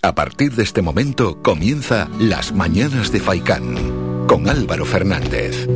[0.00, 5.66] A partir de este momento comienza Las Mañanas de Faicán con Álvaro Fernández.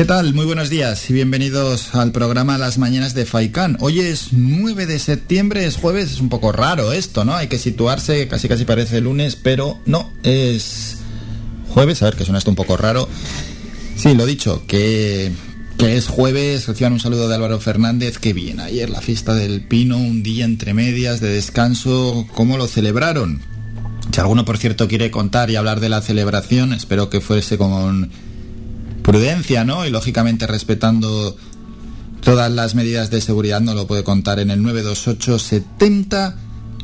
[0.00, 0.32] ¿Qué tal?
[0.32, 3.76] Muy buenos días y bienvenidos al programa Las Mañanas de Faikán.
[3.80, 7.34] Hoy es 9 de septiembre, es jueves, es un poco raro esto, ¿no?
[7.34, 10.96] Hay que situarse, casi casi parece lunes, pero no, es
[11.68, 13.10] jueves, a ver que suena esto un poco raro.
[13.94, 15.32] Sí, lo dicho, que,
[15.76, 19.66] que es jueves, reciban un saludo de Álvaro Fernández, que bien, ayer la fiesta del
[19.66, 23.42] Pino, un día entre medias de descanso, ¿cómo lo celebraron?
[24.10, 28.10] Si alguno, por cierto, quiere contar y hablar de la celebración, espero que fuese con
[29.10, 29.84] prudencia, ¿no?
[29.84, 31.36] Y lógicamente respetando
[32.22, 36.36] todas las medidas de seguridad, no lo puede contar en el 928 70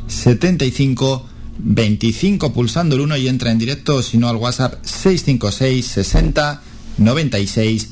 [0.08, 6.62] 75 25 pulsando el 1 y entra en directo, si no al WhatsApp 656 60
[6.98, 7.90] 96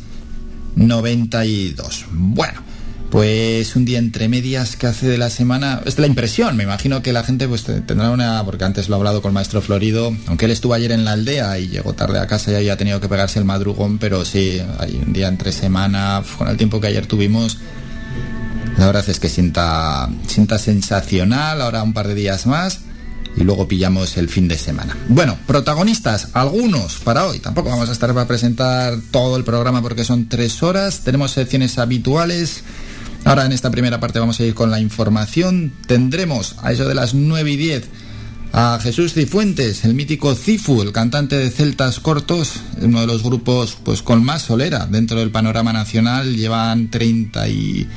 [0.74, 2.06] 92.
[2.10, 2.60] Bueno,
[3.14, 7.00] pues un día entre medias que hace de la semana, es la impresión, me imagino
[7.00, 10.12] que la gente pues tendrá una, porque antes lo he hablado con el maestro Florido,
[10.26, 12.98] aunque él estuvo ayer en la aldea y llegó tarde a casa y había tenido
[12.98, 16.88] que pegarse el madrugón, pero sí, hay un día entre semana, con el tiempo que
[16.88, 17.58] ayer tuvimos,
[18.78, 22.80] la verdad es que sienta, sienta sensacional, ahora un par de días más
[23.36, 24.96] y luego pillamos el fin de semana.
[25.08, 27.38] Bueno, protagonistas, algunos para hoy.
[27.38, 31.02] Tampoco vamos a estar para presentar todo el programa porque son tres horas.
[31.04, 32.64] Tenemos secciones habituales
[33.24, 35.72] Ahora en esta primera parte vamos a ir con la información.
[35.86, 37.88] Tendremos a eso de las 9 y 10
[38.56, 43.76] a Jesús Cifuentes, el mítico Cifu, el cantante de Celtas Cortos, uno de los grupos
[43.82, 47.88] pues con más solera dentro del panorama nacional, llevan 36,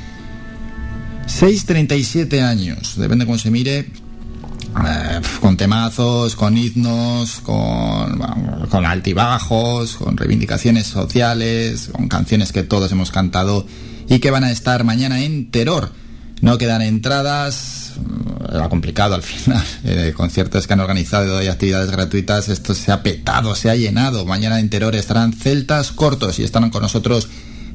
[1.64, 8.18] 37 años, depende cómo se mire, eh, con temazos, con himnos, con,
[8.68, 13.64] con altibajos, con reivindicaciones sociales, con canciones que todos hemos cantado
[14.08, 15.90] y que van a estar mañana en Terror.
[16.40, 17.94] No quedan entradas,
[18.52, 19.64] era complicado al final,
[20.14, 24.24] conciertos que han organizado y actividades gratuitas, esto se ha petado, se ha llenado.
[24.24, 27.28] Mañana en Terror estarán celtas cortos y estarán con nosotros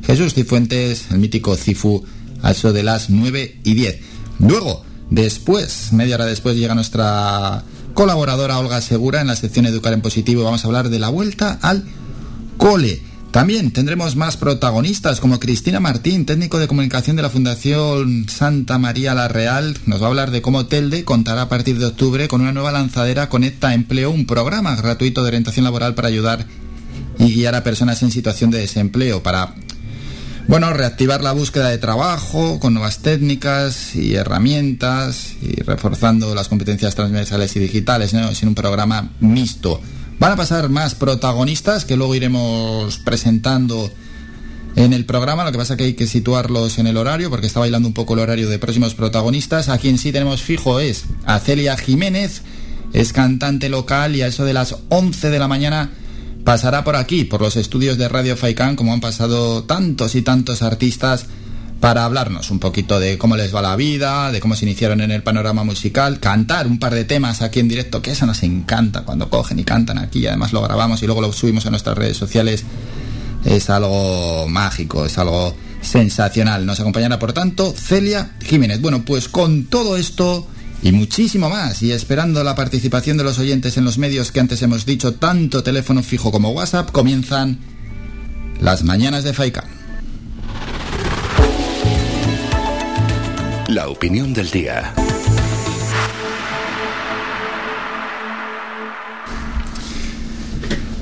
[0.06, 2.04] Jesús Cifuentes, el mítico Cifu,
[2.42, 4.00] a eso de las 9 y 10.
[4.40, 7.64] Luego, después, media hora después, llega nuestra
[7.94, 10.44] colaboradora Olga Segura en la sección Educar en Positivo.
[10.44, 11.86] Vamos a hablar de la vuelta al
[12.58, 13.02] cole.
[13.34, 19.16] También tendremos más protagonistas como Cristina Martín, técnico de comunicación de la Fundación Santa María
[19.16, 19.76] la Real.
[19.88, 22.72] Nos va a hablar de cómo Telde contará a partir de octubre con una nueva
[22.72, 26.46] lanzadera Conecta Empleo, un programa gratuito de orientación laboral para ayudar
[27.18, 29.56] y guiar a personas en situación de desempleo para
[30.48, 36.94] bueno, reactivar la búsqueda de trabajo con nuevas técnicas y herramientas y reforzando las competencias
[36.94, 38.30] transversales y digitales, ¿no?
[38.44, 39.82] Un programa mixto.
[40.20, 43.92] Van a pasar más protagonistas que luego iremos presentando
[44.76, 45.44] en el programa.
[45.44, 47.94] Lo que pasa es que hay que situarlos en el horario porque está bailando un
[47.94, 49.70] poco el horario de próximos protagonistas.
[49.70, 52.42] A quien sí tenemos fijo es a Celia Jiménez,
[52.94, 55.92] es cantante local y a eso de las 11 de la mañana
[56.44, 60.62] pasará por aquí, por los estudios de Radio Faikán, como han pasado tantos y tantos
[60.62, 61.28] artistas
[61.84, 65.12] para hablarnos un poquito de cómo les va la vida, de cómo se iniciaron en
[65.12, 69.02] el panorama musical, cantar un par de temas aquí en directo, que eso nos encanta
[69.02, 72.16] cuando cogen y cantan aquí, además lo grabamos y luego lo subimos a nuestras redes
[72.16, 72.64] sociales,
[73.44, 76.66] es algo mágico, es algo sensacional.
[76.66, 78.80] Nos acompañará, por tanto, Celia Jiménez.
[78.80, 80.48] Bueno, pues con todo esto
[80.84, 84.62] y muchísimo más, y esperando la participación de los oyentes en los medios que antes
[84.62, 87.60] hemos dicho, tanto teléfono fijo como WhatsApp, comienzan
[88.62, 89.83] las mañanas de Faikan.
[93.74, 94.94] La opinión del día.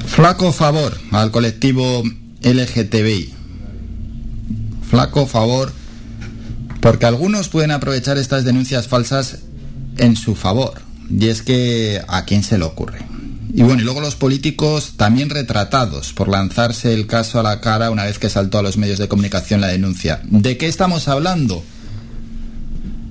[0.06, 2.02] Flaco favor al colectivo
[2.42, 3.34] LGTBI.
[4.90, 5.74] Flaco favor
[6.80, 9.40] porque algunos pueden aprovechar estas denuncias falsas
[9.98, 10.82] en su favor.
[11.10, 13.00] Y es que a quién se le ocurre.
[13.54, 17.92] Y bueno, y luego los políticos también retratados por lanzarse el caso a la cara
[17.92, 20.22] una vez que saltó a los medios de comunicación la denuncia.
[20.24, 21.66] ¿De qué estamos hablando?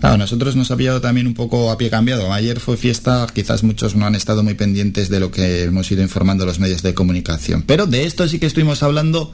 [0.00, 2.32] Claro, nosotros nos ha pillado también un poco a pie cambiado.
[2.32, 6.02] Ayer fue fiesta, quizás muchos no han estado muy pendientes de lo que hemos ido
[6.02, 7.62] informando los medios de comunicación.
[7.66, 9.32] Pero de esto sí que estuvimos hablando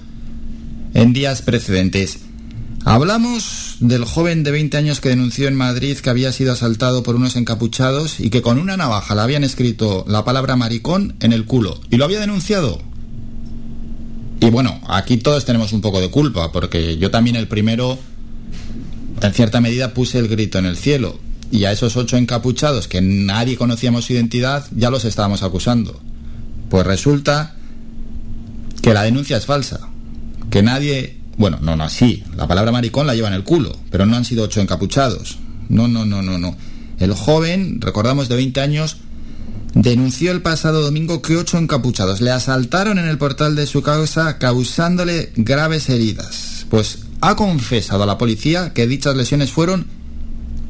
[0.93, 2.19] en días precedentes.
[2.85, 7.15] Hablamos del joven de 20 años que denunció en Madrid que había sido asaltado por
[7.15, 11.45] unos encapuchados y que con una navaja le habían escrito la palabra maricón en el
[11.47, 11.81] culo.
[11.91, 12.81] ¿Y lo había denunciado?
[14.41, 17.99] Y bueno, aquí todos tenemos un poco de culpa, porque yo también el primero
[19.21, 21.19] en cierta medida puse el grito en el cielo.
[21.49, 26.01] y a esos ocho encapuchados que nadie conocíamos su identidad ya los estábamos acusando.
[26.69, 27.55] Pues resulta
[28.83, 29.89] que la denuncia es falsa,
[30.51, 34.07] que nadie, bueno, no, no, sí, la palabra maricón la lleva en el culo, pero
[34.07, 35.39] no han sido ocho encapuchados.
[35.69, 36.57] No, no, no, no, no.
[36.99, 38.97] El joven, recordamos de 20 años,
[39.75, 44.39] denunció el pasado domingo que ocho encapuchados le asaltaron en el portal de su casa
[44.39, 46.67] causándole graves heridas.
[46.71, 49.87] Pues ha confesado a la policía que dichas lesiones fueron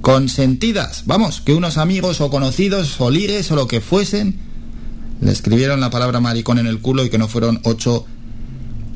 [0.00, 1.02] consentidas.
[1.06, 4.38] Vamos, que unos amigos o conocidos o lires o lo que fuesen
[5.20, 8.06] le escribieron la palabra maricón en el culo y que no fueron ocho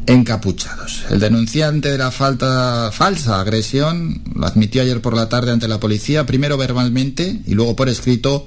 [0.07, 1.05] encapuchados.
[1.11, 5.81] El denunciante de la falta falsa agresión lo admitió ayer por la tarde ante la
[5.81, 8.47] policía, primero verbalmente y luego por escrito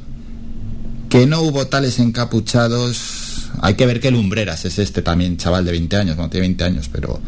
[1.09, 3.49] que no hubo tales encapuchados.
[3.61, 6.63] Hay que ver qué lumbreras es este también, chaval de 20 años, no tiene 20
[6.63, 7.19] años, pero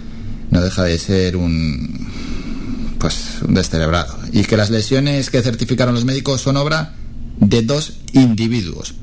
[0.51, 2.07] no deja de ser un
[2.99, 6.95] pues un descerebrado y que las lesiones que certificaron los médicos son obra
[7.39, 8.95] de dos individuos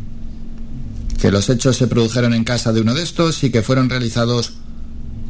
[1.23, 4.55] que los hechos se produjeron en casa de uno de estos y que fueron realizados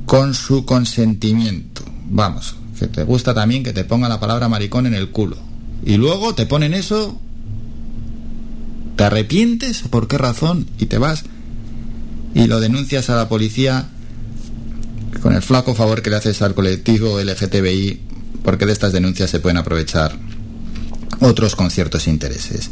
[0.06, 1.82] con su consentimiento.
[2.09, 5.37] Vamos, que te gusta también que te ponga la palabra maricón en el culo.
[5.85, 7.20] Y luego te ponen eso,
[8.97, 10.67] te arrepientes, ¿por qué razón?
[10.79, 11.25] Y te vas
[12.35, 13.91] y lo denuncias a la policía
[15.20, 18.00] con el flaco favor que le haces al colectivo LGTBI,
[18.43, 20.17] porque de estas denuncias se pueden aprovechar
[21.20, 22.70] otros con ciertos intereses.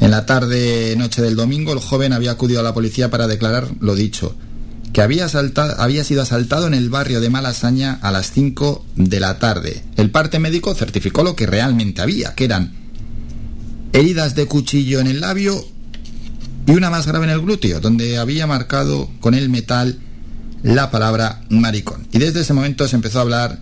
[0.00, 3.68] En la tarde noche del domingo, el joven había acudido a la policía para declarar
[3.80, 4.34] lo dicho,
[4.92, 5.26] que había,
[5.78, 9.82] había sido asaltado en el barrio de Malasaña a las 5 de la tarde.
[9.96, 12.74] El parte médico certificó lo que realmente había, que eran
[13.92, 15.64] heridas de cuchillo en el labio
[16.66, 19.98] y una más grave en el glúteo, donde había marcado con el metal
[20.62, 22.06] la palabra maricón.
[22.12, 23.60] Y desde ese momento se empezó a hablar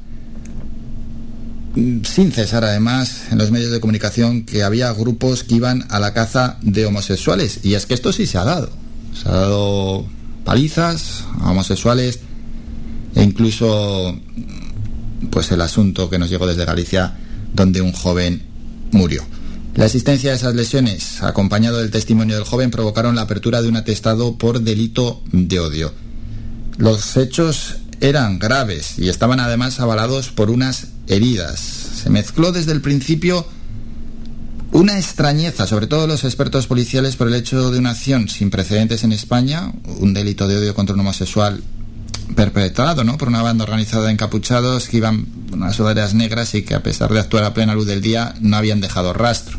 [1.75, 6.15] sin cesar además en los medios de comunicación que había grupos que iban a la
[6.15, 7.61] caza de homosexuales.
[7.65, 8.71] Y es que esto sí se ha dado.
[9.21, 10.07] Se ha dado
[10.45, 12.21] palizas a homosexuales
[13.15, 14.19] e incluso
[15.31, 17.17] pues el asunto que nos llegó desde Galicia
[17.53, 18.43] donde un joven
[18.93, 19.23] murió.
[19.75, 23.77] La existencia de esas lesiones, acompañado del testimonio del joven, provocaron la apertura de un
[23.77, 26.06] atestado por delito de odio.
[26.79, 31.59] Los hechos eran graves y estaban además avalados por unas heridas.
[31.61, 33.47] Se mezcló desde el principio
[34.73, 39.05] una extrañeza, sobre todo los expertos policiales, por el hecho de una acción sin precedentes
[39.05, 41.63] en España, un delito de odio contra un homosexual
[42.35, 43.17] perpetrado ¿no?
[43.17, 47.11] por una banda organizada de encapuchados que iban unas sudaderas negras y que a pesar
[47.13, 49.59] de actuar a plena luz del día no habían dejado rastro.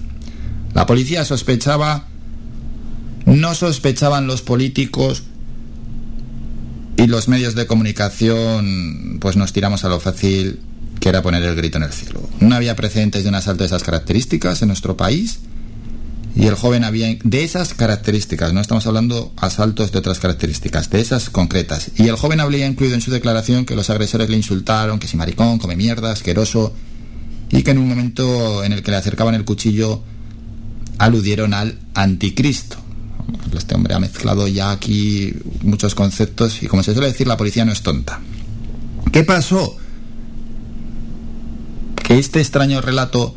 [0.73, 2.05] La policía sospechaba,
[3.25, 5.23] no sospechaban los políticos,
[6.97, 10.59] y los medios de comunicación, pues nos tiramos a lo fácil,
[10.99, 12.27] que era poner el grito en el cielo.
[12.39, 15.39] No había precedentes de un asalto de esas características en nuestro país.
[16.35, 20.99] Y el joven había de esas características, no estamos hablando asaltos de otras características, de
[20.99, 21.89] esas concretas.
[21.95, 25.17] Y el joven habría incluido en su declaración que los agresores le insultaron, que si
[25.17, 26.73] maricón, come mierda, asqueroso,
[27.49, 30.03] y que en un momento en el que le acercaban el cuchillo
[30.99, 32.77] aludieron al anticristo.
[33.55, 37.65] Este hombre ha mezclado ya aquí muchos conceptos y como se suele decir, la policía
[37.65, 38.21] no es tonta.
[39.11, 39.77] ¿Qué pasó?
[42.03, 43.35] Que este extraño relato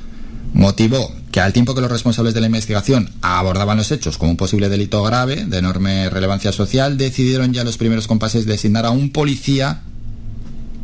[0.53, 4.37] motivó que al tiempo que los responsables de la investigación abordaban los hechos como un
[4.37, 9.11] posible delito grave de enorme relevancia social, decidieron ya los primeros compases designar a un
[9.11, 9.83] policía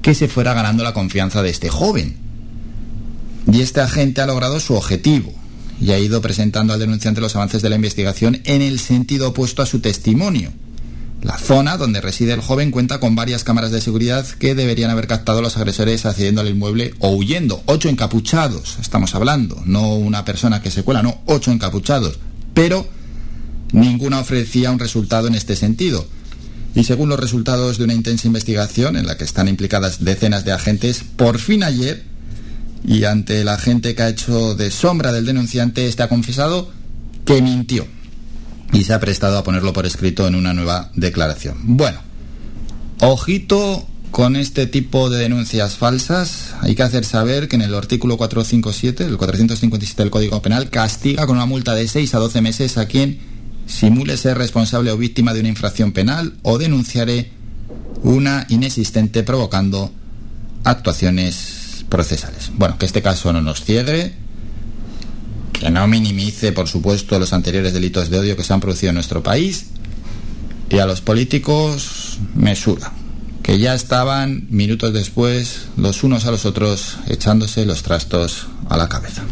[0.03, 2.17] que se fuera ganando la confianza de este joven.
[3.51, 5.33] Y este agente ha logrado su objetivo
[5.80, 9.62] y ha ido presentando al denunciante los avances de la investigación en el sentido opuesto
[9.62, 10.52] a su testimonio.
[11.23, 15.06] La zona donde reside el joven cuenta con varias cámaras de seguridad que deberían haber
[15.06, 17.62] captado a los agresores accediendo al inmueble o huyendo.
[17.66, 22.18] Ocho encapuchados, estamos hablando, no una persona que se cuela, no, ocho encapuchados.
[22.54, 22.87] Pero
[23.73, 26.06] ninguna ofrecía un resultado en este sentido.
[26.75, 30.52] Y según los resultados de una intensa investigación en la que están implicadas decenas de
[30.52, 32.04] agentes, por fin ayer
[32.85, 36.71] y ante la gente que ha hecho de sombra del denunciante, este ha confesado
[37.25, 37.87] que mintió
[38.73, 41.56] y se ha prestado a ponerlo por escrito en una nueva declaración.
[41.62, 41.99] Bueno,
[43.00, 46.54] ojito con este tipo de denuncias falsas.
[46.62, 51.26] Hay que hacer saber que en el artículo 457, el 457 del Código Penal, castiga
[51.26, 53.18] con una multa de 6 a 12 meses a quien
[53.66, 57.30] simule ser responsable o víctima de una infracción penal o denunciare
[58.02, 59.92] una inexistente provocando
[60.64, 61.56] actuaciones
[61.88, 62.50] procesales.
[62.55, 64.14] Bueno, que este caso no nos ciegue,
[65.52, 68.95] que no minimice, por supuesto, los anteriores delitos de odio que se han producido en
[68.95, 69.66] nuestro país,
[70.69, 72.93] y a los políticos mesura,
[73.43, 78.88] que ya estaban minutos después los unos a los otros echándose los trastos a la
[78.88, 79.23] cabeza.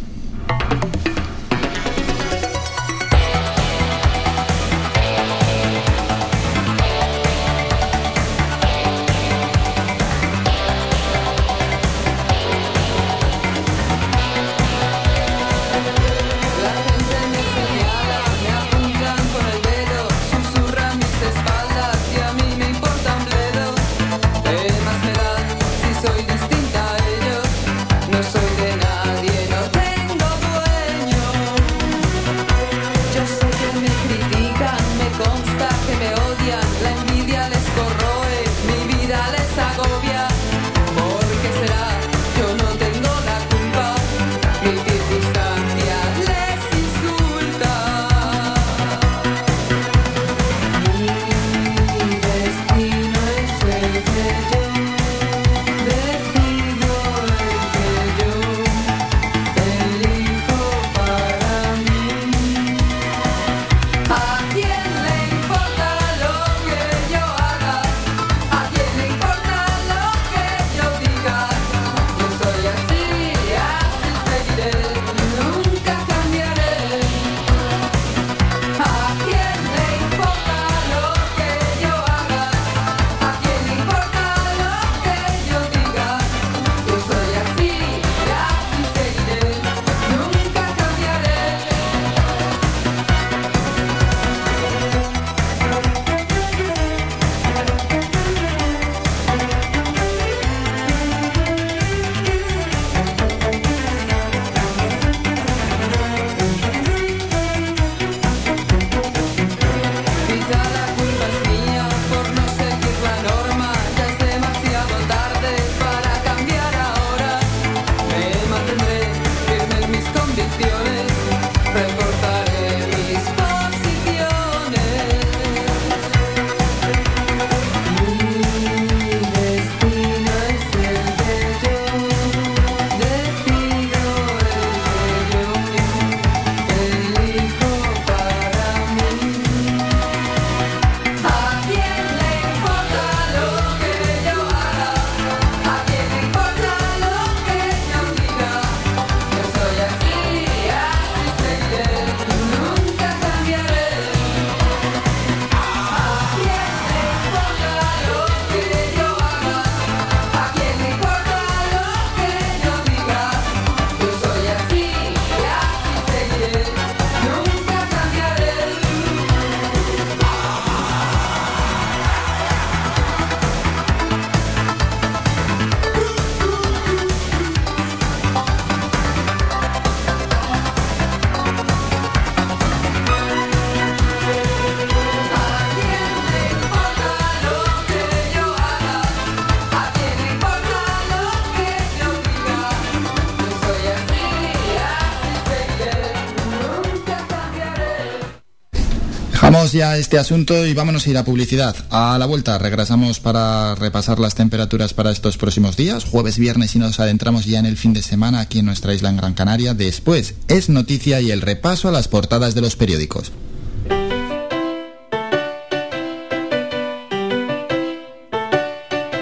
[199.75, 201.77] Ya este asunto y vámonos a ir a publicidad.
[201.91, 206.79] A la vuelta regresamos para repasar las temperaturas para estos próximos días, jueves, viernes y
[206.79, 209.75] nos adentramos ya en el fin de semana aquí en nuestra isla en Gran Canaria.
[209.75, 213.33] Después es noticia y el repaso a las portadas de los periódicos.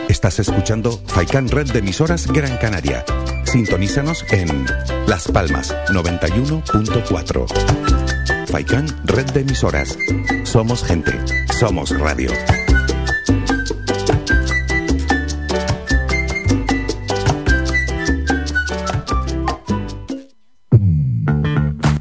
[0.08, 3.04] Estás escuchando Faikan Red de emisoras Gran Canaria.
[3.44, 4.66] Sintonízanos en
[5.06, 7.92] Las Palmas 91.4.
[8.52, 9.96] Faikán, red de emisoras.
[10.52, 11.18] Somos gente,
[11.58, 12.30] somos radio.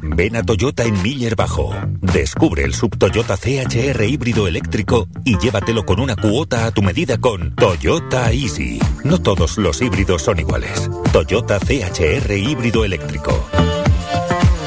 [0.02, 1.74] Ven a Toyota en Miller Bajo.
[2.02, 7.16] Descubre el sub Toyota CHR híbrido eléctrico y llévatelo con una cuota a tu medida
[7.16, 8.78] con Toyota Easy.
[9.02, 10.90] No todos los híbridos son iguales.
[11.10, 13.32] Toyota CHR híbrido eléctrico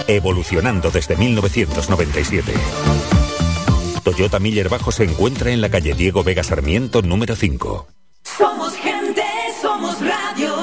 [0.07, 2.53] evolucionando desde 1997.
[4.15, 7.87] Toyota Miller Bajo se encuentra en la calle Diego Vega Sarmiento número 5.
[8.23, 9.21] Somos gente,
[9.61, 10.55] somos radio.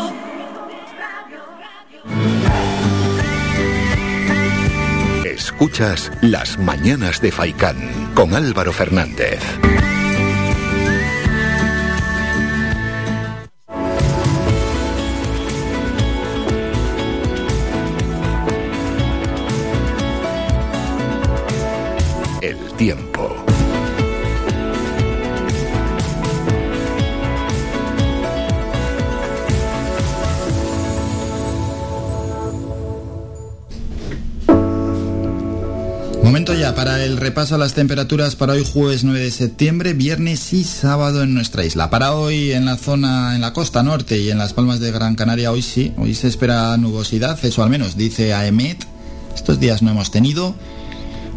[5.27, 7.77] Escuchas Las Mañanas de Faicán
[8.15, 9.43] con Álvaro Fernández.
[37.43, 41.65] Repaso a las temperaturas para hoy jueves 9 de septiembre, viernes y sábado en nuestra
[41.65, 41.91] isla.
[41.91, 45.17] Para hoy en la zona, en la costa norte y en las palmas de Gran
[45.17, 48.85] Canaria, hoy sí, hoy se espera nubosidad, eso al menos dice AEMET.
[49.35, 50.55] Estos días no hemos tenido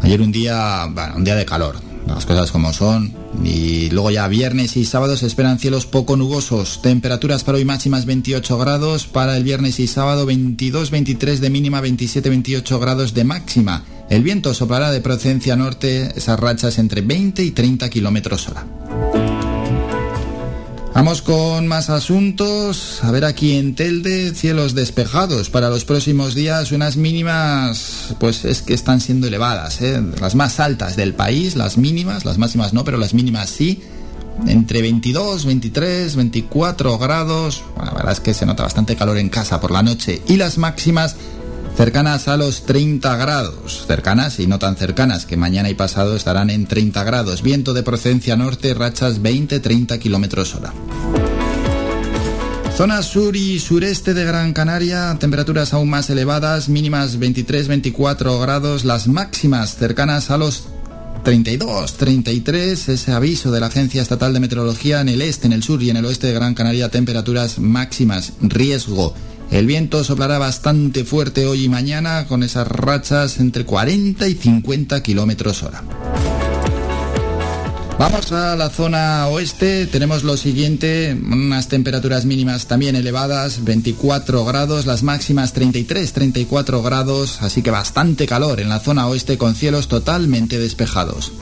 [0.02, 0.86] Ayer un día,
[1.16, 1.74] un día de calor,
[2.06, 3.12] las cosas como son.
[3.42, 6.82] Y luego ya viernes y sábado se esperan cielos poco nubosos.
[6.82, 11.80] Temperaturas para hoy máximas 28 grados, para el viernes y sábado 22, 23 de mínima,
[11.80, 13.82] 27, 28 grados de máxima.
[14.08, 18.64] El viento soplará de procedencia norte, esas rachas entre 20 y 30 kilómetros hora.
[20.96, 23.00] Vamos con más asuntos.
[23.02, 25.50] A ver aquí en Telde, cielos despejados.
[25.50, 29.82] Para los próximos días, unas mínimas, pues es que están siendo elevadas.
[29.82, 30.00] ¿eh?
[30.20, 33.82] Las más altas del país, las mínimas, las máximas no, pero las mínimas sí.
[34.46, 37.62] Entre 22, 23, 24 grados.
[37.74, 40.22] Bueno, la verdad es que se nota bastante calor en casa por la noche.
[40.28, 41.16] Y las máximas
[41.76, 46.48] cercanas a los 30 grados, cercanas y no tan cercanas, que mañana y pasado estarán
[46.48, 50.72] en 30 grados, viento de procedencia norte, rachas 20-30 kilómetros hora.
[52.74, 59.06] Zona sur y sureste de Gran Canaria, temperaturas aún más elevadas, mínimas 23-24 grados, las
[59.06, 60.64] máximas cercanas a los
[61.24, 65.62] 32, 33, ese aviso de la Agencia Estatal de Meteorología en el este, en el
[65.62, 69.14] sur y en el oeste de Gran Canaria, temperaturas máximas, riesgo
[69.50, 75.02] el viento soplará bastante fuerte hoy y mañana con esas rachas entre 40 y 50
[75.02, 75.82] kilómetros hora.
[77.98, 84.84] Vamos a la zona oeste, tenemos lo siguiente, unas temperaturas mínimas también elevadas, 24 grados,
[84.84, 89.88] las máximas 33, 34 grados, así que bastante calor en la zona oeste con cielos
[89.88, 91.32] totalmente despejados.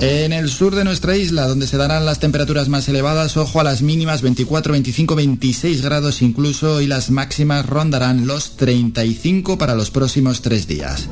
[0.00, 3.64] En el sur de nuestra isla, donde se darán las temperaturas más elevadas, ojo a
[3.64, 9.90] las mínimas 24, 25, 26 grados incluso y las máximas rondarán los 35 para los
[9.90, 11.08] próximos tres días.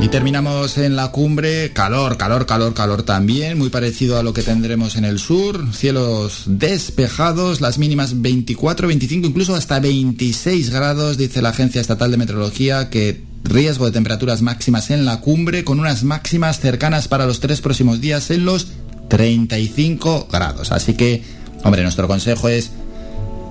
[0.00, 4.42] Y terminamos en la cumbre, calor, calor, calor, calor también, muy parecido a lo que
[4.42, 11.42] tendremos en el sur, cielos despejados, las mínimas 24, 25, incluso hasta 26 grados, dice
[11.42, 16.04] la Agencia Estatal de Meteorología, que riesgo de temperaturas máximas en la cumbre con unas
[16.04, 18.68] máximas cercanas para los tres próximos días en los
[19.08, 20.72] 35 grados.
[20.72, 21.22] Así que,
[21.64, 22.70] hombre, nuestro consejo es,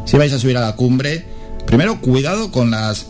[0.06, 1.26] si vais a subir a la cumbre,
[1.66, 3.08] primero cuidado con las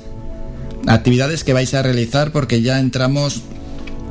[0.87, 3.43] actividades que vais a realizar porque ya entramos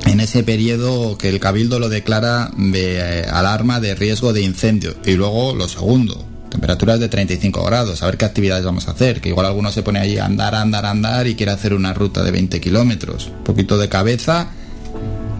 [0.06, 4.94] en ese periodo que el cabildo lo declara de eh, alarma de riesgo de incendio.
[5.04, 9.20] Y luego lo segundo, temperaturas de 35 grados, a ver qué actividades vamos a hacer,
[9.20, 12.22] que igual alguno se pone allí a andar, andar, andar y quiere hacer una ruta
[12.22, 13.28] de 20 kilómetros.
[13.28, 14.48] Un poquito de cabeza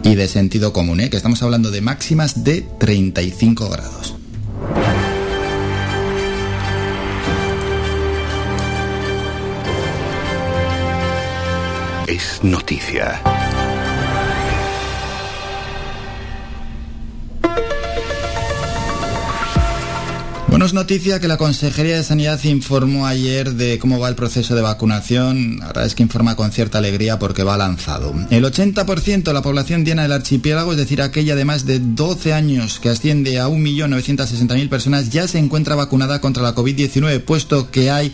[0.03, 1.09] y de sentido común, ¿eh?
[1.09, 4.15] que estamos hablando de máximas de 35 grados.
[12.07, 13.21] Es noticia.
[20.59, 24.55] Bueno, es noticia que la Consejería de Sanidad informó ayer de cómo va el proceso
[24.55, 25.59] de vacunación.
[25.59, 28.13] La verdad es que informa con cierta alegría porque va lanzado.
[28.29, 32.33] El 80% de la población diana del archipiélago, es decir, aquella de más de 12
[32.33, 37.89] años que asciende a 1.960.000 personas, ya se encuentra vacunada contra la COVID-19, puesto que
[37.89, 38.13] hay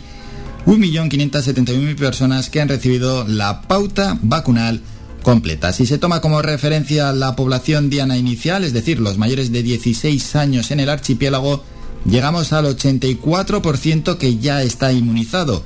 [0.66, 4.82] 1.571.000 personas que han recibido la pauta vacunal
[5.24, 5.72] completa.
[5.72, 10.36] Si se toma como referencia la población diana inicial, es decir, los mayores de 16
[10.36, 11.64] años en el archipiélago,
[12.08, 15.64] llegamos al 84% que ya está inmunizado.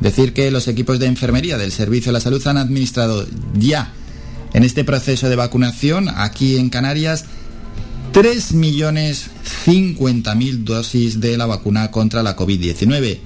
[0.00, 3.92] Decir que los equipos de enfermería del Servicio de la Salud han administrado ya
[4.54, 7.26] en este proceso de vacunación aquí en Canarias
[8.12, 13.18] 3.050.000 dosis de la vacuna contra la COVID-19.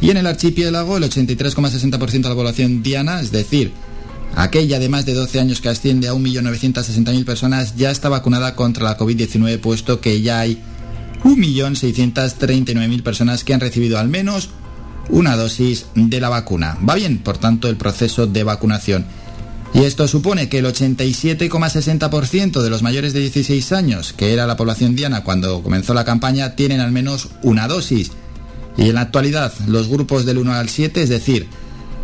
[0.00, 3.72] Y en el archipiélago el 83,60% de la población diana, es decir,
[4.36, 8.84] aquella de más de 12 años que asciende a 1.960.000 personas, ya está vacunada contra
[8.84, 10.62] la COVID-19, puesto que ya hay
[11.24, 14.50] 1.639.000 personas que han recibido al menos
[15.08, 16.78] una dosis de la vacuna.
[16.88, 19.06] Va bien, por tanto, el proceso de vacunación.
[19.74, 24.56] Y esto supone que el 87,60% de los mayores de 16 años, que era la
[24.56, 28.12] población diana cuando comenzó la campaña, tienen al menos una dosis.
[28.76, 31.48] Y en la actualidad, los grupos del 1 al 7, es decir,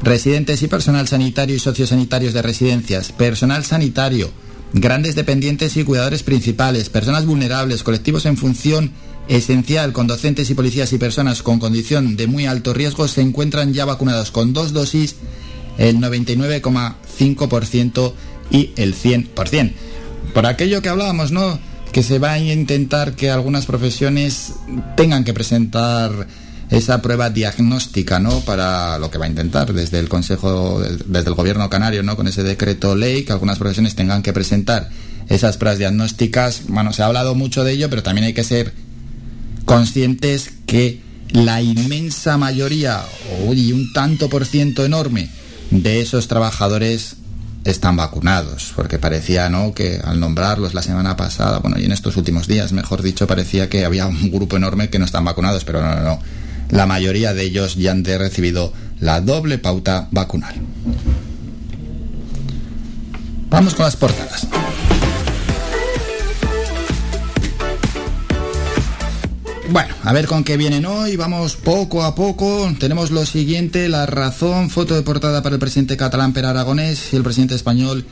[0.03, 4.31] residentes y personal sanitario y sociosanitarios de residencias, personal sanitario,
[4.75, 8.91] grandes dependientes y cuidadores principales, personas vulnerables, colectivos en función
[9.29, 13.73] esencial con docentes y policías y personas con condición de muy alto riesgo se encuentran
[13.73, 15.17] ya vacunados con dos dosis
[15.79, 18.13] el 99,5%
[18.51, 19.73] y el 100%.
[20.35, 21.59] Por aquello que hablábamos, ¿no?
[21.93, 24.55] Que se va a intentar que algunas profesiones
[24.97, 26.27] tengan que presentar
[26.71, 28.41] esa prueba diagnóstica, ¿no?
[28.41, 32.17] Para lo que va a intentar desde el Consejo, desde el Gobierno Canario, ¿no?
[32.17, 34.91] Con ese decreto ley, que algunas profesiones tengan que presentar
[35.29, 36.63] esas pruebas diagnósticas.
[36.69, 38.73] Bueno, se ha hablado mucho de ello, pero también hay que ser
[39.65, 41.01] conscientes que
[41.31, 43.03] la inmensa mayoría,
[43.55, 45.31] y un tanto por ciento enorme,
[45.71, 47.17] de esos trabajadores
[47.65, 52.17] están vacunados, porque parecía, ¿no?, que al nombrarlos la semana pasada, bueno, y en estos
[52.17, 55.81] últimos días, mejor dicho, parecía que había un grupo enorme que no están vacunados, pero
[55.83, 56.19] no, no, no
[56.71, 60.55] la mayoría de ellos ya han recibido la doble pauta vacunal.
[63.51, 64.47] Vamos con las portadas.
[69.71, 71.17] Bueno, a ver con qué vienen hoy.
[71.17, 72.73] Vamos poco a poco.
[72.79, 77.17] Tenemos lo siguiente: la razón, foto de portada para el presidente catalán Per Aragonés y
[77.17, 78.05] el presidente español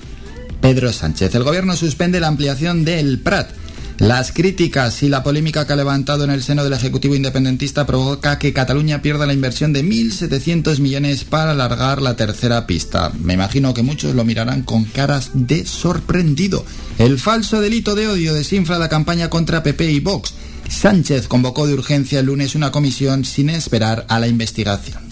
[0.61, 1.35] Pedro Sánchez.
[1.35, 3.51] El gobierno suspende la ampliación del Prat.
[3.99, 8.39] Las críticas y la polémica que ha levantado en el seno del Ejecutivo Independentista provoca
[8.39, 13.13] que Cataluña pierda la inversión de 1.700 millones para alargar la tercera pista.
[13.21, 16.65] Me imagino que muchos lo mirarán con caras de sorprendido.
[16.99, 20.35] El falso delito de odio desinfla la campaña contra PP y Vox.
[20.69, 25.03] Sánchez convocó de urgencia el lunes una comisión sin esperar a la investigación.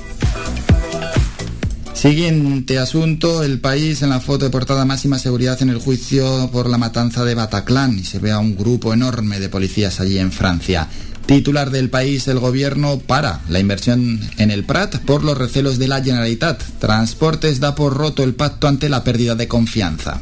[1.95, 6.69] Siguiente asunto, el país en la foto de portada máxima seguridad en el juicio por
[6.69, 10.33] la matanza de Bataclan y se ve a un grupo enorme de policías allí en
[10.33, 10.89] Francia.
[11.27, 15.89] Titular del país, el gobierno para la inversión en el Prat por los recelos de
[15.89, 16.61] la Generalitat.
[16.79, 20.21] Transportes da por roto el pacto ante la pérdida de confianza.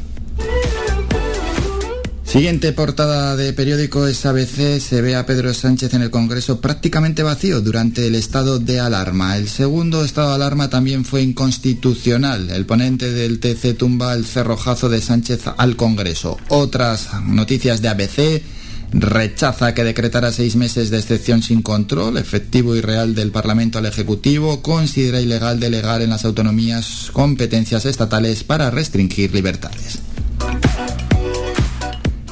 [2.29, 4.79] Siguiente portada de periódico es ABC.
[4.79, 9.35] Se ve a Pedro Sánchez en el Congreso prácticamente vacío durante el estado de alarma.
[9.35, 12.51] El segundo estado de alarma también fue inconstitucional.
[12.51, 16.37] El ponente del TC tumba el cerrojazo de Sánchez al Congreso.
[16.49, 18.43] Otras noticias de ABC.
[18.91, 23.87] Rechaza que decretara seis meses de excepción sin control efectivo y real del Parlamento al
[23.87, 24.61] Ejecutivo.
[24.61, 29.97] Considera ilegal delegar en las autonomías competencias estatales para restringir libertades.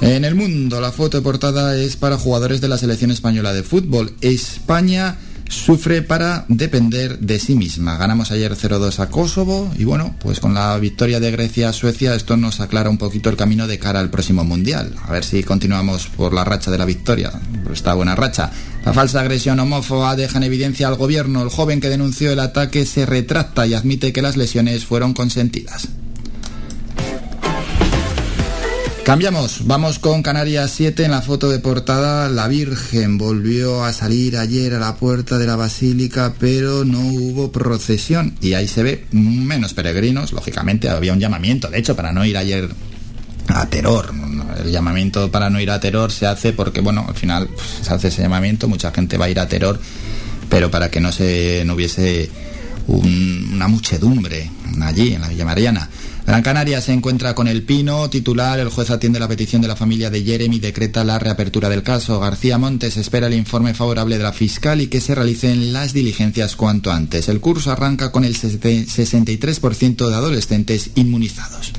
[0.07, 3.61] En el mundo, la foto de portada es para jugadores de la selección española de
[3.61, 4.13] fútbol.
[4.21, 5.17] España
[5.49, 7.97] sufre para depender de sí misma.
[7.97, 12.15] Ganamos ayer 0-2 a Kosovo y bueno, pues con la victoria de Grecia a Suecia
[12.15, 14.95] esto nos aclara un poquito el camino de cara al próximo Mundial.
[15.03, 17.33] A ver si continuamos por la racha de la victoria,
[17.73, 18.49] esta buena racha.
[18.85, 21.43] La falsa agresión homófoba deja en evidencia al gobierno.
[21.43, 25.89] El joven que denunció el ataque se retracta y admite que las lesiones fueron consentidas.
[29.07, 32.27] Cambiamos, vamos con Canarias 7 en la foto de portada.
[32.27, 37.49] La Virgen volvió a salir ayer a la puerta de la basílica, pero no hubo
[37.49, 38.35] procesión.
[38.41, 42.35] Y ahí se ve menos peregrinos, lógicamente había un llamamiento, de hecho, para no ir
[42.35, 42.69] ayer
[43.47, 44.11] a Terror.
[44.61, 47.93] El llamamiento para no ir a Terror se hace porque, bueno, al final pues, se
[47.93, 49.79] hace ese llamamiento, mucha gente va a ir a Terror,
[50.49, 52.29] pero para que no, se, no hubiese
[52.87, 55.89] una muchedumbre allí en la Villa Mariana.
[56.27, 58.59] Gran Canaria se encuentra con el Pino, titular.
[58.59, 61.83] El juez atiende la petición de la familia de Jeremy y decreta la reapertura del
[61.83, 62.19] caso.
[62.19, 66.57] García Montes espera el informe favorable de la fiscal y que se realicen las diligencias
[66.57, 67.29] cuanto antes.
[67.29, 71.71] El curso arranca con el 63% de adolescentes inmunizados.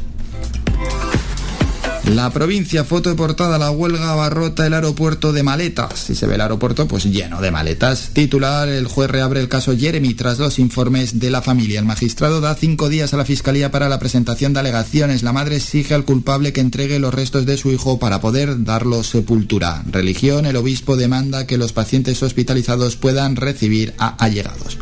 [2.15, 5.99] La provincia, foto de portada, la huelga abarrota el aeropuerto de maletas.
[5.99, 8.11] Si se ve el aeropuerto, pues lleno de maletas.
[8.15, 11.81] Titular, el juez reabre el caso Jeremy tras los informes de la familia.
[11.81, 15.23] El magistrado da cinco días a la fiscalía para la presentación de alegaciones.
[15.23, 19.09] La madre exige al culpable que entregue los restos de su hijo para poder darlos
[19.09, 19.83] sepultura.
[19.91, 24.79] Religión, el obispo demanda que los pacientes hospitalizados puedan recibir a allegados.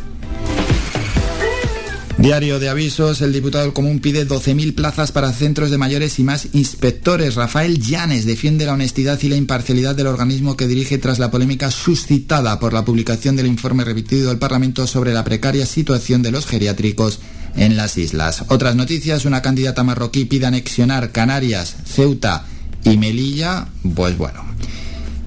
[2.27, 6.25] Diario de avisos, el diputado del Común pide 12.000 plazas para centros de mayores y
[6.25, 7.37] más inspectores.
[7.37, 11.71] Rafael Llanes defiende la honestidad y la imparcialidad del organismo que dirige tras la polémica
[11.71, 16.47] suscitada por la publicación del informe repetido del Parlamento sobre la precaria situación de los
[16.47, 17.21] geriátricos
[17.55, 18.43] en las islas.
[18.49, 22.45] Otras noticias, una candidata marroquí pide anexionar Canarias, Ceuta
[22.83, 23.69] y Melilla.
[23.95, 24.45] Pues bueno,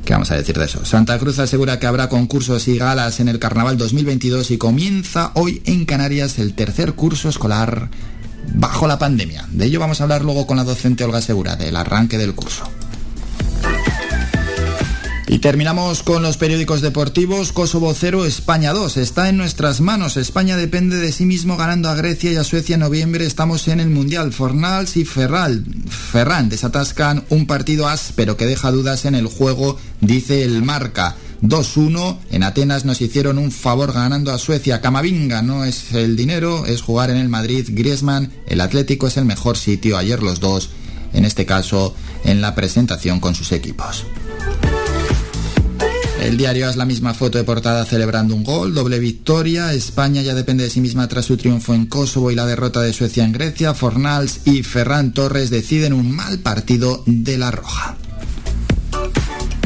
[0.10, 0.84] ¿Qué vamos a decir de eso?
[0.86, 5.62] Santa Cruz asegura que habrá concursos y galas en el Carnaval 2022 y comienza hoy
[5.66, 7.92] en Canarias el tercer curso escolar
[8.56, 9.46] bajo la pandemia.
[9.52, 12.64] De ello vamos a hablar luego con la docente Olga Segura, del arranque del curso.
[15.32, 17.52] Y terminamos con los periódicos deportivos.
[17.52, 18.98] Kosovo 0, España 2.
[18.98, 20.18] Está en nuestras manos.
[20.18, 23.28] España depende de sí mismo ganando a Grecia y a Suecia en noviembre.
[23.28, 24.34] Estamos en el Mundial.
[24.34, 30.44] Fornals y Ferral, Ferran desatascan un partido áspero que deja dudas en el juego, dice
[30.44, 31.16] el marca.
[31.44, 32.18] 2-1.
[32.32, 34.82] En Atenas nos hicieron un favor ganando a Suecia.
[34.82, 37.70] Camavinga no es el dinero, es jugar en el Madrid.
[37.70, 39.96] Griezmann, el Atlético es el mejor sitio.
[39.96, 40.72] Ayer los dos,
[41.14, 41.94] en este caso,
[42.26, 44.08] en la presentación con sus equipos.
[46.20, 49.74] El diario es la misma foto de portada celebrando un gol, doble victoria.
[49.74, 52.92] España ya depende de sí misma tras su triunfo en Kosovo y la derrota de
[52.92, 53.74] Suecia en Grecia.
[53.74, 57.98] Fornals y Ferran Torres deciden un mal partido de la Roja.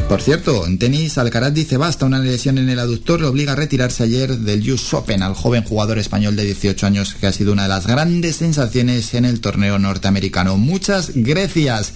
[0.10, 3.56] Por cierto, en tenis, Alcaraz dice basta, una lesión en el aductor le obliga a
[3.56, 7.54] retirarse ayer del US Open al joven jugador español de 18 años que ha sido
[7.54, 10.58] una de las grandes sensaciones en el torneo norteamericano.
[10.58, 11.94] Muchas gracias,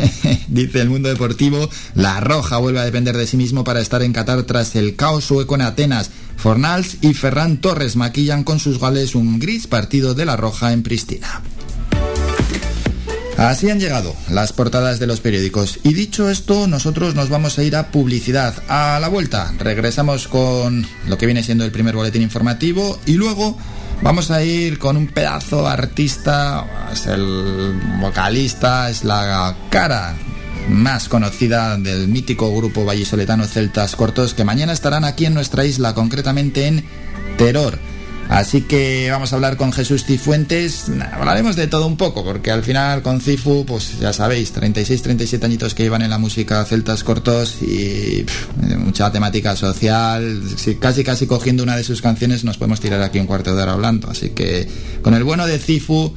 [0.48, 1.70] dice el mundo deportivo.
[1.94, 5.24] La Roja vuelve a depender de sí mismo para estar en Qatar tras el caos
[5.24, 6.10] sueco en Atenas.
[6.36, 10.82] Fornals y Ferran Torres maquillan con sus gales un gris partido de La Roja en
[10.82, 11.42] Pristina.
[13.40, 15.80] Así han llegado las portadas de los periódicos.
[15.82, 18.62] Y dicho esto, nosotros nos vamos a ir a publicidad.
[18.68, 23.56] A la vuelta, regresamos con lo que viene siendo el primer boletín informativo y luego
[24.02, 30.16] vamos a ir con un pedazo artista, es el vocalista, es la cara
[30.68, 35.94] más conocida del mítico grupo vallisoletano Celtas Cortos que mañana estarán aquí en nuestra isla,
[35.94, 36.84] concretamente en
[37.38, 37.78] Teror.
[38.30, 40.86] Así que vamos a hablar con Jesús Cifuentes.
[41.12, 45.44] Hablaremos de todo un poco, porque al final con Cifu, pues ya sabéis, 36, 37
[45.44, 48.24] añitos que llevan en la música celtas cortos y
[48.78, 50.42] mucha temática social.
[50.78, 53.72] casi, casi cogiendo una de sus canciones nos podemos tirar aquí un cuarto de hora
[53.72, 54.08] hablando.
[54.08, 54.68] Así que
[55.02, 56.14] con el bueno de Cifu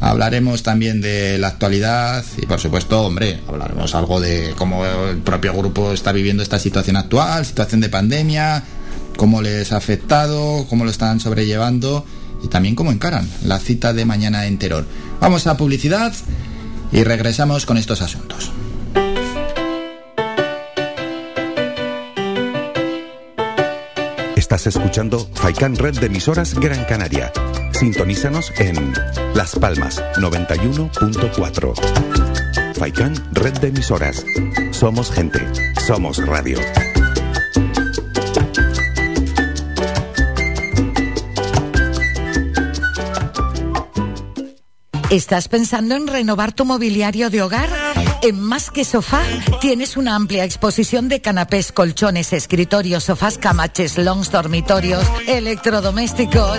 [0.00, 5.54] hablaremos también de la actualidad y por supuesto, hombre, hablaremos algo de cómo el propio
[5.54, 8.64] grupo está viviendo esta situación actual, situación de pandemia
[9.16, 12.04] cómo les ha afectado, cómo lo están sobrellevando
[12.42, 14.84] y también cómo encaran la cita de mañana en Terror.
[15.20, 16.12] Vamos a publicidad
[16.92, 18.52] y regresamos con estos asuntos.
[24.36, 27.32] Estás escuchando Faikan Red de emisoras Gran Canaria.
[27.72, 28.92] Sintonízanos en
[29.34, 32.74] Las Palmas 91.4.
[32.74, 34.24] Faikan Red de emisoras.
[34.70, 35.40] Somos gente.
[35.86, 36.58] Somos radio.
[45.10, 47.68] ¿Estás pensando en renovar tu mobiliario de hogar?
[48.22, 49.22] En Más que Sofá
[49.60, 56.58] tienes una amplia exposición de canapés, colchones, escritorios, sofás, camaches, longs, dormitorios, electrodomésticos.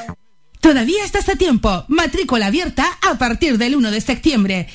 [0.61, 1.85] Todavía estás a tiempo.
[1.87, 4.67] Matrícula abierta a partir del 1 de septiembre.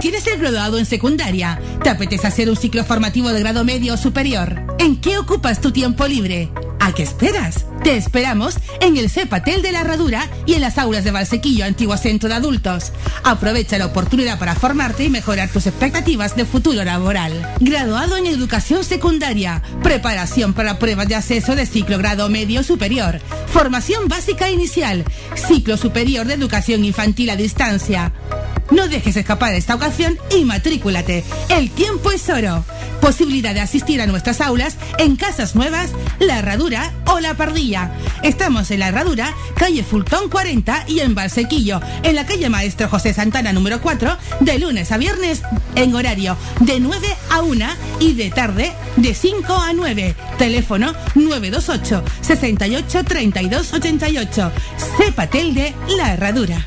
[0.00, 1.60] ¿Quieres ser graduado en secundaria?
[1.82, 4.62] ¿Te apetece hacer un ciclo formativo de grado medio o superior?
[4.78, 6.50] ¿En qué ocupas tu tiempo libre?
[6.80, 7.64] ¿A qué esperas?
[7.82, 11.96] Te esperamos en el CEPATEL de la Herradura y en las aulas de Valsequillo, antiguo
[11.96, 12.92] centro de adultos.
[13.22, 17.54] Aprovecha la oportunidad para formarte y mejorar tus expectativas de futuro laboral.
[17.60, 24.08] Graduado en educación secundaria, preparación para pruebas de acceso de ciclo grado medio superior, formación
[24.08, 25.04] básica inicial,
[25.34, 28.12] ciclo superior de educación infantil a distancia.
[28.70, 31.24] No dejes escapar esta ocasión y matrículate.
[31.48, 32.64] El tiempo es oro.
[33.00, 37.92] Posibilidad de asistir a nuestras aulas en Casas Nuevas, La Herradura o La Pardilla.
[38.22, 43.12] Estamos en La Herradura, calle Fultón 40 y en Valsequillo, en la calle Maestro José
[43.12, 45.42] Santana número 4, de lunes a viernes
[45.74, 47.66] en horario de 9 a 1
[48.00, 50.14] y de tarde de 5 a 9.
[50.38, 54.52] Teléfono 928 68 32 88.
[54.96, 56.66] Cepatel de La Herradura.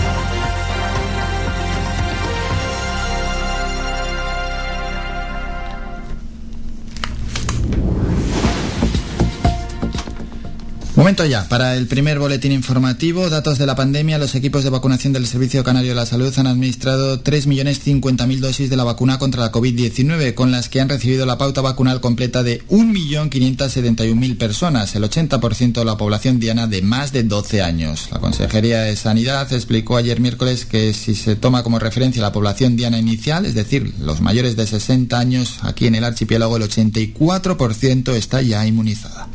[11.01, 15.13] Momento ya, para el primer boletín informativo, datos de la pandemia, los equipos de vacunación
[15.13, 19.51] del Servicio Canario de la Salud han administrado 3.050.000 dosis de la vacuna contra la
[19.51, 25.73] COVID-19, con las que han recibido la pauta vacunal completa de 1.571.000 personas, el 80%
[25.73, 28.09] de la población diana de más de 12 años.
[28.11, 32.75] La Consejería de Sanidad explicó ayer miércoles que si se toma como referencia la población
[32.75, 38.13] diana inicial, es decir, los mayores de 60 años, aquí en el archipiélago el 84%
[38.13, 39.29] está ya inmunizada.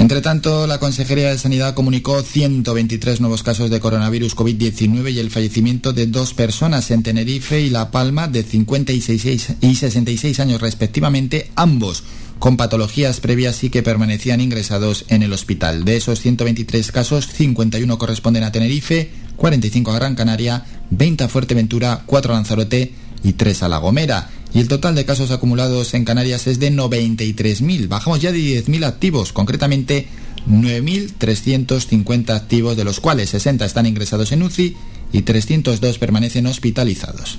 [0.00, 5.30] Entre tanto, la Consejería de Sanidad comunicó 123 nuevos casos de coronavirus COVID-19 y el
[5.30, 11.50] fallecimiento de dos personas en Tenerife y La Palma de 56 y 66 años respectivamente,
[11.54, 12.02] ambos
[12.38, 15.84] con patologías previas y que permanecían ingresados en el hospital.
[15.84, 22.04] De esos 123 casos, 51 corresponden a Tenerife, 45 a Gran Canaria, 20 a Fuerteventura,
[22.06, 26.04] 4 a Lanzarote y 3 a La Gomera y el total de casos acumulados en
[26.04, 27.88] Canarias es de 93.000.
[27.88, 30.08] Bajamos ya de 10.000 activos, concretamente
[30.48, 34.76] 9.350 activos, de los cuales 60 están ingresados en UCI
[35.12, 37.38] y 302 permanecen hospitalizados.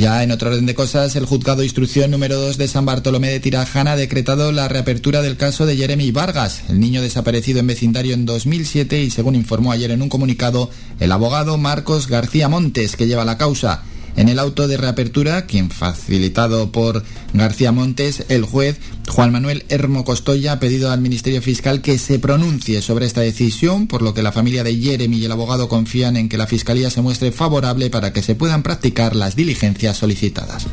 [0.00, 3.28] Ya en otro orden de cosas, el juzgado de instrucción número 2 de San Bartolomé
[3.28, 7.66] de Tirajana ha decretado la reapertura del caso de Jeremy Vargas, el niño desaparecido en
[7.66, 12.96] vecindario en 2007 y según informó ayer en un comunicado el abogado Marcos García Montes,
[12.96, 13.82] que lleva la causa.
[14.16, 20.04] En el auto de reapertura, quien facilitado por García Montes, el juez Juan Manuel Hermo
[20.04, 24.22] Costoya ha pedido al Ministerio Fiscal que se pronuncie sobre esta decisión, por lo que
[24.22, 27.90] la familia de Jeremy y el abogado confían en que la Fiscalía se muestre favorable
[27.90, 30.66] para que se puedan practicar las diligencias solicitadas.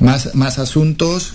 [0.00, 1.34] Más, más asuntos.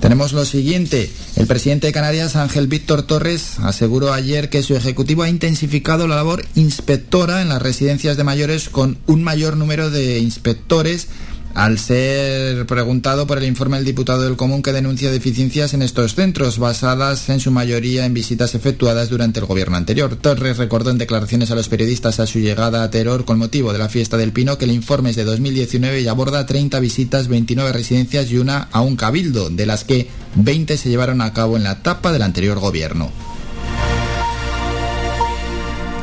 [0.00, 1.10] Tenemos lo siguiente.
[1.36, 6.16] El presidente de Canarias, Ángel Víctor Torres, aseguró ayer que su ejecutivo ha intensificado la
[6.16, 11.08] labor inspectora en las residencias de mayores con un mayor número de inspectores
[11.54, 16.14] al ser preguntado por el informe del diputado del Común que denuncia deficiencias en estos
[16.14, 20.16] centros, basadas en su mayoría en visitas efectuadas durante el gobierno anterior.
[20.16, 23.78] Torres recordó en declaraciones a los periodistas a su llegada a Teror con motivo de
[23.78, 27.72] la fiesta del Pino que el informe es de 2019 y aborda 30 visitas, 29
[27.72, 31.62] residencias y una a un cabildo, de las que 20 se llevaron a cabo en
[31.62, 33.10] la etapa del anterior gobierno.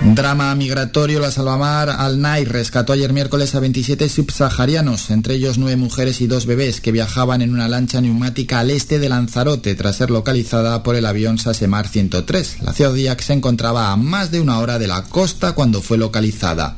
[0.03, 6.21] Drama migratorio, la Salvamar Al-Nai rescató ayer miércoles a 27 subsaharianos, entre ellos nueve mujeres
[6.21, 10.09] y dos bebés que viajaban en una lancha neumática al este de Lanzarote tras ser
[10.09, 12.63] localizada por el avión Sasemar 103.
[12.63, 16.77] La Zodiac se encontraba a más de una hora de la costa cuando fue localizada.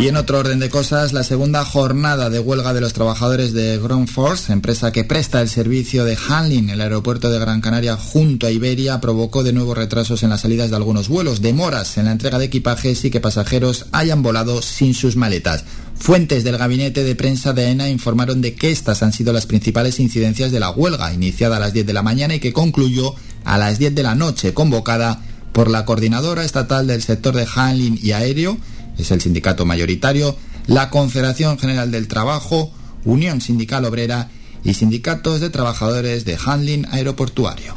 [0.00, 3.76] Y en otro orden de cosas, la segunda jornada de huelga de los trabajadores de
[3.76, 7.98] Ground Force, empresa que presta el servicio de handling en el aeropuerto de Gran Canaria
[7.98, 12.06] junto a Iberia, provocó de nuevo retrasos en las salidas de algunos vuelos, demoras en
[12.06, 15.66] la entrega de equipajes y que pasajeros hayan volado sin sus maletas.
[15.96, 20.00] Fuentes del gabinete de prensa de AENA informaron de que estas han sido las principales
[20.00, 23.58] incidencias de la huelga, iniciada a las 10 de la mañana y que concluyó a
[23.58, 25.20] las 10 de la noche, convocada
[25.52, 28.56] por la Coordinadora Estatal del Sector de Handling y Aéreo,
[29.00, 30.36] es el sindicato mayoritario,
[30.66, 32.72] la Confederación General del Trabajo,
[33.04, 34.30] Unión Sindical Obrera
[34.62, 37.74] y sindicatos de trabajadores de handling aeroportuario.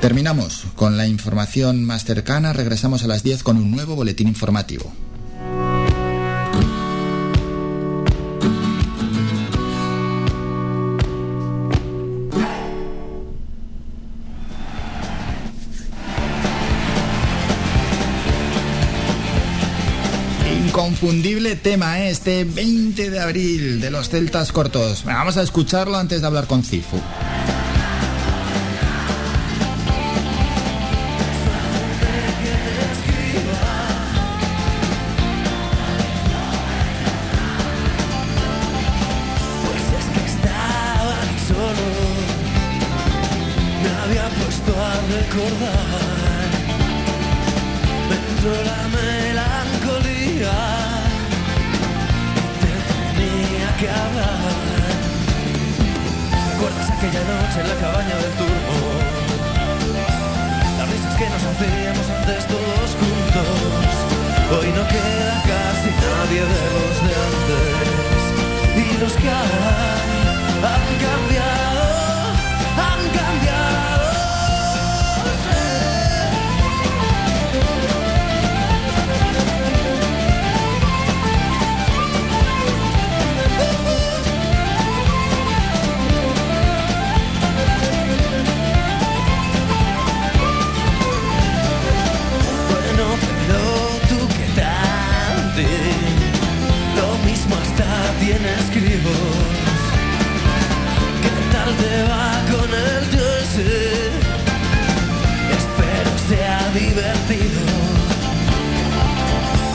[0.00, 4.92] Terminamos con la información más cercana, regresamos a las 10 con un nuevo boletín informativo.
[20.84, 22.10] Inconfundible tema, ¿eh?
[22.10, 25.02] este 20 de abril de los Celtas Cortos.
[25.04, 27.00] Vamos a escucharlo antes de hablar con Cifu.
[57.34, 58.76] en la cabaña del turbo.
[60.78, 63.90] Las risas que nos hacíamos antes todos juntos.
[64.54, 68.22] Hoy no queda casi nadie de los de antes.
[68.82, 69.73] Y los que ahora
[98.74, 98.80] Qué
[101.52, 104.10] tarde va con el jersey.
[105.58, 107.60] Espero sea divertido.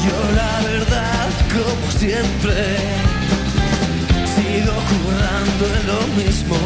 [0.06, 2.60] Yo la verdad, como siempre,
[4.36, 6.58] sigo jugando en lo mismo.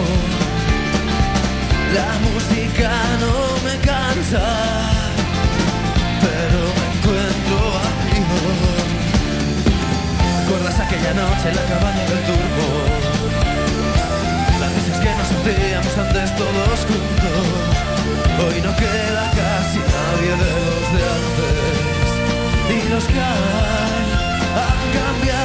[1.93, 4.45] La música no me cansa,
[6.19, 8.72] pero me encuentro vacío
[10.93, 12.67] aquella noche en la cabaña del turbo.
[14.59, 17.45] Las veces que nos hacíamos antes todos juntos,
[18.39, 22.07] hoy no queda casi nadie de los de antes.
[22.69, 23.33] Y los que han
[24.93, 25.42] cambiado.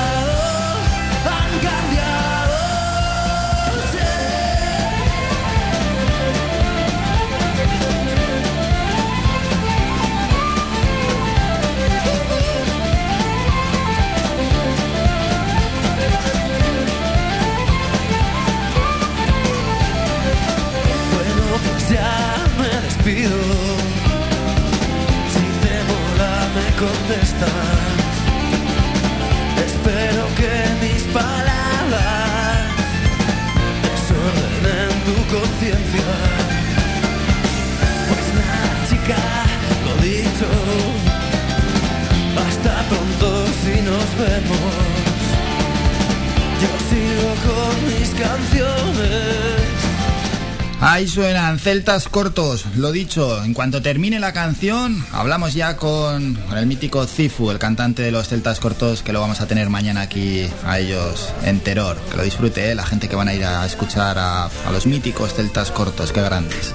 [26.78, 27.50] contestas.
[29.66, 30.52] Espero que
[30.84, 32.68] mis palabras
[33.82, 36.10] desordenen tu conciencia.
[38.08, 39.22] Pues nada, chica,
[39.86, 40.48] lo dicho.
[42.46, 44.78] Hasta pronto si nos vemos.
[46.62, 49.87] Yo sigo con mis canciones
[51.08, 57.06] suenan celtas cortos, lo dicho, en cuanto termine la canción, hablamos ya con, el mítico
[57.06, 60.78] Cifu, el cantante de los celtas cortos, que lo vamos a tener mañana aquí a
[60.78, 61.96] ellos en Terror.
[62.10, 62.74] Que lo disfrute, ¿eh?
[62.74, 66.22] la gente que van a ir a escuchar a, a los míticos celtas cortos, qué
[66.22, 66.74] grandes.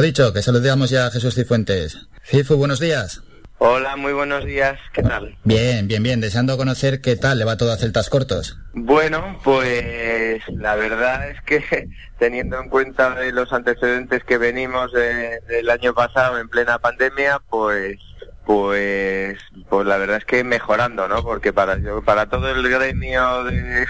[0.00, 2.08] Lo dicho, que saludamos ya a Jesús Cifuentes.
[2.24, 3.22] Cifu, buenos días.
[3.58, 5.36] Hola, muy buenos días, ¿qué tal?
[5.44, 8.58] Bien, bien, bien, deseando conocer qué tal le va todo a Celtas Cortos.
[8.72, 15.92] Bueno, pues la verdad es que teniendo en cuenta los antecedentes que venimos del año
[15.92, 17.98] pasado en plena pandemia, pues
[18.46, 19.36] pues
[19.68, 21.22] pues la verdad es que mejorando, ¿no?
[21.22, 23.86] Porque para para todo el gremio de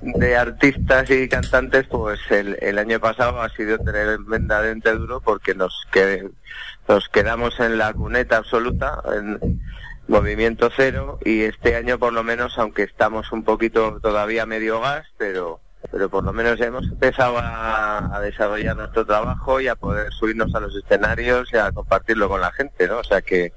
[0.00, 5.86] de artistas y cantantes, pues el, el año pasado ha sido tremendamente duro porque nos,
[5.90, 6.28] que,
[6.88, 9.60] nos quedamos en la cuneta absoluta, en
[10.08, 15.06] movimiento cero, y este año por lo menos, aunque estamos un poquito todavía medio gas,
[15.16, 15.60] pero
[15.90, 20.60] pero por lo menos hemos empezado a, desarrollar nuestro trabajo y a poder subirnos a
[20.60, 22.98] los escenarios y a compartirlo con la gente, ¿no?
[22.98, 23.52] O sea que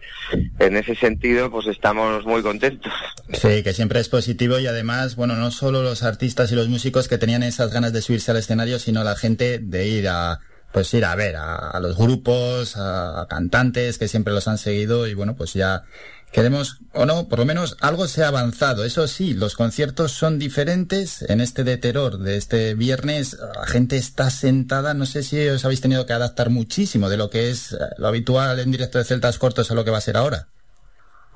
[0.60, 2.92] en ese sentido pues estamos muy contentos.
[3.34, 7.08] Sí, que siempre es positivo y además, bueno, no solo los artistas y los músicos
[7.08, 10.40] que tenían esas ganas de subirse al escenario, sino la gente de ir a
[10.72, 15.14] pues ir a ver a, los grupos, a, cantantes que siempre los han seguido y
[15.14, 15.84] bueno, pues ya
[16.32, 18.84] queremos o no, por lo menos algo se ha avanzado.
[18.86, 21.22] Eso sí, los conciertos son diferentes.
[21.24, 24.94] En este de terror de este viernes, la gente está sentada.
[24.94, 28.08] No sé si os habéis tenido que adaptar muchísimo de lo que es eh, lo
[28.08, 30.48] habitual en directo de Celtas Cortos a lo que va a ser ahora.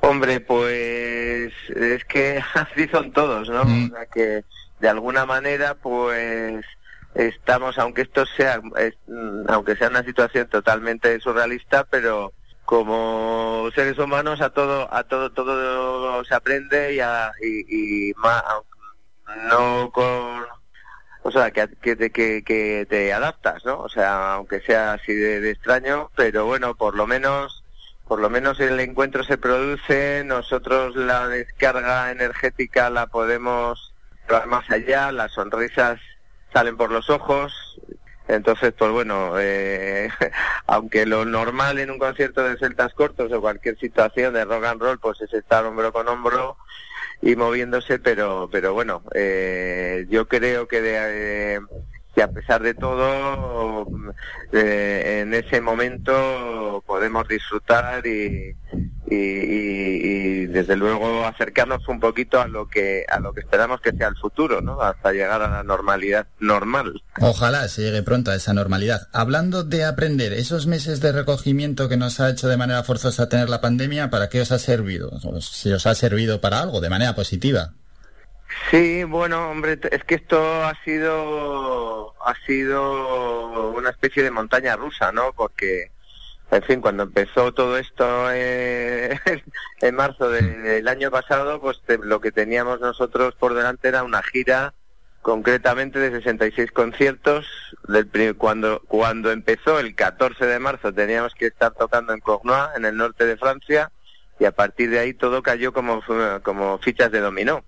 [0.01, 3.63] Hombre, pues es que así son todos, ¿no?
[3.65, 3.85] Mm.
[3.91, 4.43] O sea que
[4.79, 6.63] de alguna manera, pues
[7.15, 12.33] estamos, aunque esto sea, es- mm, aunque sea una situación totalmente surrealista, pero
[12.73, 18.13] como seres humanos a todo, a todo, todo se aprende y, a, y, y
[19.47, 20.43] no con,
[21.21, 23.77] o sea, que, que, te- que, que te adaptas, ¿no?
[23.79, 27.63] O sea, aunque sea así de, de extraño, pero bueno, por lo menos,
[28.07, 33.93] por lo menos el encuentro se produce, nosotros la descarga energética la podemos
[34.27, 35.99] llevar más allá, las sonrisas
[36.51, 37.72] salen por los ojos,
[38.27, 40.09] entonces, pues bueno, eh,
[40.67, 44.81] aunque lo normal en un concierto de celtas cortos o cualquier situación de rock and
[44.81, 46.57] roll, pues es estar hombro con hombro
[47.21, 51.59] y moviéndose, pero, pero bueno, eh, yo creo que, de, eh,
[52.13, 53.87] que a pesar de todo,
[54.51, 58.55] eh, en ese momento podemos disfrutar y,
[59.13, 64.07] y, desde luego acercarnos un poquito a lo que a lo que esperamos que sea
[64.07, 64.81] el futuro, ¿no?
[64.81, 67.01] Hasta llegar a la normalidad normal.
[67.19, 69.07] Ojalá se llegue pronto a esa normalidad.
[69.13, 73.49] Hablando de aprender, esos meses de recogimiento que nos ha hecho de manera forzosa tener
[73.49, 75.11] la pandemia, ¿para qué os ha servido?
[75.41, 77.73] Si os ha servido para algo, de manera positiva.
[78.69, 85.11] Sí, bueno, hombre, es que esto ha sido ha sido una especie de montaña rusa,
[85.11, 85.33] ¿no?
[85.33, 85.91] Porque,
[86.55, 89.17] en fin, cuando empezó todo esto eh,
[89.81, 94.03] en marzo de- del año pasado, pues te- lo que teníamos nosotros por delante era
[94.03, 94.73] una gira
[95.21, 97.45] concretamente de 66 conciertos.
[97.87, 102.85] Del cuando cuando empezó el 14 de marzo teníamos que estar tocando en Cournois, en
[102.85, 103.91] el norte de Francia,
[104.39, 106.01] y a partir de ahí todo cayó como
[106.43, 107.63] como fichas de dominó.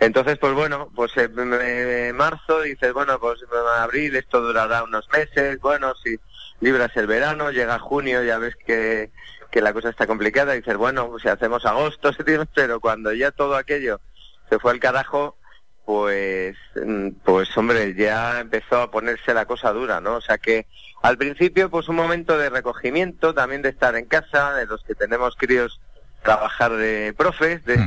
[0.00, 3.48] Entonces, pues bueno, pues en marzo dices, bueno, pues en
[3.82, 6.16] abril esto durará unos meses, bueno, si
[6.60, 9.10] libras el verano, llega junio, ya ves que,
[9.50, 12.10] que la cosa está complicada, dices, bueno, pues si hacemos agosto,
[12.54, 14.00] pero cuando ya todo aquello
[14.48, 15.36] se fue al carajo,
[15.84, 20.16] pues, mm, pues hombre, ya empezó a ponerse la cosa dura, ¿no?
[20.16, 20.66] O sea que
[21.02, 24.94] al principio, pues un momento de recogimiento, también de estar en casa, de los que
[24.94, 25.80] tenemos críos,
[26.22, 27.78] trabajar de profes, de.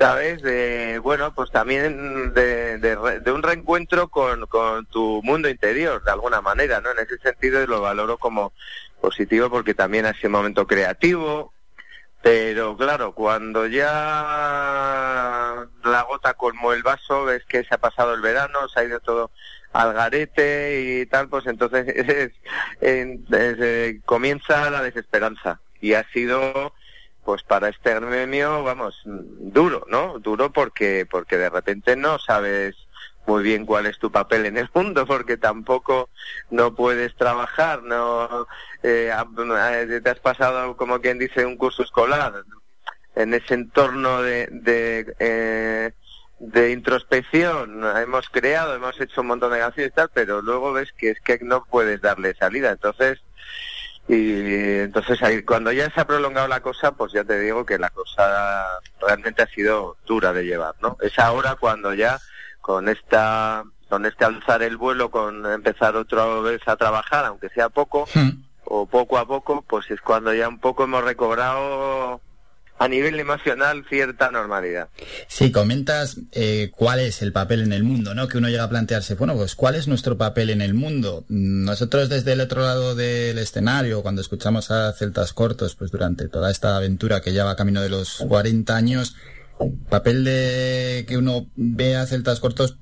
[0.00, 0.40] ¿Sabes?
[0.40, 6.10] De, bueno, pues también de, de, de un reencuentro con, con tu mundo interior, de
[6.10, 6.90] alguna manera, ¿no?
[6.92, 8.54] En ese sentido lo valoro como
[9.02, 11.52] positivo porque también ha sido un momento creativo,
[12.22, 18.22] pero claro, cuando ya la gota colmó el vaso, ves que se ha pasado el
[18.22, 19.30] verano, se ha ido todo
[19.72, 22.32] al garete y tal, pues entonces es-
[22.80, 25.60] en- es, eh, comienza la desesperanza.
[25.82, 26.74] Y ha sido
[27.30, 30.18] pues para este gremio, vamos, duro, ¿no?
[30.18, 32.74] Duro porque, porque de repente no sabes
[33.24, 36.10] muy bien cuál es tu papel en el mundo, porque tampoco
[36.50, 38.48] no puedes trabajar, no
[38.82, 42.42] eh, eh, te has pasado, como quien dice, un curso escolar
[43.14, 45.92] en ese entorno de, de, eh,
[46.40, 47.84] de introspección.
[47.96, 51.20] Hemos creado, hemos hecho un montón de canciones y tal, pero luego ves que es
[51.20, 52.72] que no puedes darle salida.
[52.72, 53.20] Entonces,
[54.12, 57.78] y entonces ahí, cuando ya se ha prolongado la cosa, pues ya te digo que
[57.78, 58.66] la cosa
[59.00, 60.96] realmente ha sido dura de llevar, ¿no?
[61.00, 62.18] Es ahora cuando ya
[62.60, 67.68] con esta con este alzar el vuelo, con empezar otra vez a trabajar, aunque sea
[67.68, 68.30] poco Hmm.
[68.64, 72.20] o poco a poco, pues es cuando ya un poco hemos recobrado
[72.80, 74.88] a nivel emocional cierta normalidad.
[75.28, 78.26] Sí, comentas eh, cuál es el papel en el mundo, ¿no?
[78.26, 81.26] Que uno llega a plantearse, bueno, pues cuál es nuestro papel en el mundo.
[81.28, 86.50] Nosotros desde el otro lado del escenario, cuando escuchamos a Celtas Cortos, pues durante toda
[86.50, 89.14] esta aventura que lleva camino de los 40 años,
[89.60, 92.78] el papel de que uno ve a Celtas Cortos,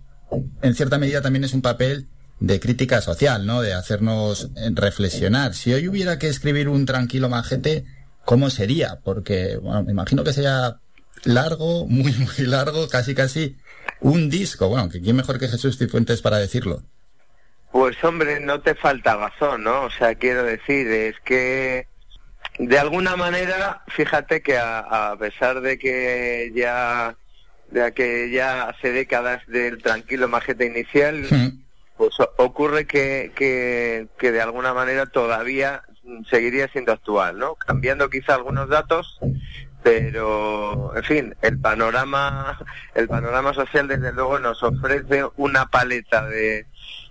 [0.62, 2.06] en cierta medida también es un papel
[2.38, 3.62] de crítica social, ¿no?
[3.62, 5.54] De hacernos reflexionar.
[5.54, 7.84] Si hoy hubiera que escribir un tranquilo majete,
[8.28, 8.98] ¿cómo sería?
[9.02, 10.76] Porque, bueno, me imagino que sería
[11.24, 13.56] largo, muy, muy largo, casi, casi
[14.00, 14.68] un disco.
[14.68, 16.82] Bueno, que quién mejor que Jesús Cifuentes para decirlo.
[17.72, 19.84] Pues hombre, no te falta razón, ¿no?
[19.84, 21.86] O sea, quiero decir, es que
[22.58, 24.80] de alguna manera, fíjate que a,
[25.12, 27.16] a pesar de que ya
[27.70, 31.26] de que ya hace décadas del tranquilo majete inicial,
[31.96, 35.82] pues ocurre que, que, que de alguna manera todavía
[36.30, 37.54] seguiría siendo actual, ¿no?
[37.54, 39.18] Cambiando quizá algunos datos,
[39.82, 42.58] pero en fin, el panorama,
[42.94, 46.66] el panorama social desde luego nos ofrece una paleta de,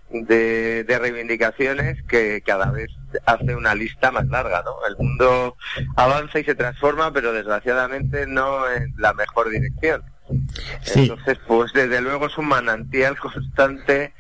[0.10, 2.90] de, de reivindicaciones que cada vez
[3.26, 4.76] hace una lista más larga, ¿no?
[4.88, 5.56] El mundo
[5.96, 10.04] avanza y se transforma, pero desgraciadamente no en la mejor dirección.
[10.96, 14.14] Entonces, pues desde luego es un manantial constante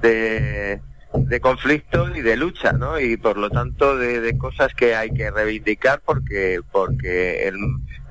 [0.00, 0.80] de,
[1.14, 2.98] de conflicto y de lucha, ¿no?
[2.98, 7.56] Y por lo tanto de, cosas que hay que reivindicar porque porque el,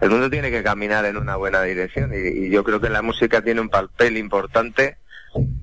[0.02, 3.41] el, mundo tiene que caminar en una buena dirección y, yo creo que la música
[3.41, 4.97] tiene un papel importante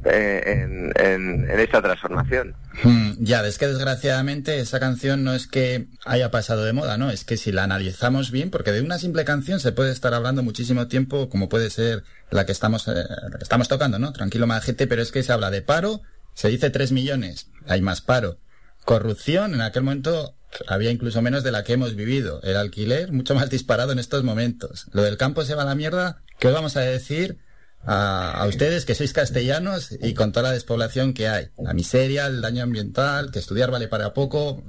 [0.04, 2.56] eh, en, en, esta transformación.
[2.82, 7.10] Hmm, ya, es que desgraciadamente esa canción no es que haya pasado de moda, ¿no?
[7.10, 10.42] Es que si la analizamos bien, porque de una simple canción se puede estar hablando
[10.42, 14.12] muchísimo tiempo, como puede ser la que estamos, eh, la que estamos tocando, ¿no?
[14.12, 16.00] Tranquilo, gente, pero es que se habla de paro,
[16.38, 18.38] se dice 3 millones, hay más paro.
[18.84, 20.36] Corrupción, en aquel momento
[20.68, 22.40] había incluso menos de la que hemos vivido.
[22.44, 24.86] El alquiler, mucho más disparado en estos momentos.
[24.92, 26.22] Lo del campo se va a la mierda.
[26.38, 27.38] ¿Qué os vamos a decir
[27.84, 31.48] a, ustedes que sois castellanos y con toda la despoblación que hay?
[31.58, 34.62] La miseria, el daño ambiental, que estudiar vale para poco.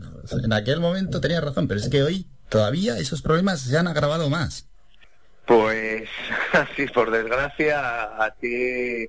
[0.43, 4.27] En aquel momento tenía razón, pero es que hoy todavía esos problemas se han agravado
[4.31, 4.67] más.
[5.45, 6.09] Pues
[6.53, 9.07] así, por desgracia, así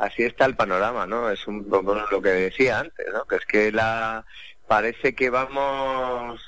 [0.00, 1.30] así está el panorama, ¿no?
[1.30, 3.24] Es un lo que decía antes, ¿no?
[3.26, 4.24] Que es que la
[4.66, 6.40] parece que vamos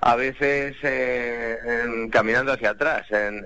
[0.00, 1.56] a veces eh,
[2.10, 3.44] caminando hacia atrás en,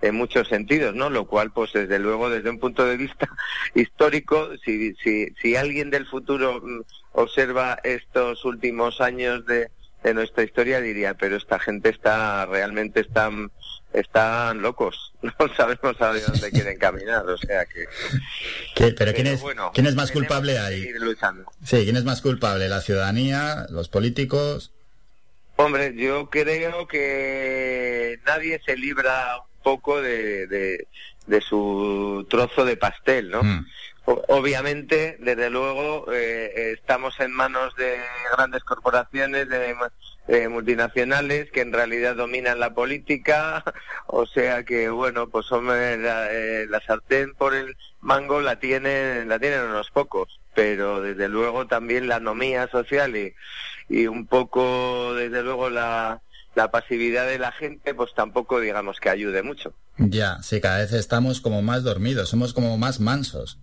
[0.00, 1.10] en, muchos sentidos, ¿no?
[1.10, 3.28] Lo cual, pues desde luego, desde un punto de vista
[3.74, 6.80] histórico, si, si, si alguien del futuro mm,
[7.12, 9.70] observa estos últimos años de,
[10.02, 13.50] de nuestra historia, diría, pero esta gente está realmente están
[13.92, 17.86] están locos, no sabemos a dónde quieren caminar, o sea que...
[18.94, 19.42] pero, ¿quién, es,
[19.74, 20.88] ¿quién es más culpable ahí?
[21.64, 22.68] Sí, ¿quién es más culpable?
[22.68, 23.66] ¿La ciudadanía?
[23.70, 24.72] ¿Los políticos?
[25.56, 33.30] Hombre, yo creo que nadie se libra un poco de, de, su trozo de pastel,
[33.30, 33.42] ¿no?
[33.42, 33.66] Mm.
[34.10, 37.98] Obviamente, desde luego, eh, estamos en manos de
[38.32, 43.62] grandes corporaciones, de multinacionales que en realidad dominan la política,
[44.06, 49.28] o sea que bueno, pues hombre, la, eh, la, sartén por el mango la tienen,
[49.28, 53.34] la tienen unos pocos, pero desde luego también la anomía social y,
[53.90, 56.22] y un poco desde luego la,
[56.54, 59.74] la pasividad de la gente, pues tampoco digamos que ayude mucho.
[59.98, 63.58] Ya, sí, cada vez estamos como más dormidos, somos como más mansos.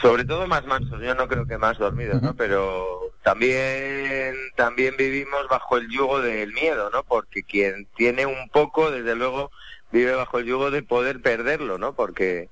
[0.00, 2.34] Sobre todo más mansos, yo no creo que más dormidos, ¿no?
[2.34, 7.02] Pero también también vivimos bajo el yugo del miedo, ¿no?
[7.02, 9.50] Porque quien tiene un poco, desde luego,
[9.90, 11.94] vive bajo el yugo de poder perderlo, ¿no?
[11.94, 12.48] Porque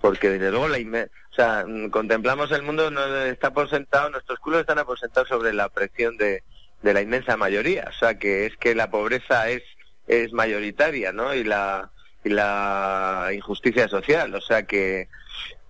[0.00, 4.78] porque desde luego la o sea, contemplamos el mundo no está aposentado, nuestros culos están
[4.78, 6.42] aposentados sobre la presión de,
[6.82, 9.62] de la inmensa mayoría, o sea, que es que la pobreza es
[10.06, 11.34] es mayoritaria, ¿no?
[11.34, 11.90] Y la
[12.24, 15.08] y la injusticia social, o sea que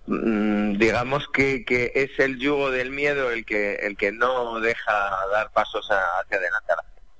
[0.07, 5.51] digamos que, que, es el yugo del miedo el que el que no deja dar
[5.51, 6.73] pasos hacia adelante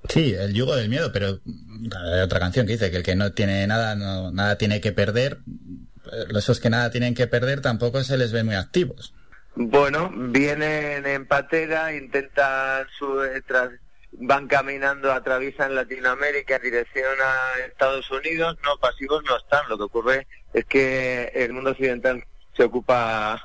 [0.08, 3.32] Sí, el yugo del miedo, pero hay otra canción que dice que el que no
[3.32, 5.38] tiene nada, no, nada tiene que perder.
[6.34, 9.12] Esos que nada tienen que perder tampoco se les ve muy activos.
[9.54, 13.20] Bueno, vienen en patera, intentan su,
[14.12, 18.56] van caminando, atraviesan Latinoamérica en dirección a Estados Unidos.
[18.64, 19.68] No, pasivos no están.
[19.68, 22.24] Lo que ocurre es que el mundo occidental
[22.58, 23.40] se ocupa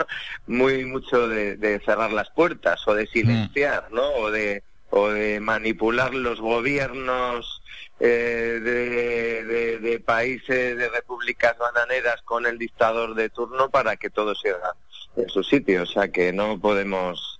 [0.48, 4.10] muy mucho de, cerrar las puertas o de silenciar, ¿no?
[4.16, 7.62] O de, o de manipular los gobiernos
[8.00, 14.34] eh, de, de, países, de repúblicas bananeras con el dictador de turno para que todo
[14.34, 14.74] se haga
[15.16, 15.84] en su sitio.
[15.84, 17.40] O sea que no podemos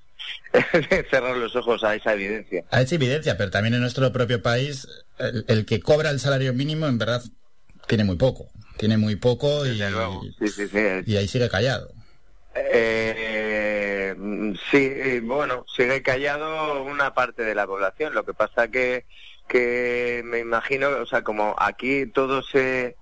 [1.10, 2.64] cerrar los ojos a esa evidencia.
[2.70, 4.88] A esa evidencia, pero también en nuestro propio país,
[5.48, 7.24] el que cobra el salario mínimo en verdad
[7.88, 11.92] tiene muy poco tiene muy poco y, y ahí sigue callado.
[12.56, 14.16] Eh,
[14.70, 18.14] sí, bueno, sigue callado una parte de la población.
[18.14, 19.06] Lo que pasa que
[19.48, 22.96] que me imagino, o sea, como aquí todo se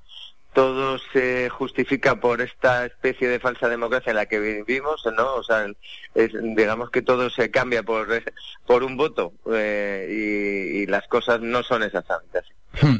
[0.53, 5.35] todo se justifica por esta especie de falsa democracia en la que vivimos, ¿no?
[5.35, 5.65] O sea,
[6.13, 8.07] digamos que todo se cambia por,
[8.67, 12.51] por un voto eh, y, y, las cosas no son exactamente así.
[12.79, 12.97] Hmm.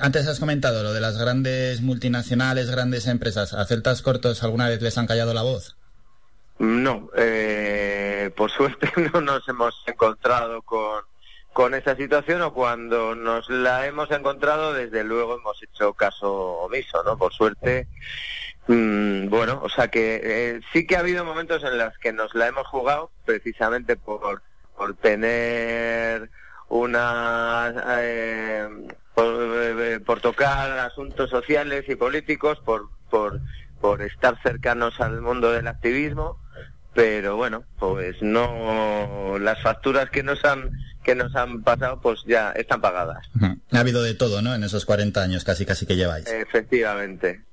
[0.00, 3.54] Antes has comentado lo de las grandes multinacionales, grandes empresas.
[3.54, 5.76] ¿A celtas cortos alguna vez les han callado la voz?
[6.58, 11.04] No, eh, por suerte no nos hemos encontrado con,
[11.52, 17.02] con esa situación o cuando nos la hemos encontrado, desde luego hemos hecho caso omiso,
[17.04, 17.16] ¿no?
[17.16, 17.86] Por suerte,
[18.66, 22.34] mm, bueno, o sea que eh, sí que ha habido momentos en los que nos
[22.34, 24.42] la hemos jugado precisamente por,
[24.76, 26.28] por tener
[26.68, 28.68] una eh,
[29.18, 33.40] eh, por, tocar asuntos sociales y políticos por, por,
[33.80, 36.38] por estar cercanos al mundo del activismo
[36.98, 40.70] pero bueno, pues no las facturas que nos han
[41.04, 43.24] que nos han pasado pues ya están pagadas.
[43.70, 44.52] Ha habido de todo, ¿no?
[44.52, 46.26] En esos 40 años casi casi que lleváis.
[46.26, 47.47] Efectivamente.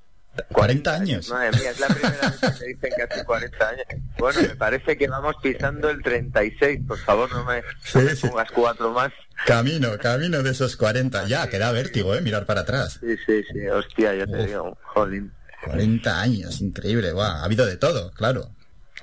[0.52, 1.28] 40 años.
[1.30, 3.84] Madre mía, es la primera vez que me dicen que hace 40 años.
[4.18, 6.80] Bueno, me parece que vamos pisando el 36.
[6.86, 8.28] Por favor, no me, Sí, no me sí.
[8.28, 9.12] pongas cuatro más.
[9.46, 11.26] Camino, camino de esos 40.
[11.28, 12.20] Ya, que da vértigo, ¿eh?
[12.20, 12.98] Mirar para atrás.
[13.00, 13.66] Sí, sí, sí.
[13.68, 15.32] Hostia, yo te digo, jolín.
[15.64, 17.12] 40 años, increíble.
[17.12, 18.50] Guau, ha habido de todo, claro.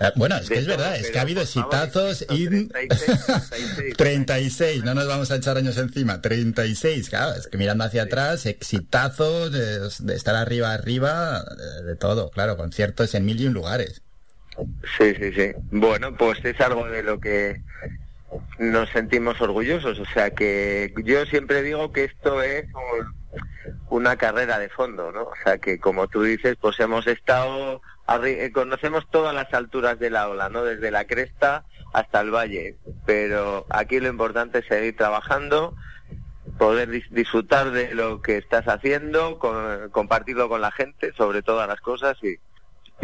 [0.04, 2.48] Eh, Bueno, es que es verdad, es que ha habido exitazos y...
[2.68, 3.10] 36,
[3.50, 3.98] 36.
[3.98, 8.46] 36, no nos vamos a echar años encima, 36, claro, es que mirando hacia atrás,
[8.46, 13.54] exitazos, de, de estar arriba, arriba, de, de todo, claro, conciertos en mil y un
[13.54, 14.02] lugares.
[14.98, 15.52] Sí, sí, sí.
[15.72, 17.62] Bueno, pues es algo de lo que
[18.60, 20.00] nos sentimos orgullosos.
[20.00, 23.14] O sea que yo siempre digo que esto es un-
[23.90, 25.24] una carrera de fondo, ¿no?
[25.24, 27.82] O sea que como tú dices, pues hemos estado,
[28.54, 30.64] conocemos todas las alturas de la ola, ¿no?
[30.64, 32.76] Desde la cresta hasta el valle.
[33.06, 35.76] Pero aquí lo importante es seguir trabajando,
[36.58, 41.68] poder dis- disfrutar de lo que estás haciendo, con- compartirlo con la gente, sobre todas
[41.68, 42.38] las cosas y,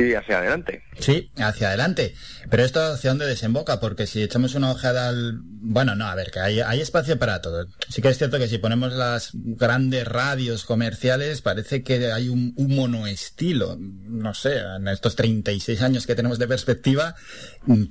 [0.05, 0.83] y hacia adelante.
[0.99, 2.13] Sí, hacia adelante.
[2.49, 5.39] Pero esto hacia dónde desemboca, porque si echamos una ojeada al...
[5.61, 7.67] Bueno, no, a ver, que hay, hay espacio para todo.
[7.89, 12.53] Sí que es cierto que si ponemos las grandes radios comerciales, parece que hay un,
[12.55, 13.77] un monoestilo.
[13.79, 17.15] No sé, en estos 36 años que tenemos de perspectiva,
[17.65, 17.83] mm,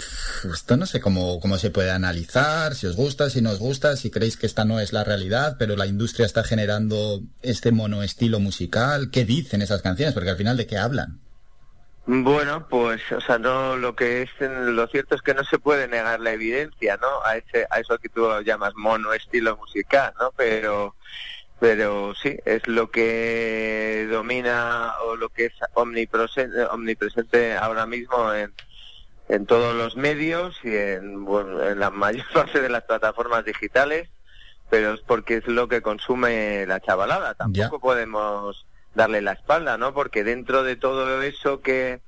[0.52, 3.96] esto no sé cómo, cómo se puede analizar, si os gusta, si no os gusta,
[3.96, 8.40] si creéis que esta no es la realidad, pero la industria está generando este monoestilo
[8.40, 9.10] musical.
[9.10, 10.14] ¿Qué dicen esas canciones?
[10.14, 11.20] Porque al final, ¿de qué hablan?
[12.10, 15.88] Bueno, pues, o sea, no, lo que es, lo cierto es que no se puede
[15.88, 17.22] negar la evidencia, ¿no?
[17.22, 20.32] A ese, a eso que tú llamas mono estilo musical, ¿no?
[20.34, 20.96] Pero,
[21.60, 28.54] pero sí, es lo que domina o lo que es omnipresente, omnipresente ahora mismo en,
[29.28, 34.08] en todos los medios y en, bueno, en la mayor parte de las plataformas digitales,
[34.70, 37.34] pero es porque es lo que consume la chavalada.
[37.34, 37.80] Tampoco Ya.
[37.82, 38.64] podemos
[38.98, 39.94] darle la espalda, ¿no?
[39.94, 42.00] Porque dentro de todo eso que,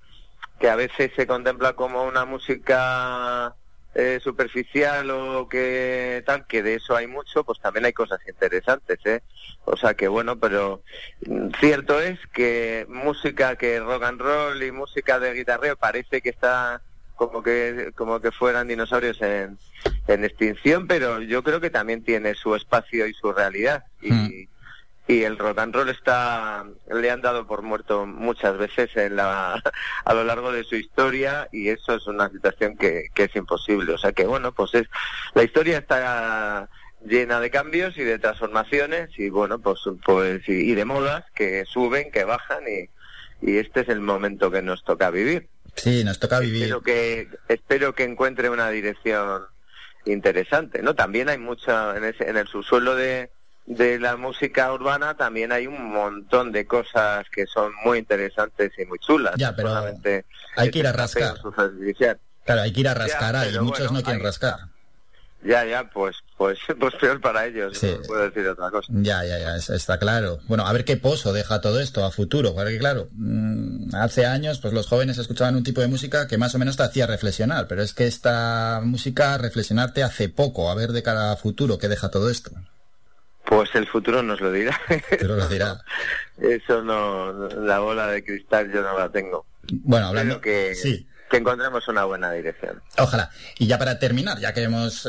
[0.59, 3.55] que a veces se contempla como una música
[3.95, 8.99] eh, superficial o que tal, que de eso hay mucho, pues también hay cosas interesantes,
[9.05, 9.23] ¿eh?
[9.65, 10.83] O sea que bueno, pero
[11.27, 16.31] mm, cierto es que música que rock and roll y música de guitarreo parece que
[16.31, 16.83] está
[17.15, 19.59] como que como que fueran dinosaurios en,
[20.09, 24.60] en extinción, pero yo creo que también tiene su espacio y su realidad y Hmm.
[25.09, 29.61] Y el rock and roll está le han dado por muerto muchas veces en la
[30.05, 33.93] a lo largo de su historia y eso es una situación que, que es imposible.
[33.95, 34.87] O sea que bueno pues es
[35.35, 36.69] la historia está
[37.05, 41.65] llena de cambios y de transformaciones y bueno pues pues y, y de modas que
[41.65, 42.89] suben que bajan y
[43.45, 45.49] y este es el momento que nos toca vivir.
[45.75, 46.65] Sí, nos toca vivir.
[46.65, 49.45] espero que espero que encuentre una dirección
[50.05, 53.31] interesante no también hay mucha en, ese- en el subsuelo de
[53.71, 58.85] de la música urbana también hay un montón de cosas que son muy interesantes y
[58.85, 61.37] muy chulas Ya, pero Solamente hay que ir a rascar.
[62.45, 64.57] Claro, hay que ir a rascar Ya, ahí, muchos bueno, no quieren rascar.
[65.45, 67.95] ya ya pues pues pues peor para ellos Sí.
[67.97, 70.41] no puedo decir otra cosa Ya, ya, ya, es- está claro.
[70.49, 74.59] Bueno, a ver qué pozo deja todo esto a futuro, porque claro, mm, hace años
[74.59, 77.69] pues los jóvenes escuchaban un tipo de música que más o menos te hacía reflexionar,
[77.69, 81.87] pero es que esta música reflexionarte hace poco, a ver de cara a futuro qué
[81.89, 82.51] deja todo esto.
[83.45, 84.79] Pues el futuro nos lo dirá
[85.11, 85.81] Pero lo dirá.
[86.39, 91.09] eso no la bola de cristal yo no la tengo Bueno, hablando Espero que, sí,
[91.31, 92.83] que encontremos una buena dirección.
[92.99, 93.31] Ojalá.
[93.59, 95.09] Y ya para terminar, ya que hemos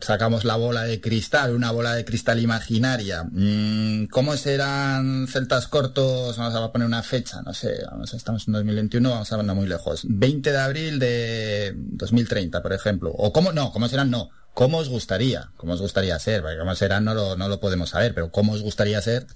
[0.00, 6.38] sacamos la bola de cristal, una bola de cristal imaginaria, mm, ¿cómo serán celtas cortos?
[6.38, 9.66] Vamos a poner una fecha, no sé, vamos, estamos en 2021, vamos a andar muy
[9.66, 10.06] lejos.
[10.08, 13.10] 20 de abril de 2030, por ejemplo.
[13.10, 14.30] O cómo, no, cómo serán, no.
[14.54, 15.50] ¿Cómo os gustaría?
[15.56, 16.42] ¿Cómo os gustaría ser?
[16.42, 19.26] Porque cómo serán no lo, no lo podemos saber, pero ¿cómo os gustaría ser?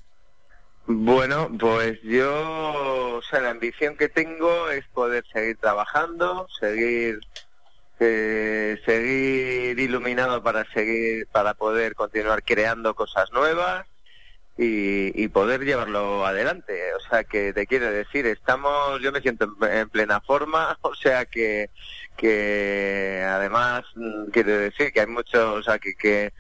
[0.87, 7.19] Bueno, pues yo, o sea, la ambición que tengo es poder seguir trabajando, seguir
[7.99, 13.87] eh, seguir iluminado para seguir para poder continuar creando cosas nuevas
[14.59, 16.95] y, y poder llevarlo adelante.
[16.95, 20.95] O sea, que te quiero decir, estamos, yo me siento en, en plena forma, o
[20.95, 21.71] sea que
[22.17, 26.33] que además mm, quiero decir que hay mucho, o sea, que, que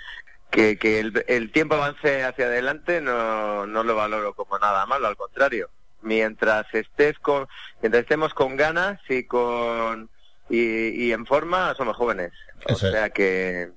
[0.50, 5.06] que, que el, el tiempo avance hacia adelante no, no lo valoro como nada malo,
[5.08, 5.68] al contrario.
[6.02, 7.48] Mientras estés con,
[7.82, 10.08] mientras estemos con ganas y con
[10.48, 12.32] y, y en forma, somos jóvenes.
[12.64, 12.92] O Eso es.
[12.92, 13.70] sea que,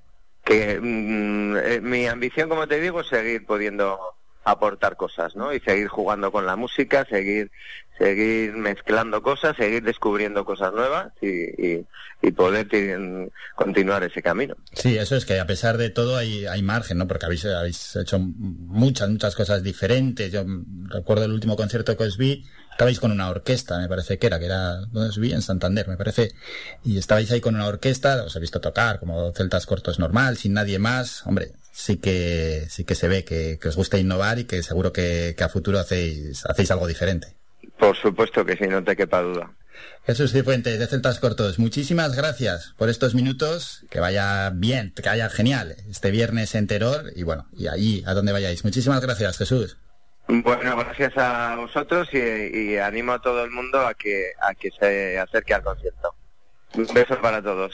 [0.44, 4.00] que mm, eh, mi ambición, como te digo, es seguir pudiendo
[4.44, 5.54] aportar cosas, ¿no?
[5.54, 7.52] Y seguir jugando con la música, seguir
[8.00, 11.86] seguir mezclando cosas, seguir descubriendo cosas nuevas y,
[12.36, 12.68] poder
[13.56, 14.56] continuar ese camino.
[14.74, 17.08] Sí, eso es que a pesar de todo hay, hay margen, ¿no?
[17.08, 20.32] Porque habéis, habéis hecho muchas, muchas cosas diferentes.
[20.32, 20.46] Yo
[20.86, 24.40] recuerdo el último concierto que os vi, estabais con una orquesta, me parece que era,
[24.40, 25.34] que era, ¿dónde os vi?
[25.34, 26.32] En Santander, me parece.
[26.84, 30.54] Y estabais ahí con una orquesta, os he visto tocar como celtas cortos normal, sin
[30.54, 31.26] nadie más.
[31.26, 35.36] Hombre, sí que, sí que se ve que, os gusta innovar y que seguro que,
[35.38, 37.39] que a futuro hacéis, hacéis algo diferente.
[37.80, 39.52] Por supuesto que sí, no te quepa duda.
[40.06, 43.86] Jesús Cifuentes, de Celtas Cortos, muchísimas gracias por estos minutos.
[43.90, 48.14] Que vaya bien, que vaya genial este viernes en Terror y bueno, y ahí a
[48.14, 48.66] donde vayáis.
[48.66, 49.78] Muchísimas gracias, Jesús.
[50.28, 55.18] Bueno, gracias a vosotros y, animo a todo el mundo a que, a que se
[55.18, 56.14] acerque al concierto.
[56.76, 57.74] Un beso para todos.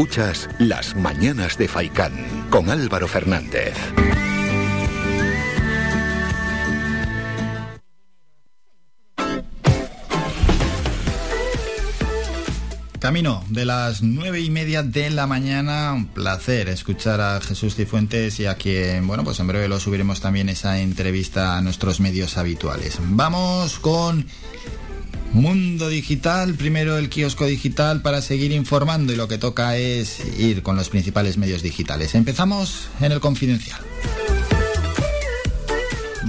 [0.00, 3.74] Escuchas Las Mañanas de Faicán con Álvaro Fernández.
[12.98, 18.40] Camino de las nueve y media de la mañana, un placer escuchar a Jesús Cifuentes
[18.40, 22.38] y a quien, bueno, pues en breve lo subiremos también esa entrevista a nuestros medios
[22.38, 22.96] habituales.
[23.02, 24.24] Vamos con
[25.32, 30.62] Mundo Digital, primero el kiosco digital para seguir informando y lo que toca es ir
[30.62, 32.14] con los principales medios digitales.
[32.16, 33.80] Empezamos en el confidencial.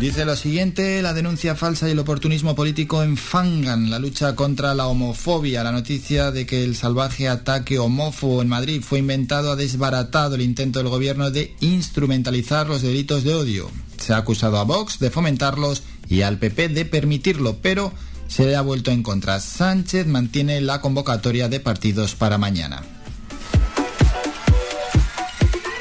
[0.01, 4.87] Dice lo siguiente, la denuncia falsa y el oportunismo político enfangan la lucha contra la
[4.87, 5.63] homofobia.
[5.63, 10.41] La noticia de que el salvaje ataque homófobo en Madrid fue inventado ha desbaratado el
[10.41, 13.69] intento del gobierno de instrumentalizar los delitos de odio.
[13.97, 17.93] Se ha acusado a Vox de fomentarlos y al PP de permitirlo, pero
[18.31, 19.41] se le ha vuelto en contra.
[19.41, 22.81] Sánchez mantiene la convocatoria de partidos para mañana.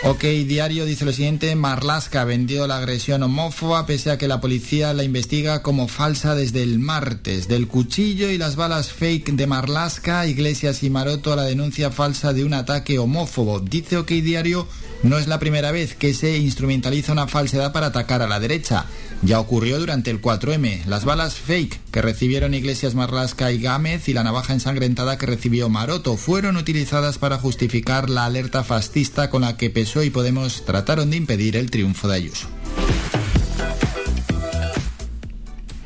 [0.02, 4.94] Ok, Diario dice lo siguiente, Marlasca vendió la agresión homófoba pese a que la policía
[4.94, 7.46] la investiga como falsa desde el martes.
[7.46, 12.32] Del cuchillo y las balas fake de Marlasca, Iglesias y Maroto a la denuncia falsa
[12.32, 13.60] de un ataque homófobo.
[13.60, 14.66] Dice OK Diario,
[15.02, 18.86] no es la primera vez que se instrumentaliza una falsedad para atacar a la derecha.
[19.22, 20.84] Ya ocurrió durante el 4M.
[20.86, 25.68] Las balas fake que recibieron Iglesias Marlasca y Gámez y la navaja ensangrentada que recibió
[25.68, 31.10] Maroto fueron utilizadas para justificar la alerta fascista con la que PSOE y Podemos trataron
[31.10, 32.48] de impedir el triunfo de Ayuso.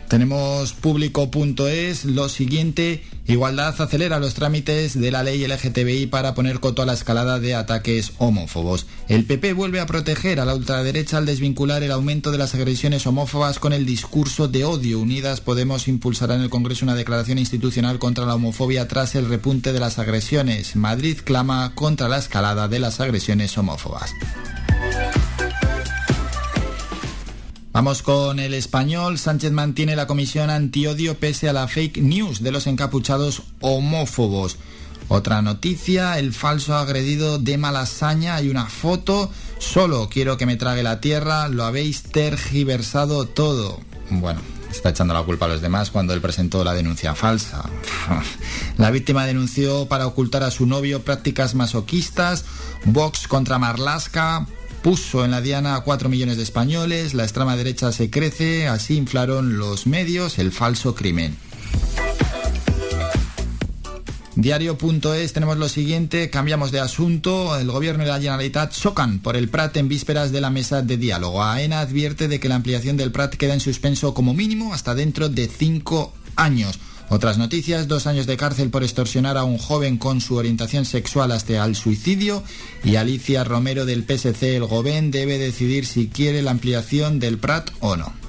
[0.09, 6.83] Tenemos público.es lo siguiente, Igualdad acelera los trámites de la ley LGTBI para poner coto
[6.83, 8.87] a la escalada de ataques homófobos.
[9.09, 13.07] El PP vuelve a proteger a la ultraderecha al desvincular el aumento de las agresiones
[13.07, 15.01] homófobas con el discurso de odio.
[15.01, 19.73] Unidas Podemos impulsará en el Congreso una declaración institucional contra la homofobia tras el repunte
[19.73, 20.77] de las agresiones.
[20.77, 24.15] Madrid clama contra la escalada de las agresiones homófobas.
[27.75, 29.19] Vamos con el español.
[29.19, 34.59] Sánchez mantiene la comisión antiodio pese a la fake news de los encapuchados homófobos.
[35.09, 38.37] Otra noticia, el falso agredido de Malasaña.
[38.37, 39.29] Hay una foto.
[39.59, 41.49] Solo quiero que me trague la tierra.
[41.49, 43.81] Lo habéis tergiversado todo.
[44.09, 47.69] Bueno, está echando la culpa a los demás cuando él presentó la denuncia falsa.
[48.79, 52.45] la víctima denunció para ocultar a su novio prácticas masoquistas.
[52.85, 54.47] Vox contra Marlasca
[54.85, 58.99] puso en la diana a 4 millones de españoles, la extrema derecha se crece, así
[58.99, 61.35] inflaron los medios el falso crimen.
[64.37, 69.49] Diario.es tenemos lo siguiente, cambiamos de asunto, el gobierno y la Generalitat chocan por el
[69.49, 71.43] Prat en vísperas de la mesa de diálogo.
[71.43, 75.31] AENA advierte de que la ampliación del Prat queda en suspenso como mínimo hasta dentro
[75.31, 76.79] de cinco años.
[77.11, 81.33] Otras noticias, dos años de cárcel por extorsionar a un joven con su orientación sexual
[81.33, 82.43] hasta al suicidio
[82.83, 87.71] y Alicia Romero del PSC, el Gobén, debe decidir si quiere la ampliación del Prat
[87.81, 88.24] o no.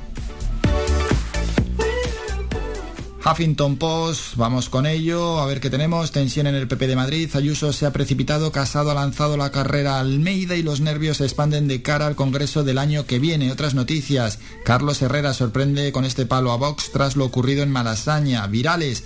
[3.26, 6.12] Huffington Post, vamos con ello, a ver qué tenemos.
[6.12, 7.28] Tensión en el PP de Madrid.
[7.34, 11.68] Ayuso se ha precipitado, Casado ha lanzado la carrera Almeida y los nervios se expanden
[11.68, 13.52] de cara al Congreso del año que viene.
[13.52, 14.38] Otras noticias.
[14.64, 18.46] Carlos Herrera sorprende con este palo a Vox tras lo ocurrido en Malasaña.
[18.46, 19.04] Virales.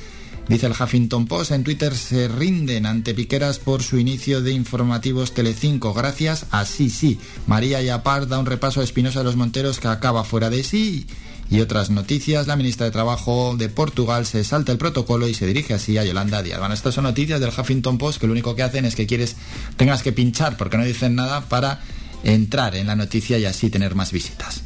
[0.50, 5.34] Dice el Huffington Post, en Twitter se rinden ante Piqueras por su inicio de informativos
[5.34, 5.94] Telecinco.
[5.94, 7.20] Gracias a sí, sí.
[7.48, 11.08] María Yapar da un repaso a Espinosa de los Monteros que acaba fuera de sí
[11.50, 15.48] y otras noticias, la ministra de Trabajo de Portugal se salta el protocolo y se
[15.48, 16.60] dirige así a Yolanda Díaz.
[16.60, 19.36] Bueno, estas son noticias del Huffington Post que lo único que hacen es que quieres,
[19.76, 21.82] tengas que pinchar porque no dicen nada para
[22.24, 24.64] entrar en la noticia y así tener más visitas.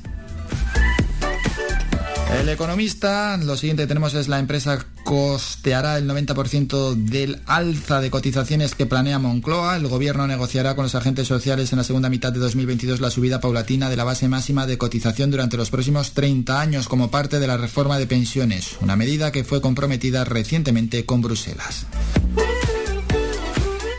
[2.40, 8.10] El economista, lo siguiente que tenemos es la empresa costeará el 90% del alza de
[8.10, 9.78] cotizaciones que planea Moncloa.
[9.78, 13.40] El gobierno negociará con los agentes sociales en la segunda mitad de 2022 la subida
[13.40, 17.48] paulatina de la base máxima de cotización durante los próximos 30 años como parte de
[17.48, 21.86] la reforma de pensiones, una medida que fue comprometida recientemente con Bruselas.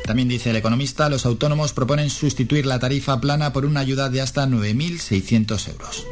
[0.05, 4.21] También dice el economista, los autónomos proponen sustituir la tarifa plana por una ayuda de
[4.21, 6.05] hasta 9.600 euros.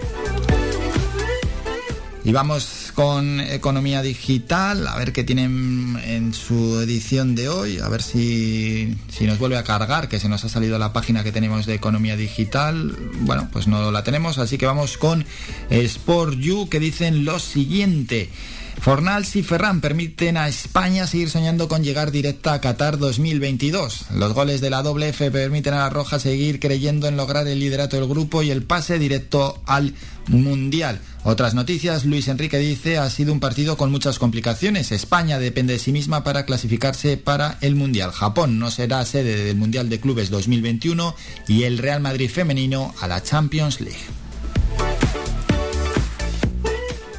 [2.25, 7.89] Y vamos con economía digital, a ver qué tienen en su edición de hoy, a
[7.89, 11.33] ver si, si, nos vuelve a cargar, que se nos ha salido la página que
[11.33, 12.97] tenemos de economía digital.
[13.23, 15.25] Bueno, pues no la tenemos, así que vamos con
[15.68, 18.31] Sport You, que dicen lo siguiente.
[18.81, 24.07] Fornals y Ferran permiten a España seguir soñando con llegar directa a Qatar 2022.
[24.14, 27.61] Los goles de la doble F permiten a la Roja seguir creyendo en lograr el
[27.61, 29.95] liderato del grupo y el pase directo al
[30.29, 31.01] Mundial.
[31.25, 34.93] Otras noticias, Luis Enrique dice, ha sido un partido con muchas complicaciones.
[34.93, 38.11] España depende de sí misma para clasificarse para el Mundial.
[38.11, 41.14] Japón no será sede del Mundial de Clubes 2021
[41.49, 44.23] y el Real Madrid femenino a la Champions League.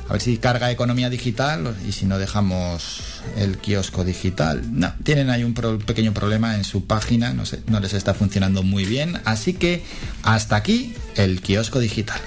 [0.10, 4.62] A ver si carga economía digital y si no dejamos el kiosco digital.
[4.72, 8.62] No, tienen ahí un pequeño problema en su página, no, sé, no les está funcionando
[8.62, 9.20] muy bien.
[9.26, 9.84] Así que
[10.22, 12.22] hasta aquí el kiosco digital.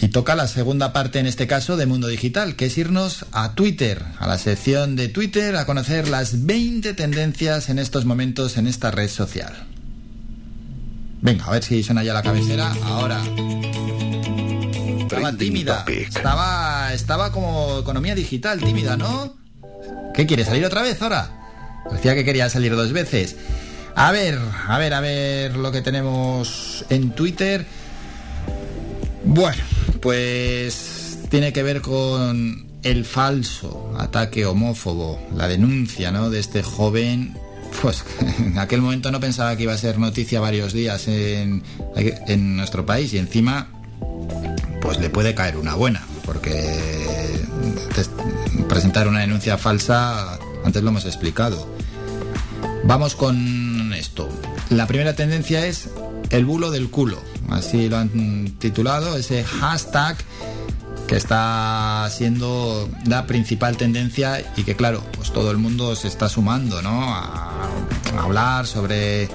[0.00, 3.54] Y toca la segunda parte en este caso de Mundo Digital, que es irnos a
[3.54, 8.68] Twitter, a la sección de Twitter, a conocer las 20 tendencias en estos momentos en
[8.68, 9.66] esta red social.
[11.20, 12.72] Venga, a ver si suena ya la cabecera.
[12.84, 13.20] Ahora.
[15.00, 15.84] Estaba tímida.
[15.88, 19.36] Estaba, estaba como economía digital, tímida, ¿no?
[20.14, 21.30] ¿Qué quiere salir otra vez ahora?
[21.92, 23.36] Decía que quería salir dos veces.
[23.94, 27.66] A ver, a ver, a ver lo que tenemos en Twitter.
[29.24, 29.62] Bueno,
[30.00, 36.30] pues tiene que ver con el falso ataque homófobo, la denuncia, ¿no?
[36.30, 37.36] De este joven.
[37.82, 38.04] Pues
[38.38, 41.62] en aquel momento no pensaba que iba a ser noticia varios días en,
[41.96, 43.68] en nuestro país y encima
[44.80, 46.88] pues le puede caer una buena, porque
[49.06, 51.68] una denuncia falsa, antes lo hemos explicado.
[52.84, 54.28] Vamos con esto.
[54.70, 55.90] La primera tendencia es
[56.30, 60.16] el bulo del culo, así lo han titulado, ese hashtag
[61.06, 66.28] que está siendo la principal tendencia y que claro, pues todo el mundo se está
[66.28, 67.14] sumando, ¿no?
[67.14, 67.52] A,
[68.16, 69.28] a hablar sobre,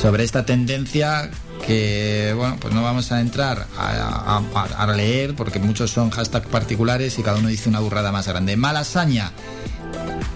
[0.00, 1.30] sobre esta tendencia
[1.64, 7.22] que bueno, pues no vamos a entrar a, leer porque muchos son hashtags particulares y
[7.22, 8.56] cada uno dice una burrada más grande.
[8.56, 9.32] Malasaña.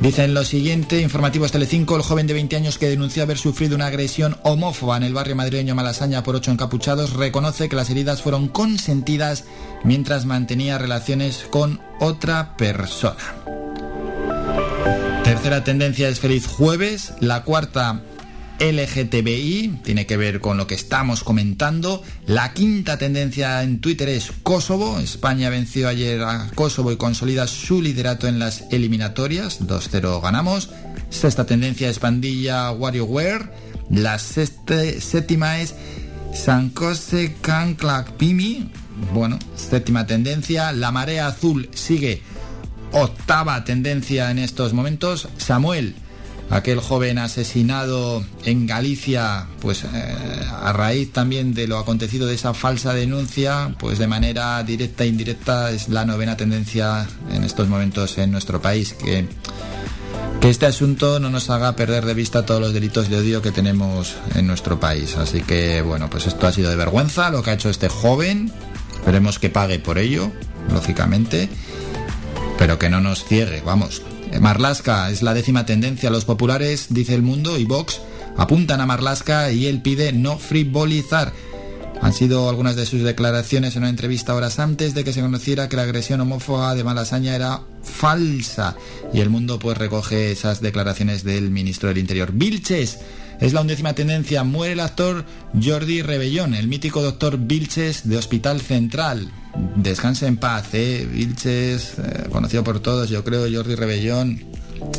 [0.00, 3.86] Dicen lo siguiente, informativos Telecinco, el joven de 20 años que denunció haber sufrido una
[3.86, 8.48] agresión homófoba en el barrio madrileño Malasaña por ocho encapuchados reconoce que las heridas fueron
[8.48, 9.44] consentidas
[9.84, 13.18] mientras mantenía relaciones con otra persona.
[15.22, 18.00] Tercera tendencia es feliz jueves, la cuarta
[18.60, 22.02] LGTBI, tiene que ver con lo que estamos comentando.
[22.26, 24.98] La quinta tendencia en Twitter es Kosovo.
[24.98, 29.62] España venció ayer a Kosovo y consolida su liderato en las eliminatorias.
[29.66, 30.70] 2-0 ganamos.
[31.08, 33.50] Sexta tendencia es pandilla WarioWare.
[33.88, 35.74] La séptima es
[36.34, 38.70] Sankose Kanklak Pimi.
[39.14, 40.72] bueno, séptima tendencia.
[40.72, 42.22] La marea azul sigue
[42.92, 45.28] octava tendencia en estos momentos.
[45.38, 45.94] Samuel,
[46.50, 49.88] aquel joven asesinado en Galicia, pues eh,
[50.62, 55.08] a raíz también de lo acontecido de esa falsa denuncia, pues de manera directa e
[55.08, 58.92] indirecta es la novena tendencia en estos momentos en nuestro país.
[58.94, 59.26] Que,
[60.40, 63.52] que este asunto no nos haga perder de vista todos los delitos de odio que
[63.52, 65.16] tenemos en nuestro país.
[65.16, 68.52] Así que bueno, pues esto ha sido de vergüenza lo que ha hecho este joven.
[68.94, 70.30] Esperemos que pague por ello,
[70.72, 71.48] lógicamente
[72.60, 74.02] pero que no nos ciegue, vamos.
[74.38, 76.10] Marlasca es la décima tendencia.
[76.10, 78.00] Los populares, dice el mundo, y Vox
[78.36, 81.32] apuntan a Marlasca y él pide no frivolizar.
[82.00, 85.68] Han sido algunas de sus declaraciones en una entrevista horas antes de que se conociera
[85.68, 88.76] que la agresión homófoba de Malasaña era falsa.
[89.12, 92.32] Y el mundo pues recoge esas declaraciones del ministro del Interior.
[92.32, 93.00] Vilches
[93.40, 94.44] es la undécima tendencia.
[94.44, 95.26] Muere el actor
[95.62, 99.30] Jordi Rebellón, el mítico doctor Vilches de Hospital Central.
[99.76, 101.08] Descanse en paz, ¿eh?
[101.10, 104.44] Vilches, eh, conocido por todos, yo creo, Jordi Rebellón,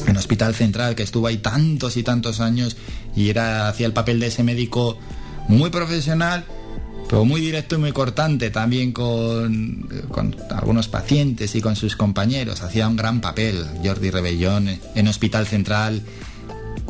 [0.07, 2.77] en Hospital Central, que estuvo ahí tantos y tantos años
[3.15, 4.97] y era hacía el papel de ese médico
[5.47, 6.45] muy profesional,
[7.09, 12.61] pero muy directo y muy cortante también con, con algunos pacientes y con sus compañeros.
[12.61, 16.03] Hacía un gran papel Jordi Rebellón en Hospital Central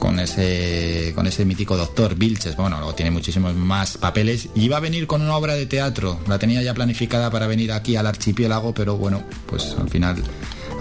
[0.02, 2.56] con ese, con ese mítico doctor Vilches.
[2.56, 4.50] Bueno, luego tiene muchísimos más papeles.
[4.56, 6.20] Y iba a venir con una obra de teatro.
[6.28, 10.16] La tenía ya planificada para venir aquí al archipiélago, pero bueno, pues al final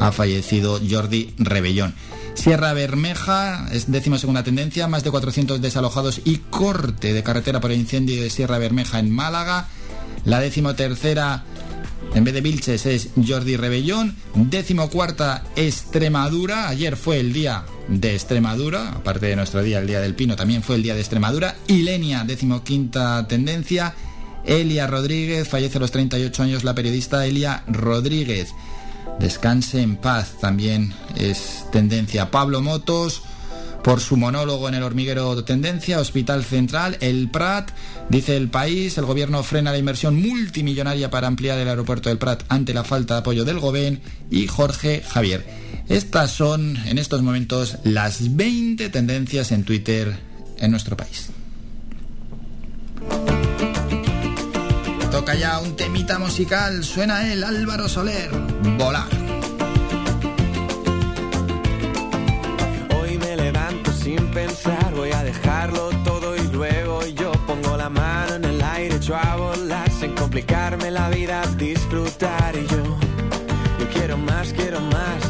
[0.01, 1.95] ha fallecido Jordi Rebellón.
[2.33, 7.73] Sierra Bermeja es décima segunda tendencia, más de 400 desalojados y corte de carretera por
[7.73, 9.68] el incendio de Sierra Bermeja en Málaga.
[10.25, 11.45] La décimo tercera
[12.15, 14.17] en vez de Vilches es Jordi Rebellón.
[14.35, 16.69] Décimo cuarta Extremadura.
[16.69, 18.91] Ayer fue el día de Extremadura.
[18.91, 21.57] Aparte de nuestro día, el día del Pino, también fue el día de Extremadura.
[21.69, 23.95] Ilenia, décimo quinta tendencia.
[24.45, 28.55] Elia Rodríguez, fallece a los 38 años la periodista Elia Rodríguez.
[29.19, 32.31] Descanse en paz, también es tendencia.
[32.31, 33.23] Pablo Motos,
[33.85, 37.71] por su monólogo en el hormiguero de tendencia, Hospital Central, el Prat,
[38.11, 42.43] dice el país, el gobierno frena la inversión multimillonaria para ampliar el aeropuerto del Prat
[42.49, 44.01] ante la falta de apoyo del gobierno
[44.31, 45.47] y Jorge Javier.
[45.89, 50.15] Estas son en estos momentos las 20 tendencias en Twitter
[50.59, 51.31] en nuestro país.
[55.11, 58.31] Toca ya un temita musical, suena el Álvaro Soler,
[58.79, 59.09] volar.
[64.33, 66.00] pensar, voy a dejarlo
[69.17, 72.83] a volar sin complicarme la vida, disfrutar y yo,
[73.79, 75.23] yo quiero más, quiero más,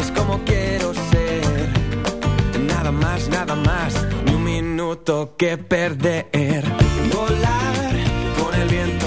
[0.00, 1.68] es como quiero ser,
[2.66, 6.64] nada más, nada más, ni un minuto que perder,
[7.12, 7.94] volar
[8.38, 8.97] con el viento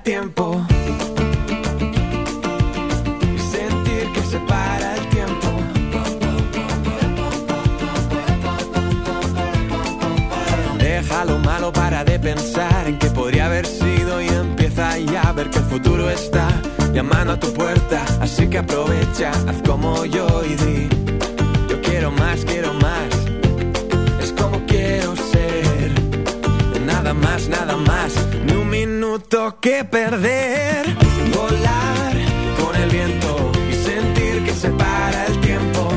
[0.00, 0.64] tiempo.
[3.34, 5.48] Y sentir que se para el tiempo.
[10.78, 15.32] Deja lo malo para de pensar en que podría haber sido y empieza ya a
[15.32, 16.48] ver que el futuro está
[16.92, 20.88] llamando a tu puerta, así que aprovecha, haz como yo y di,
[21.68, 23.08] yo quiero más, quiero más,
[24.22, 25.92] es como quiero ser,
[26.86, 28.14] nada más, nada más,
[29.16, 30.84] minuto que perder,
[31.34, 32.12] volar
[32.60, 35.88] con el viento y sentir que se para el tiempo,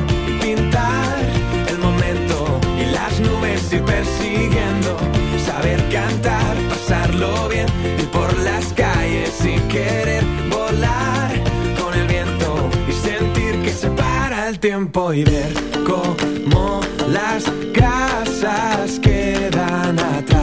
[0.42, 1.20] pintar
[1.68, 4.98] el momento y las nubes ir persiguiendo,
[5.46, 7.68] saber cantar, pasarlo bien,
[8.00, 11.32] ir por las calles sin querer volar
[11.78, 15.54] con el viento y sentir que se para el tiempo y ver
[15.86, 17.44] cómo las
[17.74, 20.39] casas quedan atrás,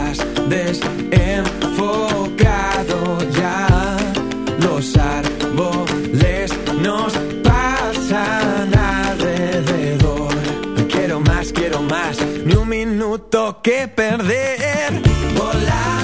[11.81, 15.01] más, ni un minuto que perder.
[15.35, 15.96] Volar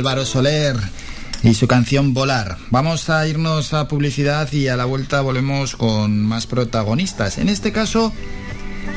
[0.00, 0.76] Álvaro Soler
[1.42, 2.56] y su canción Volar.
[2.70, 7.36] Vamos a irnos a publicidad y a la vuelta volvemos con más protagonistas.
[7.36, 8.10] En este caso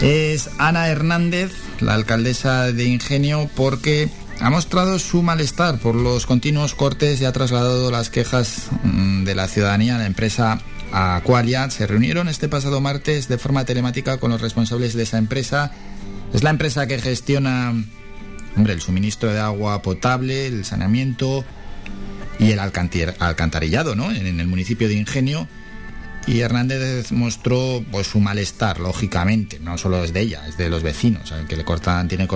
[0.01, 1.51] es Ana Hernández,
[1.81, 4.07] la alcaldesa de Ingenio, porque
[4.39, 9.35] ha mostrado su malestar por los continuos cortes y ha trasladado las quejas mm, de
[9.35, 10.61] la ciudadanía a la empresa
[10.93, 11.69] Aqualia.
[11.69, 15.71] Se reunieron este pasado martes de forma telemática con los responsables de esa empresa.
[16.33, 17.73] Es la empresa que gestiona
[18.55, 21.43] hombre, el suministro de agua potable, el saneamiento
[22.39, 24.11] y el alcantarillado ¿no?
[24.11, 25.47] en, el municipio de Ingenio.
[26.25, 30.81] Y Hernández mostró pues, su malestar, lógicamente, no solo es de ella, es de los
[30.81, 32.29] vecinos, al que le cortan, tiene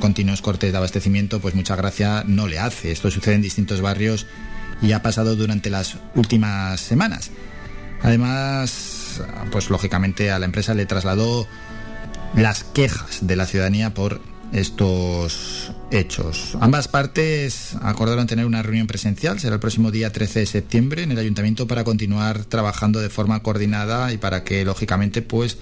[0.00, 2.92] continuos cortes de abastecimiento, pues mucha gracia no le hace.
[2.92, 4.26] Esto sucede en distintos barrios
[4.80, 7.30] y ha pasado durante las últimas semanas.
[8.02, 9.20] Además,
[9.50, 11.46] pues lógicamente a la empresa le trasladó
[12.34, 14.20] las quejas de la ciudadanía por
[14.52, 16.56] estos hechos.
[16.60, 21.12] Ambas partes acordaron tener una reunión presencial, será el próximo día 13 de septiembre en
[21.12, 25.58] el ayuntamiento para continuar trabajando de forma coordinada y para que lógicamente pues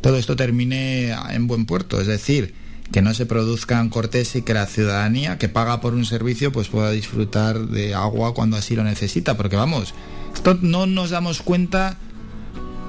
[0.00, 2.54] todo esto termine en buen puerto, es decir,
[2.92, 6.68] que no se produzcan cortes y que la ciudadanía que paga por un servicio pues
[6.68, 9.94] pueda disfrutar de agua cuando así lo necesita, porque vamos,
[10.34, 11.96] esto no nos damos cuenta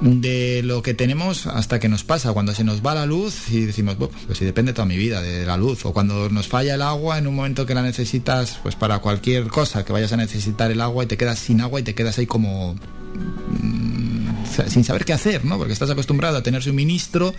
[0.02, 3.62] de lo que tenemos hasta que nos pasa, cuando se nos va la luz y
[3.62, 6.82] decimos, pues si depende toda mi vida de la luz, o cuando nos falla el
[6.82, 10.72] agua en un momento que la necesitas, pues para cualquier cosa que vayas a necesitar
[10.72, 15.06] el agua y te quedas sin agua y te quedas ahí como mm, sin saber
[15.06, 15.58] qué hacer, ¿no?
[15.58, 17.34] Porque estás acostumbrado a tener suministro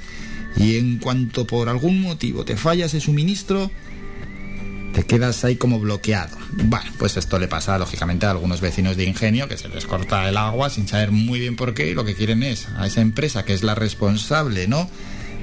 [0.56, 3.70] y en cuanto por algún motivo te falla ese suministro,
[4.92, 6.36] te quedas ahí como bloqueado.
[6.52, 10.28] Bueno, pues esto le pasa lógicamente a algunos vecinos de Ingenio que se les corta
[10.28, 13.00] el agua sin saber muy bien por qué y lo que quieren es a esa
[13.00, 14.88] empresa que es la responsable, ¿no?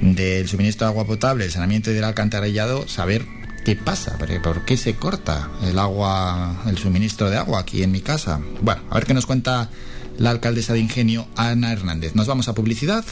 [0.01, 3.25] del suministro de agua potable, el saneamiento y del alcantarillado, saber
[3.63, 8.01] qué pasa, por qué se corta el agua, el suministro de agua aquí en mi
[8.01, 8.39] casa.
[8.61, 9.69] Bueno, a ver qué nos cuenta
[10.17, 12.15] la alcaldesa de Ingenio, Ana Hernández.
[12.15, 13.05] Nos vamos a publicidad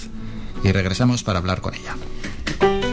[0.63, 2.92] y regresamos para hablar con ella.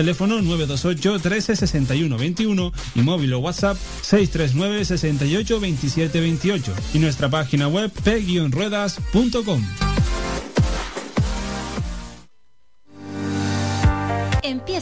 [0.01, 7.29] teléfono 928 13 61 21 y móvil o WhatsApp 639 68 27 28 y nuestra
[7.29, 9.90] página web p-ruedas.com.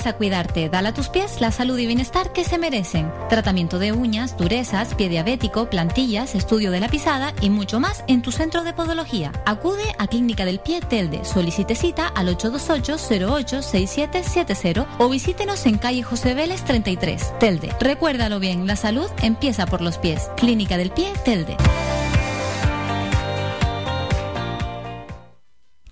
[0.05, 3.11] A cuidarte, dale a tus pies la salud y bienestar que se merecen.
[3.27, 8.21] Tratamiento de uñas, durezas, pie diabético, plantillas, estudio de la pisada y mucho más en
[8.21, 9.33] tu centro de podología.
[9.45, 11.25] Acude a Clínica del Pie Telde.
[11.25, 17.75] Solicite cita al 828-086770 o visítenos en calle José Vélez 33, Telde.
[17.79, 20.29] Recuérdalo bien, la salud empieza por los pies.
[20.37, 21.57] Clínica del Pie Telde.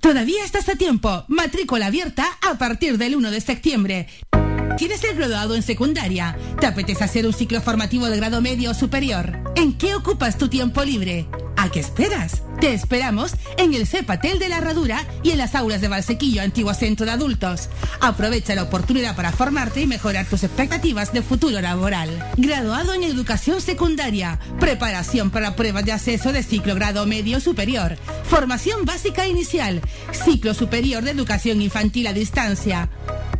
[0.07, 1.25] Todavía estás a tiempo.
[1.27, 4.07] Matrícula abierta a partir del 1 de septiembre.
[4.77, 6.37] ¿Tienes el graduado en secundaria?
[6.61, 9.37] ¿Te apetece hacer un ciclo formativo de grado medio o superior?
[9.57, 11.27] ¿En qué ocupas tu tiempo libre?
[11.57, 12.43] ¿A qué esperas?
[12.61, 16.73] Te esperamos en el CEPATEL de la Herradura y en las aulas de Valsequillo, antiguo
[16.75, 17.69] centro de adultos.
[17.99, 22.23] Aprovecha la oportunidad para formarte y mejorar tus expectativas de futuro laboral.
[22.37, 28.85] Graduado en educación secundaria, preparación para pruebas de acceso de ciclo grado medio superior, formación
[28.85, 29.81] básica inicial,
[30.11, 32.89] ciclo superior de educación infantil a distancia.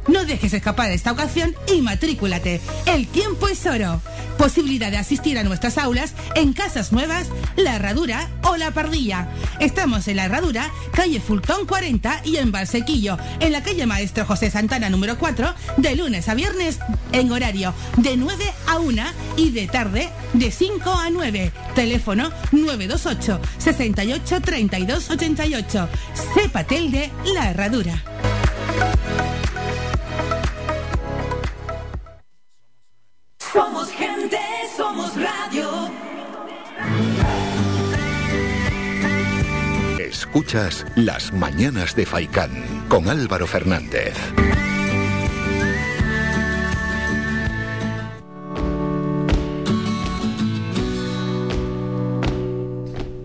[0.08, 2.62] No dejes escapar esta ocasión y matrículate.
[2.86, 4.02] El tiempo es oro.
[4.38, 7.28] Posibilidad de asistir a nuestras aulas en Casas Nuevas,
[7.58, 8.07] La Herradura
[8.44, 9.28] o La Pardilla.
[9.60, 14.50] Estamos en La Herradura, calle Fultón 40 y en Valsequillo, en la calle Maestro José
[14.50, 16.80] Santana número 4, de lunes a viernes
[17.12, 19.04] en horario de 9 a 1
[19.36, 21.52] y de tarde de 5 a 9.
[21.76, 25.90] Teléfono 928 68 32 88.
[26.34, 28.04] Cepatel de La Herradura.
[40.28, 42.52] Escuchas Las Mañanas de Faicán
[42.90, 44.14] con Álvaro Fernández.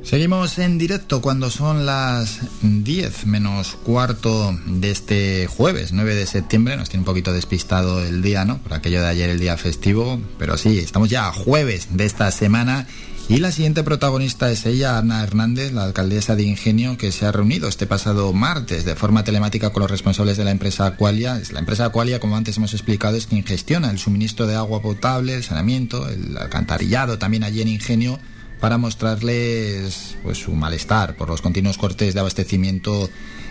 [0.04, 6.76] Seguimos en directo cuando son las 10 menos cuarto de este jueves 9 de septiembre.
[6.76, 8.58] Nos tiene un poquito despistado el día, ¿no?
[8.58, 10.20] Por aquello de ayer el día festivo.
[10.38, 12.86] Pero sí, estamos ya jueves de esta semana.
[13.28, 17.32] Y la siguiente protagonista es ella, Ana Hernández, la alcaldesa de Ingenio, que se ha
[17.32, 21.40] reunido este pasado martes de forma telemática con los responsables de la empresa Aqualia.
[21.52, 25.34] La empresa Aqualia, como antes hemos explicado, es quien gestiona el suministro de agua potable,
[25.34, 28.18] el saneamiento, el alcantarillado también allí en Ingenio
[28.60, 33.08] para mostrarles pues, su malestar por los continuos cortes de abastecimiento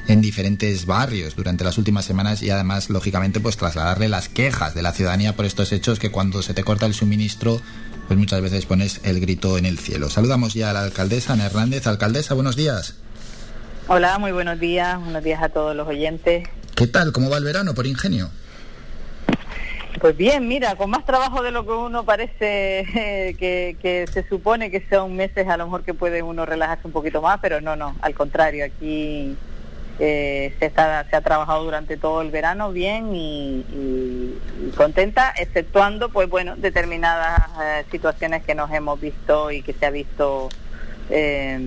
[0.07, 4.81] en diferentes barrios durante las últimas semanas y además, lógicamente, pues trasladarle las quejas de
[4.81, 7.61] la ciudadanía por estos hechos que cuando se te corta el suministro,
[8.11, 10.09] pues muchas veces pones el grito en el cielo.
[10.09, 11.87] Saludamos ya a la alcaldesa Ana Hernández.
[11.87, 12.97] Alcaldesa, buenos días.
[13.87, 15.01] Hola, muy buenos días.
[15.01, 16.45] Buenos días a todos los oyentes.
[16.75, 17.13] ¿Qué tal?
[17.13, 18.29] ¿Cómo va el verano por Ingenio?
[20.01, 22.85] Pues bien, mira, con más trabajo de lo que uno parece
[23.39, 26.91] que, que, se supone que son meses a lo mejor que puede uno relajarse un
[26.91, 29.37] poquito más, pero no, no, al contrario, aquí
[29.99, 34.37] eh, se, está, se ha trabajado durante todo el verano bien y, y,
[34.67, 39.85] y contenta, exceptuando, pues bueno, determinadas eh, situaciones que nos hemos visto y que se
[39.85, 40.49] ha visto
[41.09, 41.59] eh,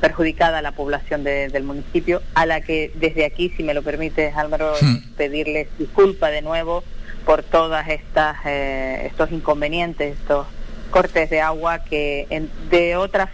[0.00, 4.36] perjudicada la población de, del municipio, a la que desde aquí, si me lo permites,
[4.36, 5.14] Álvaro, hmm.
[5.16, 6.84] pedirles disculpa de nuevo
[7.24, 10.46] por todas estas eh, estos inconvenientes, estos
[10.90, 13.30] cortes de agua que en, de otras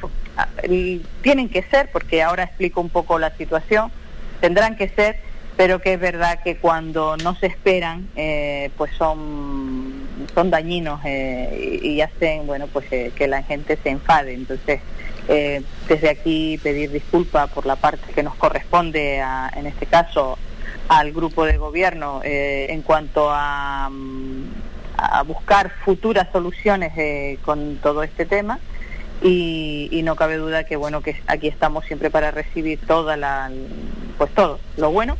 [1.22, 3.90] tienen que ser, porque ahora explico un poco la situación,
[4.40, 5.18] tendrán que ser,
[5.56, 11.80] pero que es verdad que cuando no se esperan, eh, pues son son dañinos eh,
[11.82, 14.34] y, hacen, bueno, pues eh, que la gente se enfade.
[14.34, 14.80] Entonces,
[15.28, 20.38] eh, desde aquí pedir disculpas por la parte que nos corresponde, a, en este caso,
[20.88, 23.90] al grupo de gobierno eh, en cuanto a,
[24.96, 28.60] a, buscar futuras soluciones eh, con todo este tema
[29.22, 33.50] y, y, no cabe duda que bueno que aquí estamos siempre para recibir toda la
[34.18, 35.16] pues todo lo bueno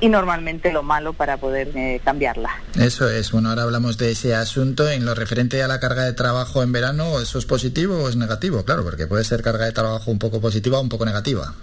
[0.00, 2.50] y normalmente lo malo para poder eh, cambiarla.
[2.78, 6.14] Eso es, bueno, ahora hablamos de ese asunto en lo referente a la carga de
[6.14, 8.64] trabajo en verano, ¿eso es positivo o es negativo?
[8.64, 11.54] Claro, porque puede ser carga de trabajo un poco positiva o un poco negativa.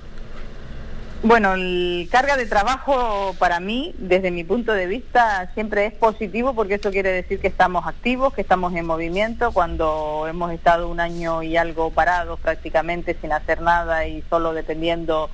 [1.23, 6.53] Bueno, el carga de trabajo para mí, desde mi punto de vista, siempre es positivo
[6.53, 9.52] porque eso quiere decir que estamos activos, que estamos en movimiento.
[9.52, 15.31] Cuando hemos estado un año y algo parados prácticamente sin hacer nada y solo dependiendo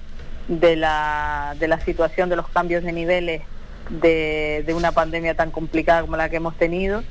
[0.48, 3.42] de la, de la situación de los cambios de niveles
[3.90, 7.04] de, de una pandemia tan complicada como la que hemos tenido,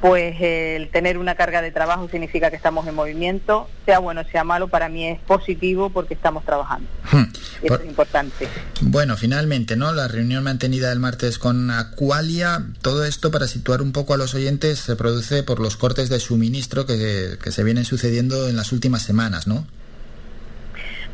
[0.00, 4.44] pues el tener una carga de trabajo significa que estamos en movimiento, sea bueno sea
[4.44, 6.88] malo, para mí es positivo porque estamos trabajando.
[7.10, 7.24] Hmm.
[7.62, 8.48] Eso es importante.
[8.82, 9.92] Bueno, finalmente, ¿no?
[9.92, 14.34] La reunión mantenida el martes con Aqualia, todo esto para situar un poco a los
[14.34, 18.72] oyentes se produce por los cortes de suministro que, que se vienen sucediendo en las
[18.72, 19.66] últimas semanas, ¿no?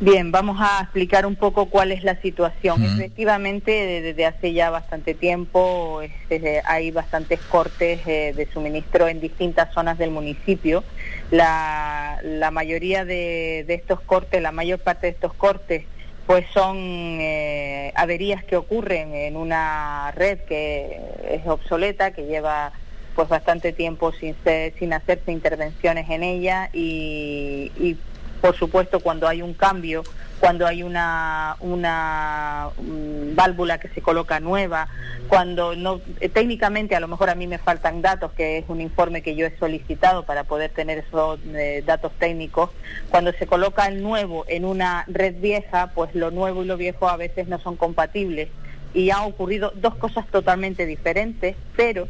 [0.02, 2.82] Bien, vamos a explicar un poco cuál es la situación.
[2.82, 9.20] Efectivamente, de- desde hace ya bastante tiempo este, hay bastantes cortes eh, de suministro en
[9.20, 10.84] distintas zonas del municipio.
[11.30, 15.84] La, la mayoría de, de estos cortes, la mayor parte de estos cortes,
[16.26, 16.78] pues son
[17.20, 20.98] eh, averías que ocurren en una red que
[21.28, 22.72] es obsoleta, que lleva
[23.14, 27.98] pues bastante tiempo sin, ser- sin hacerse intervenciones en ella y, y,
[28.40, 30.02] por supuesto cuando hay un cambio,
[30.40, 34.88] cuando hay una, una mm, válvula que se coloca nueva,
[35.28, 38.80] cuando no eh, técnicamente a lo mejor a mí me faltan datos, que es un
[38.80, 42.70] informe que yo he solicitado para poder tener esos eh, datos técnicos,
[43.10, 47.08] cuando se coloca el nuevo en una red vieja, pues lo nuevo y lo viejo
[47.08, 48.48] a veces no son compatibles.
[48.92, 52.08] Y han ocurrido dos cosas totalmente diferentes, pero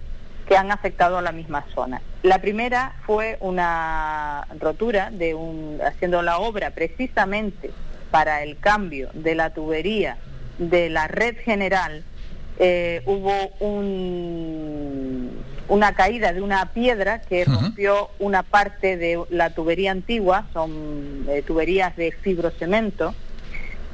[0.51, 2.03] que han afectado a la misma zona.
[2.25, 7.71] La primera fue una rotura de un haciendo la obra precisamente
[8.11, 10.17] para el cambio de la tubería
[10.59, 12.03] de la red general
[12.59, 15.31] eh, hubo un-
[15.69, 21.43] una caída de una piedra que rompió una parte de la tubería antigua, son eh,
[21.47, 23.15] tuberías de fibrocemento.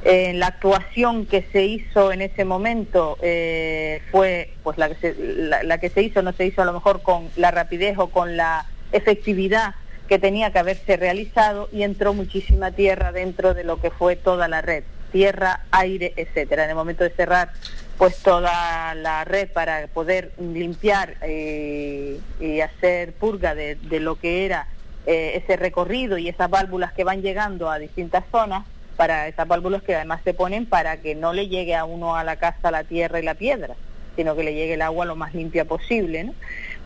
[0.09, 5.15] Eh, la actuación que se hizo en ese momento eh, fue, pues la que, se,
[5.19, 8.07] la, la que se hizo no se hizo a lo mejor con la rapidez o
[8.07, 9.75] con la efectividad
[10.07, 14.47] que tenía que haberse realizado y entró muchísima tierra dentro de lo que fue toda
[14.47, 16.63] la red, tierra, aire, etcétera.
[16.63, 17.49] En el momento de cerrar
[17.97, 24.45] pues toda la red para poder limpiar eh, y hacer purga de, de lo que
[24.45, 24.67] era
[25.05, 28.65] eh, ese recorrido y esas válvulas que van llegando a distintas zonas,
[28.97, 32.23] para esas válvulas que además se ponen para que no le llegue a uno a
[32.23, 33.75] la casa la tierra y la piedra,
[34.15, 36.23] sino que le llegue el agua lo más limpia posible.
[36.25, 36.33] ¿no?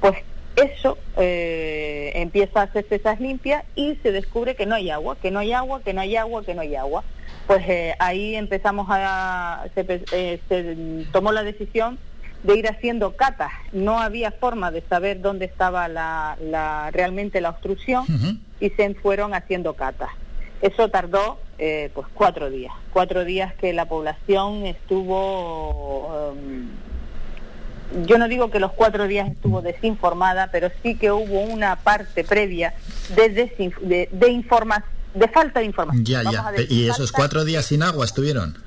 [0.01, 0.17] Pues
[0.57, 5.31] eso eh, empieza a hacerse esas limpias y se descubre que no hay agua, que
[5.31, 7.03] no hay agua, que no hay agua, que no hay agua.
[7.47, 11.97] Pues eh, ahí empezamos a, se, eh, se tomó la decisión
[12.43, 13.51] de ir haciendo catas.
[13.71, 18.05] No había forma de saber dónde estaba la, la- realmente la obstrucción
[18.59, 20.09] y se fueron haciendo catas.
[20.61, 26.67] Eso tardó eh, pues cuatro días, cuatro días que la población estuvo, um,
[28.05, 32.23] yo no digo que los cuatro días estuvo desinformada, pero sí que hubo una parte
[32.23, 32.73] previa
[33.15, 34.83] de, de, de informa-
[35.13, 36.03] de falta de información.
[36.05, 36.51] Ya, Vamos ya.
[36.51, 38.57] decir, ¿Y esos cuatro días sin agua estuvieron?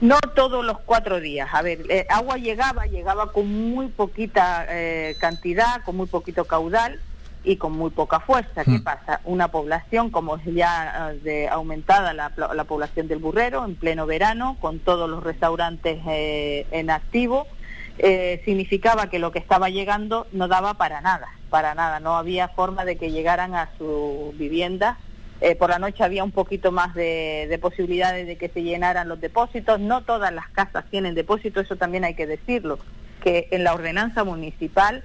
[0.00, 1.48] no todos los cuatro días.
[1.52, 6.98] A ver, eh, agua llegaba, llegaba con muy poquita eh, cantidad, con muy poquito caudal
[7.44, 8.64] y con muy poca fuerza.
[8.64, 8.82] ¿Qué Hmm.
[8.84, 9.20] pasa?
[9.24, 14.06] Una población, como es ya eh, de aumentada la, la población del burrero, en pleno
[14.06, 17.46] verano, con todos los restaurantes eh, en activo,
[17.98, 22.00] eh, significaba que lo que estaba llegando no daba para nada, para nada.
[22.00, 24.98] No había forma de que llegaran a su vivienda
[25.40, 29.08] eh, por la noche había un poquito más de, de posibilidades de que se llenaran
[29.08, 29.78] los depósitos.
[29.80, 32.78] No todas las casas tienen depósito, eso también hay que decirlo,
[33.22, 35.04] que en la ordenanza municipal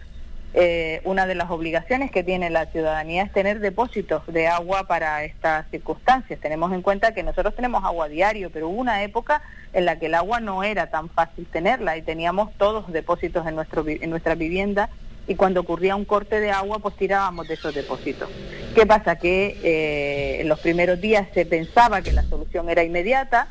[0.53, 5.23] eh, una de las obligaciones que tiene la ciudadanía es tener depósitos de agua para
[5.23, 6.39] estas circunstancias.
[6.39, 9.43] Tenemos en cuenta que nosotros tenemos agua diario, pero hubo una época
[9.73, 13.55] en la que el agua no era tan fácil tenerla y teníamos todos depósitos en,
[13.55, 14.89] nuestro, en nuestra vivienda
[15.27, 18.27] y cuando ocurría un corte de agua pues tirábamos de esos depósitos.
[18.73, 19.17] ¿Qué pasa?
[19.17, 23.47] Que eh, en los primeros días se pensaba que la solución era inmediata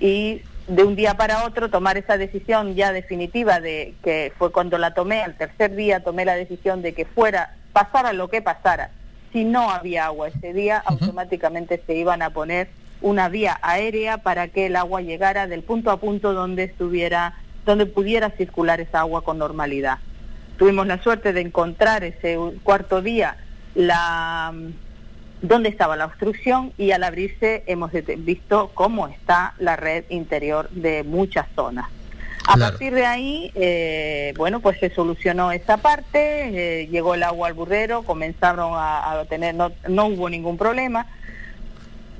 [0.00, 4.78] y de un día para otro tomar esa decisión ya definitiva de que fue cuando
[4.78, 8.90] la tomé, al tercer día tomé la decisión de que fuera, pasara lo que pasara,
[9.32, 12.68] si no había agua ese día, automáticamente se iban a poner
[13.00, 17.34] una vía aérea para que el agua llegara del punto a punto donde estuviera,
[17.66, 19.98] donde pudiera circular esa agua con normalidad.
[20.56, 23.36] Tuvimos la suerte de encontrar ese cuarto día
[23.74, 24.52] la
[25.42, 31.04] dónde estaba la obstrucción y al abrirse hemos visto cómo está la red interior de
[31.04, 31.88] muchas zonas.
[32.46, 37.48] A partir de ahí, eh, bueno, pues se solucionó esa parte, eh, llegó el agua
[37.48, 41.06] al burrero, comenzaron a, a tener, no, no hubo ningún problema,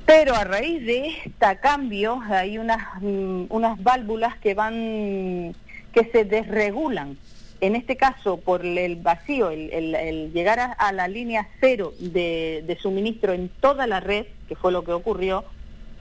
[0.05, 5.55] pero a raíz de este cambio hay unas, mm, unas válvulas que van,
[5.93, 7.17] que se desregulan.
[7.61, 12.63] En este caso, por el vacío, el, el- el llegar a, la línea cero de,
[12.65, 15.45] de suministro en toda la red, que fue lo que ocurrió,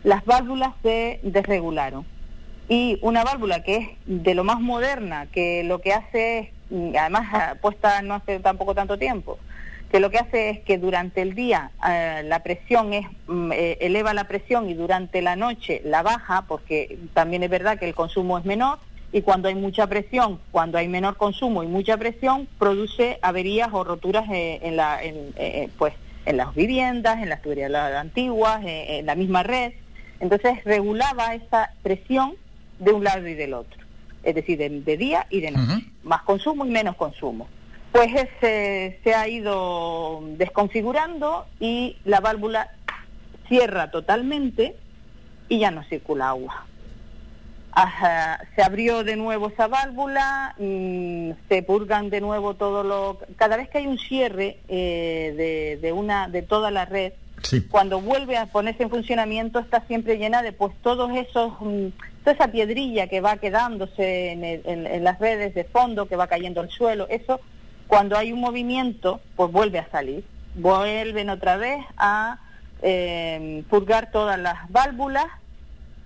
[0.02, 2.06] las válvulas se desregularon.
[2.68, 6.96] Y una válvula que es de lo más moderna, que lo que hace es, mm,
[6.98, 9.38] además ah, puesta no hace tampoco tanto tiempo,
[9.90, 13.76] que lo que hace es que durante el día eh, la presión es mm, eh,
[13.80, 17.94] eleva la presión y durante la noche la baja, porque también es verdad que el
[17.94, 18.78] consumo es menor
[19.12, 23.82] y cuando hay mucha presión, cuando hay menor consumo y mucha presión, produce averías o
[23.82, 25.94] roturas eh, en la, en, eh, pues,
[26.26, 29.72] en las viviendas, en las tuberías antiguas, eh, en la misma red.
[30.20, 32.34] Entonces regulaba esa presión
[32.78, 33.80] de un lado y del otro,
[34.22, 37.48] es decir, de, de día y de noche, más consumo y menos consumo.
[37.90, 42.70] Pues ese se ha ido desconfigurando y la válvula
[43.48, 44.76] cierra totalmente
[45.48, 46.66] y ya no circula agua.
[47.72, 53.18] Ajá, se abrió de nuevo esa válvula, mm, se purgan de nuevo todo lo...
[53.36, 57.12] Cada vez que hay un cierre eh, de, de una de toda la red,
[57.70, 61.52] cuando vuelve a ponerse en funcionamiento está siempre llena de pues todos esos...
[61.60, 61.86] mm,
[62.24, 66.16] toda esa piedrilla que va quedándose en, el- en- en las redes de fondo, que
[66.16, 67.40] va cayendo al suelo, eso
[67.86, 70.24] cuando hay un movimiento, pues vuelve a salir.
[70.54, 72.38] Vuelven otra vez a
[72.82, 75.26] eh, purgar todas las válvulas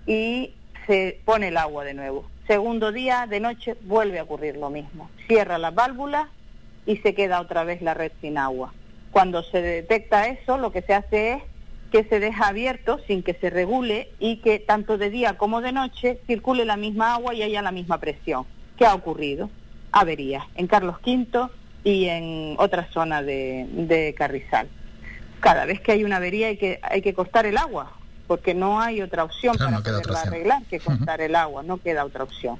[0.07, 0.51] y
[0.87, 2.29] se pone el agua de nuevo.
[2.47, 5.09] Segundo día, de noche, vuelve a ocurrir lo mismo.
[5.27, 6.27] Cierra las válvulas
[6.85, 8.73] y se queda otra vez la red sin agua.
[9.11, 11.43] Cuando se detecta eso, lo que se hace es
[11.91, 15.71] que se deja abierto sin que se regule y que tanto de día como de
[15.71, 18.45] noche circule la misma agua y haya la misma presión.
[18.77, 19.49] ¿Qué ha ocurrido?
[19.91, 21.47] Averías en Carlos V
[21.83, 24.67] y en otra zona de, de Carrizal.
[25.39, 27.93] Cada vez que hay una avería hay que, hay que cortar el agua,
[28.27, 30.33] porque no hay otra opción Claro, para no poderla opción.
[30.33, 32.57] arreglar que cortar el agua, no queda otra opción.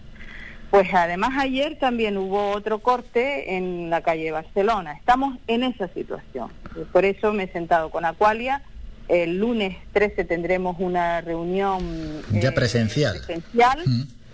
[0.72, 4.94] Pues además ayer también hubo otro corte en la calle Barcelona.
[4.94, 6.50] Estamos en esa situación.
[6.92, 8.62] Por eso me he sentado con Aqualia.
[9.08, 13.14] El lunes 13 tendremos una reunión Ya eh, presencial.
[13.26, 13.84] presencial,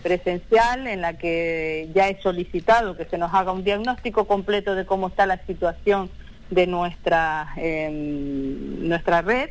[0.01, 4.85] presencial en la que ya he solicitado que se nos haga un diagnóstico completo de
[4.85, 6.09] cómo está la situación
[6.49, 9.49] de nuestra em, nuestra red.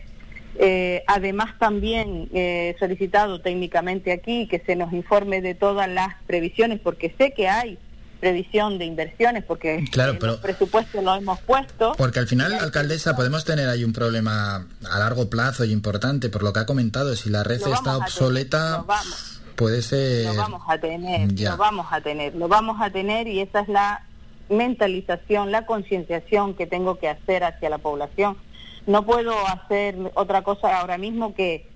[0.57, 6.81] Eh, además también eh, solicitado técnicamente aquí que se nos informe de todas las previsiones
[6.81, 7.79] porque sé que hay
[8.19, 11.95] previsión de inversiones porque Claro, pero- los presupuestos lo hemos puesto.
[11.97, 16.43] Porque al final, alcaldesa, podemos tener ahí un problema a largo plazo y importante, por
[16.43, 17.17] lo que ha comentado.
[17.17, 18.85] Si la red está tener, obsoleta,
[19.57, 20.27] puede ser...
[20.27, 21.51] Lo vamos a tener, Ya.
[21.53, 24.05] lo vamos a tener, lo vamos a tener y esa es la
[24.51, 28.37] mentalización, la concienciación que tengo que hacer hacia la población.
[28.87, 31.67] No puedo hacer otra cosa ahora mismo que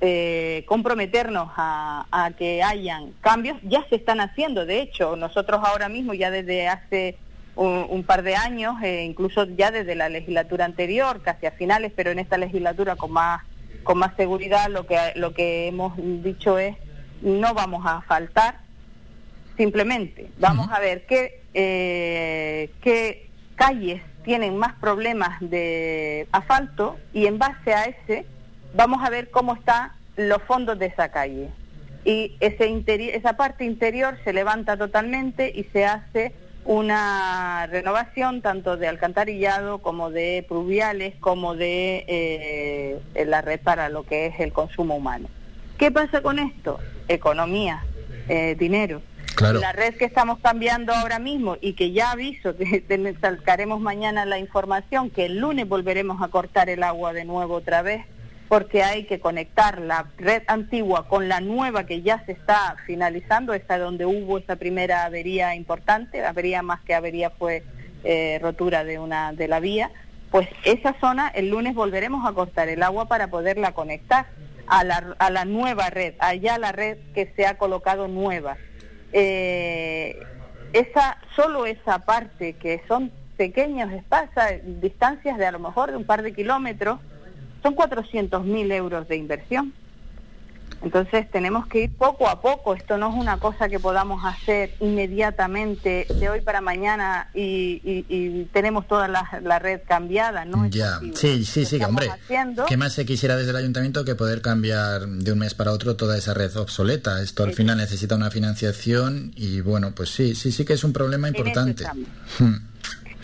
[0.00, 3.58] eh, comprometernos a, a que hayan cambios.
[3.62, 7.16] Ya se están haciendo, de hecho, nosotros ahora mismo ya desde hace
[7.56, 11.92] un, un par de años, eh, incluso ya desde la legislatura anterior, casi a finales,
[11.94, 13.42] pero en esta legislatura con más
[13.82, 16.74] con más seguridad, lo que lo que hemos dicho es
[17.20, 18.58] no vamos a faltar,
[19.56, 27.38] simplemente vamos a ver qué eh, qué calles tienen más problemas de asfalto y en
[27.38, 28.26] base a ese
[28.74, 31.50] vamos a ver cómo están los fondos de esa calle.
[32.04, 32.84] Y ese
[33.14, 36.32] esa parte interior se levanta totalmente y se hace
[36.64, 44.04] una renovación tanto de alcantarillado como de pluviales como de eh, la red para lo
[44.04, 45.28] que es el consumo humano.
[45.78, 46.78] ¿Qué pasa con esto?
[47.08, 47.84] Economía,
[48.28, 49.02] eh, dinero.
[49.40, 52.84] La red que estamos cambiando ahora mismo y que ya aviso, que
[53.20, 57.82] sacaremos mañana la información, que el lunes volveremos a cortar el agua de nuevo otra
[57.82, 58.04] vez,
[58.48, 63.54] porque hay que conectar la red antigua con la nueva que ya se está finalizando,
[63.54, 67.64] esa donde hubo esa primera avería importante, avería más que avería fue
[68.04, 69.90] eh, rotura de una de la vía,
[70.30, 74.26] pues esa zona el lunes volveremos a cortar el agua para poderla conectar
[74.66, 78.56] a la, a la nueva red, allá la red que se ha colocado nueva.
[79.16, 80.26] Eh,
[80.72, 86.04] esa solo esa parte que son pequeños espacios, distancias de a lo mejor de un
[86.04, 86.98] par de kilómetros,
[87.62, 89.72] son 400.000 euros de inversión.
[90.84, 94.74] Entonces tenemos que ir poco a poco, esto no es una cosa que podamos hacer
[94.80, 100.66] inmediatamente de hoy para mañana y, y- y tenemos toda la, la red cambiada, ¿no?
[100.66, 102.10] Ya, sí, sí, sí, estamos hombre.
[102.10, 102.66] haciendo.
[102.66, 105.96] ¿Qué más se quisiera desde el ayuntamiento que poder cambiar de un mes para otro
[105.96, 107.22] toda esa red obsoleta?
[107.22, 107.56] Esto al Sí.
[107.56, 111.84] final necesita una financiación y bueno, pues sí, sí, sí que es un problema importante.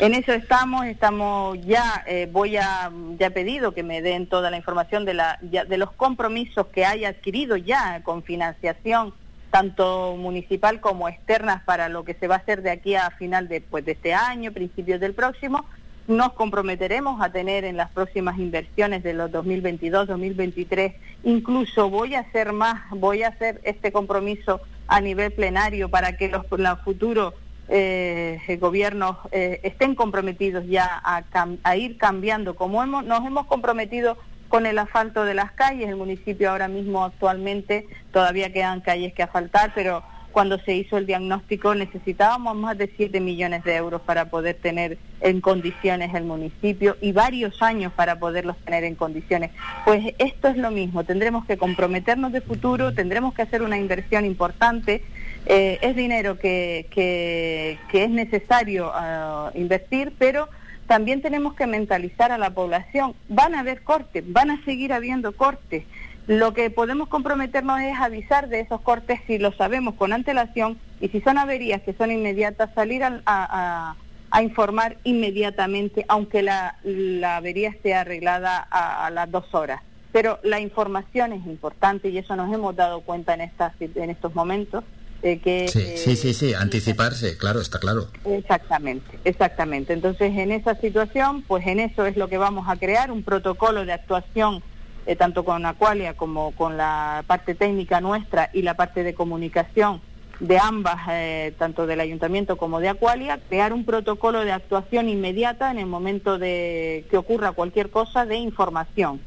[0.01, 4.51] En eso estamos, estamos ya, eh, voy a, ya he pedido que me den toda
[4.51, 9.13] la información de, la, ya- de los compromisos que haya adquirido ya con financiación,
[9.51, 13.47] tanto municipal como externas, para lo que se va a hacer de aquí a final
[13.49, 15.67] de, pues, de este año, principios del próximo.
[16.09, 20.95] Nos comprometeremos a tener en las próximas inversiones de los 2022, 2023,
[21.25, 26.29] incluso voy a hacer más, voy a hacer este compromiso a nivel plenario para que
[26.29, 27.35] los, los futuros
[27.71, 31.23] eh, gobiernos eh, estén comprometidos ya a,
[31.63, 34.19] a ir cambiando, como hemos, nos hemos comprometido
[34.49, 39.23] con el asfalto de las calles, el municipio ahora mismo actualmente todavía quedan calles que
[39.23, 40.03] asfaltar, pero
[40.33, 44.99] cuando se hizo el diagnóstico necesitábamos más de 7 millones de euros para poder tener
[45.21, 49.51] en condiciones el municipio y varios años para poderlos tener en condiciones.
[49.85, 54.25] Pues esto es lo mismo, tendremos que comprometernos de futuro, tendremos que hacer una inversión
[54.25, 55.03] importante.
[55.47, 60.49] Eh, es dinero que, que, es necesario ah, invertir, pero
[60.87, 63.15] también tenemos que mentalizar a la población.
[63.29, 65.85] Van a haber cortes, van a seguir habiendo cortes.
[66.27, 71.09] Lo que podemos comprometernos es avisar de esos cortes si lo sabemos con antelación y
[71.09, 73.97] si son averías que son inmediatas, salir a, a-
[74.33, 79.81] a informar inmediatamente, aunque la, la avería esté arreglada a, a las dos horas.
[80.13, 83.51] Pero la información es importante y eso nos hemos dado cuenta en,
[83.97, 84.85] en estos momentos.
[85.23, 88.09] De que, Sí, eh, sí, sí, sí, anticiparse, claro, está claro.
[88.25, 89.93] Exactamente, exactamente.
[89.93, 93.85] Entonces, en esa situación, pues en eso es lo que vamos a crear, un protocolo
[93.85, 94.63] de actuación,
[95.07, 100.01] eh, tanto con Aqualia como con la parte técnica nuestra y la parte de comunicación
[100.41, 105.71] de ambas, eh, tanto del ayuntamiento como de Aqualia, crear un protocolo de actuación inmediata
[105.71, 109.21] en el momento de que ocurra cualquier cosa de información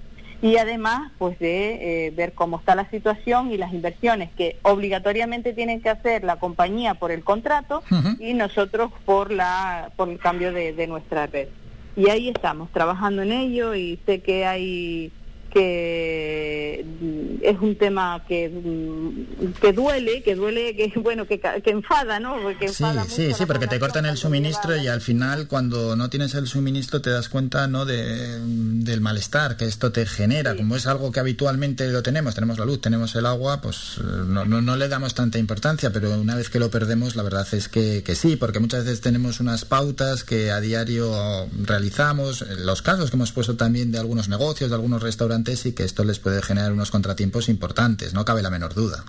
[0.43, 5.53] y además pues de eh, ver cómo está la situación y las inversiones que obligatoriamente
[5.53, 7.81] tienen que hacer la compañía por el contrato
[8.19, 11.47] y nosotros por la por el cambio de, de nuestra red.
[11.95, 15.13] Y ahí estamos trabajando en ello y sé que hay
[15.53, 21.69] que mm, es un tema que mm, que duele que duele que bueno que, que
[21.69, 25.95] enfada no Porque Sí, sí, sí, porque te cortan el suministro y al final cuando
[25.95, 30.55] no tienes el suministro te das cuenta no de, del malestar que esto te genera.
[30.55, 34.03] Como es algo que habitualmente lo tenemos, tenemos la luz, tenemos el agua, pues eh,
[34.27, 37.47] no, no, no le damos tanta importancia, pero una vez que lo perdemos la verdad
[37.51, 41.13] es que, que sí, porque muchas veces tenemos unas pautas que a diario
[41.61, 45.73] realizamos, eh, los casos que hemos puesto también de algunos negocios, de algunos restaurantes y
[45.73, 49.03] que esto les puede generar unos contratiempos importantes, no cabe la menor duda.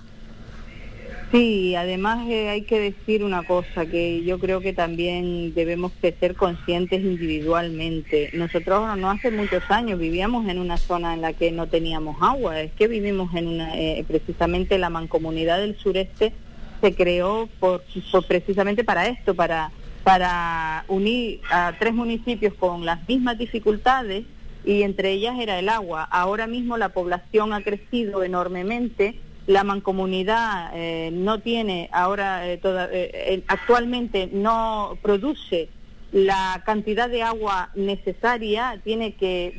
[1.31, 6.15] Sí, además eh, hay que decir una cosa, que yo creo que también debemos de
[6.19, 8.29] ser conscientes individualmente.
[8.33, 12.61] Nosotros no hace muchos años vivíamos en una zona en la que no teníamos agua,
[12.61, 16.33] es que vivimos en una, eh, precisamente la mancomunidad del sureste
[16.81, 19.71] se creó por, por precisamente para esto, para,
[20.03, 24.25] para unir a tres municipios con las mismas dificultades
[24.65, 26.03] y entre ellas era el agua.
[26.03, 32.85] Ahora mismo la población ha crecido enormemente, la mancomunidad eh, no tiene ahora eh, toda-
[32.91, 35.69] eh, eh, actualmente no produce
[36.11, 39.53] la cantidad de agua necesaria, tiene que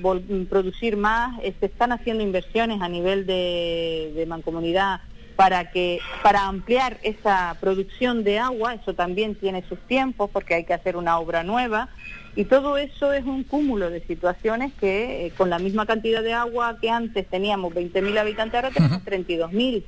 [0.48, 5.00] producir más, eh, se están haciendo inversiones a nivel de, de mancomunidad
[5.36, 10.64] para que para ampliar esa producción de agua, eso también tiene sus tiempos porque hay
[10.64, 11.90] que hacer una obra nueva
[12.36, 16.34] y todo eso es un cúmulo de situaciones que eh, con la misma cantidad de
[16.34, 19.82] agua que antes teníamos 20.000 habitantes, ahora tenemos 32.000.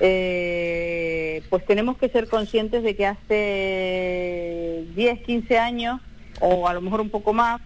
[0.00, 6.00] Eh, pues tenemos que ser conscientes de que hace 10, 15 años,
[6.40, 7.60] o a lo mejor un poco más,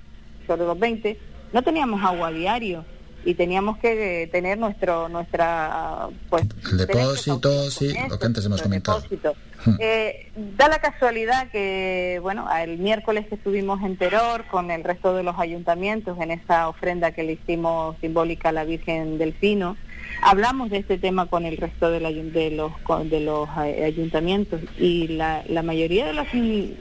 [0.47, 1.19] sobre los 20,
[1.53, 2.85] no teníamos agua diario
[3.24, 9.01] y teníamos que tener nuestro nuestra pues El depósito, sí, lo que antes hemos comentado.
[9.01, 9.35] depósito.
[9.78, 15.15] Eh, da la casualidad que, bueno, el miércoles que estuvimos en Teror con el resto
[15.15, 19.77] de los ayuntamientos en esa ofrenda que le hicimos simbólica a la Virgen del Pino,
[20.20, 22.73] hablamos de este tema con el resto de, la de los
[23.09, 26.27] de los eh, ayuntamientos y la, la mayoría de los,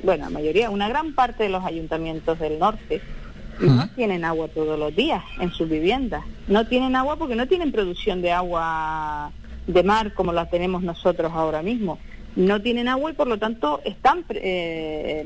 [0.04, 3.02] bueno, la mayoría, una gran parte de los ayuntamientos del norte
[3.62, 6.24] no tienen agua todos los días en sus viviendas.
[6.48, 9.32] No tienen agua porque no tienen producción de agua
[9.68, 12.00] de mar como la tenemos nosotros ahora mismo.
[12.36, 15.26] No tienen agua y por lo tanto están eh,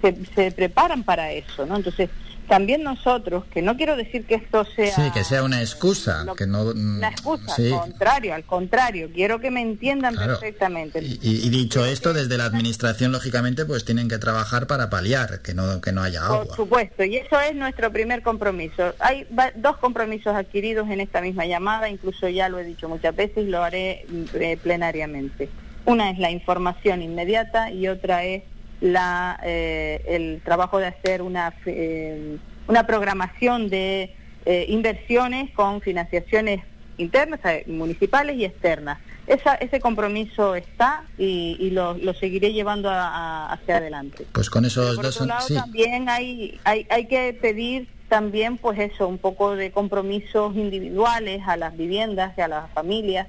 [0.00, 1.76] se, se preparan para eso, ¿no?
[1.76, 2.10] Entonces
[2.48, 6.46] también nosotros, que no quiero decir que esto sea Sí, que sea una excusa, que
[6.46, 6.64] no...
[6.74, 7.72] mm, una excusa, sí.
[7.72, 10.32] al contrario, al contrario, quiero que me entiendan Claro.
[10.40, 11.00] perfectamente.
[11.02, 15.54] Y, y dicho esto, desde la administración, lógicamente, pues tienen que trabajar para paliar que
[15.54, 16.56] no, que no haya Por agua.
[16.56, 18.94] supuesto, y eso es nuestro primer compromiso.
[18.98, 23.14] Hay va- dos compromisos adquiridos en esta misma llamada, incluso ya lo he dicho muchas
[23.14, 25.48] veces y lo haré mm, eh, plenariamente.
[25.84, 28.42] Una es la información inmediata y otra es
[28.80, 32.36] la, eh, el trabajo de hacer una, eh,
[32.68, 34.14] una programación de
[34.46, 36.60] eh, inversiones con financiaciones
[36.96, 38.98] internas, eh, municipales y externas.
[39.26, 44.24] Esa, ese compromiso está y, y lo, lo seguiré llevando a- a- hacia adelante.
[44.32, 45.16] Pues con esos Por dos...
[45.16, 45.54] otro lado, sí.
[45.54, 51.58] también hay, hay, hay que pedir también, pues eso, un poco de compromisos individuales a
[51.58, 53.26] las viviendas y a las familias,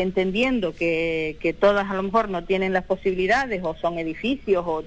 [0.00, 4.82] entendiendo que, que todas a lo mejor no tienen las posibilidades o son edificios o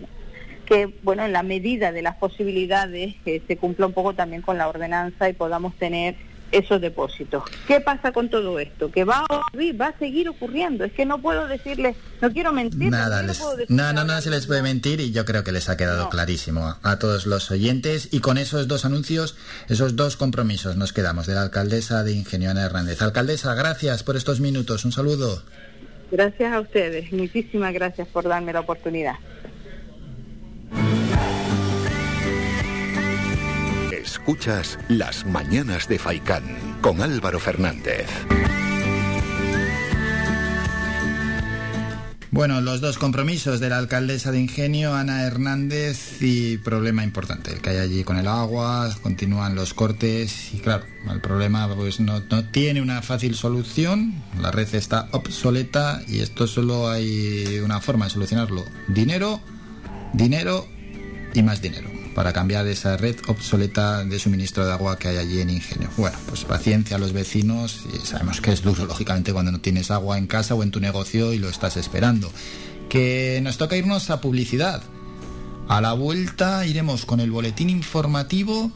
[0.65, 4.57] que, bueno, en la medida de las posibilidades que se cumpla un poco también con
[4.57, 6.15] la ordenanza y podamos tener
[6.51, 7.43] esos depósitos.
[7.67, 8.91] ¿Qué pasa con todo esto?
[8.91, 10.83] Que va a ocurrir, va a seguir ocurriendo.
[10.85, 12.89] Es que no puedo decirles, no quiero mentir.
[12.91, 15.43] Nada, no, les- puedo decir no, no, no se les puede mentir y yo creo
[15.43, 18.09] que les ha quedado clarísimo a, a todos los oyentes.
[18.11, 19.35] Y con esos dos anuncios,
[19.69, 23.01] esos dos compromisos nos quedamos de la alcaldesa de Ingenio Ana Hernández.
[23.01, 24.85] Alcaldesa, gracias por estos minutos.
[24.85, 25.43] Un saludo.
[26.11, 29.15] Gracias a ustedes, muchísimas gracias por darme la oportunidad.
[34.15, 36.43] Escuchas Las Mañanas de Faicán
[36.81, 38.07] con Álvaro Fernández.
[42.31, 47.59] Bueno, los dos compromisos de la alcaldesa de Ingenio, Ana Hernández, y problema importante, el
[47.59, 52.21] que hay allí con el agua, continúan los cortes y claro, el problema pues no,
[52.21, 58.05] no tiene una fácil solución, la red está obsoleta y esto solo hay una forma
[58.05, 59.41] de solucionarlo, dinero,
[60.13, 60.65] dinero
[61.33, 65.41] y más dinero para cambiar esa red obsoleta de suministro de agua que hay allí
[65.41, 65.89] en Ingenio.
[65.97, 69.91] Bueno, pues paciencia a los vecinos y sabemos que es duro, lógicamente, cuando no tienes
[69.91, 72.31] agua en casa o en tu negocio y lo estás esperando.
[72.89, 74.81] Que nos toca irnos a publicidad.
[75.67, 78.71] A la vuelta iremos con el boletín informativo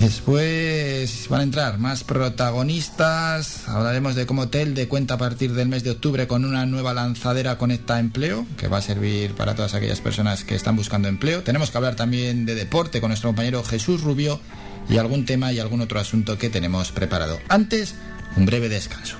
[0.00, 3.68] después van a entrar más protagonistas.
[3.68, 6.94] Hablaremos de cómo Tel de cuenta a partir del mes de octubre con una nueva
[6.94, 11.42] lanzadera Conecta Empleo, que va a servir para todas aquellas personas que están buscando empleo.
[11.42, 14.40] Tenemos que hablar también de deporte con nuestro compañero Jesús Rubio
[14.88, 17.38] y algún tema y algún otro asunto que tenemos preparado.
[17.48, 17.94] Antes,
[18.36, 19.19] un breve descanso.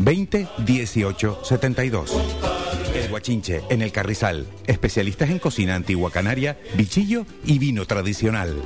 [0.00, 2.10] 20 18 72.
[2.94, 8.62] El Guachinche, en el Carrizal, especialistas en cocina antigua canaria, bichillo y vino tradicional.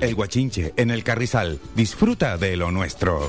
[0.00, 3.28] El Guachinche, en el Carrizal, disfruta de lo nuestro.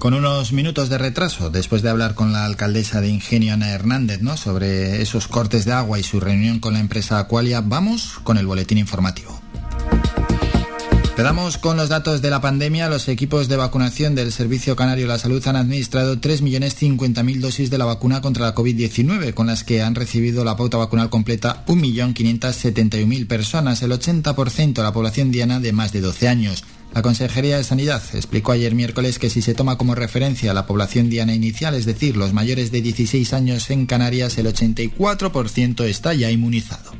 [0.00, 4.22] Con unos minutos de retraso, después de hablar con la alcaldesa de Ingenio, Ana Hernández,
[4.22, 4.38] ¿no?
[4.38, 8.46] sobre esos cortes de agua y su reunión con la empresa Aqualia, vamos con el
[8.46, 9.38] boletín informativo.
[11.16, 12.88] Quedamos con los datos de la pandemia.
[12.88, 17.76] Los equipos de vacunación del Servicio Canario de la Salud han administrado 3.050.000 dosis de
[17.76, 23.26] la vacuna contra la COVID-19, con las que han recibido la pauta vacunal completa 1.571.000
[23.26, 26.64] personas, el 80% de la población diana de más de 12 años.
[26.92, 31.08] La Consejería de Sanidad explicó ayer miércoles que si se toma como referencia la población
[31.08, 36.30] diana inicial, es decir, los mayores de 16 años en Canarias, el 84% está ya
[36.32, 36.90] inmunizado.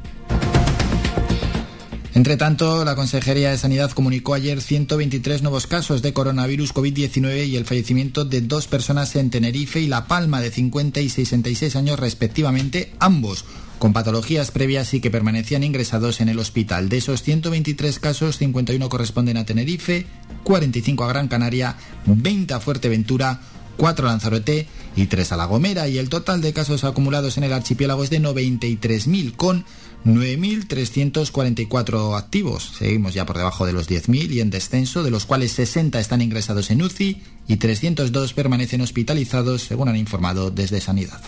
[2.15, 7.57] Entre tanto, la Consejería de Sanidad comunicó ayer 123 nuevos casos de coronavirus COVID-19 y
[7.57, 11.99] el fallecimiento de dos personas en Tenerife y La Palma de 50 y 66 años
[11.99, 13.45] respectivamente, ambos
[13.81, 16.89] con patologías previas y que permanecían ingresados en el hospital.
[16.89, 20.07] De esos 123 casos, 51 corresponden a Tenerife,
[20.45, 21.77] 45 a Gran Canaria,
[22.07, 23.41] 20 a Fuerteventura,
[23.79, 25.89] 4 a Lanzarote y 3 a La Gomera.
[25.89, 29.65] Y el total de casos acumulados en el archipiélago es de 93.000, con
[30.05, 32.75] 9.344 activos.
[32.79, 36.21] Seguimos ya por debajo de los 10.000 y en descenso, de los cuales 60 están
[36.21, 41.23] ingresados en UCI y 302 permanecen hospitalizados, según han informado desde Sanidad.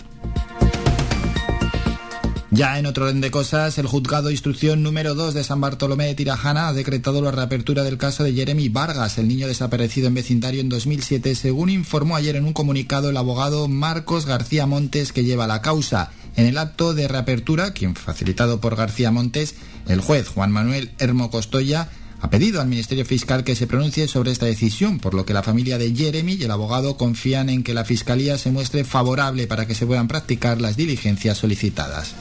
[2.55, 6.05] Ya en otro orden de cosas, el juzgado de instrucción número 2 de San Bartolomé
[6.05, 10.13] de Tirajana ha decretado la reapertura del caso de Jeremy Vargas, el niño desaparecido en
[10.13, 15.23] vecindario en 2007, según informó ayer en un comunicado el abogado Marcos García Montes que
[15.23, 16.11] lleva la causa.
[16.35, 19.55] En el acto de reapertura, quien facilitado por García Montes,
[19.87, 21.89] el juez Juan Manuel Hermo Costoya
[22.23, 25.43] ha pedido al Ministerio Fiscal que se pronuncie sobre esta decisión, por lo que la
[25.43, 29.67] familia de Jeremy y el abogado confían en que la Fiscalía se muestre favorable para
[29.67, 32.15] que se puedan practicar las diligencias solicitadas.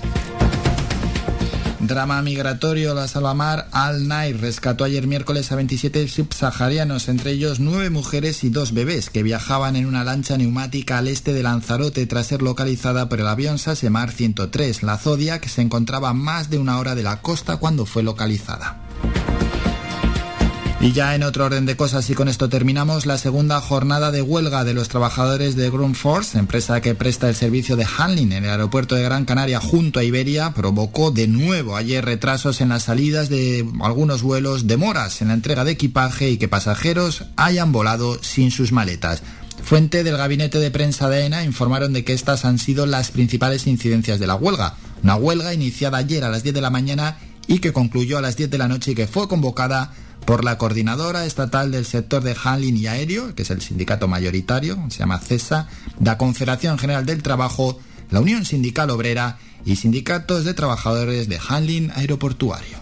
[1.79, 7.89] Drama migratorio, la Salvamar Al Nair rescató ayer miércoles a 27 subsaharianos, entre ellos nueve
[7.89, 12.27] mujeres y dos bebés, que viajaban en una lancha neumática al este de Lanzarote tras
[12.27, 16.81] ser localizada por el avión Sasemar 103, la Zodia, que se encontraba más de una
[16.81, 18.82] hora de la costa cuando fue localizada.
[20.83, 24.21] Y ya en otro orden de cosas, y con esto terminamos, la segunda jornada de
[24.21, 28.45] huelga de los trabajadores de Ground Force, empresa que presta el servicio de handling en
[28.45, 32.83] el aeropuerto de Gran Canaria junto a Iberia, provocó de nuevo ayer retrasos en las
[32.83, 38.19] salidas de algunos vuelos, demoras en la entrega de equipaje y que pasajeros hayan volado
[38.21, 39.23] sin sus maletas.
[39.63, 43.69] Fuente del gabinete de prensa de ENA informaron de que estas han sido las principales
[43.69, 44.75] incidencias de la huelga.
[45.05, 48.37] Una huelga iniciada ayer a las 10 de la mañana y que concluyó a las
[48.37, 49.93] 10 de la noche y que fue convocada
[50.25, 54.79] por la Coordinadora Estatal del Sector de Handling y Aéreo, que es el sindicato mayoritario,
[54.89, 55.69] se llama CESA,
[56.03, 57.79] la Confederación General del Trabajo,
[58.11, 62.79] la Unión Sindical Obrera y sindicatos de trabajadores de handling aeroportuario.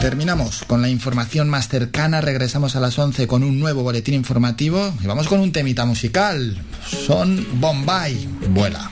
[0.00, 4.94] Terminamos con la información más cercana, regresamos a las 11 con un nuevo boletín informativo
[5.02, 6.62] y vamos con un temita musical.
[6.86, 8.90] Son Bombay, vuela.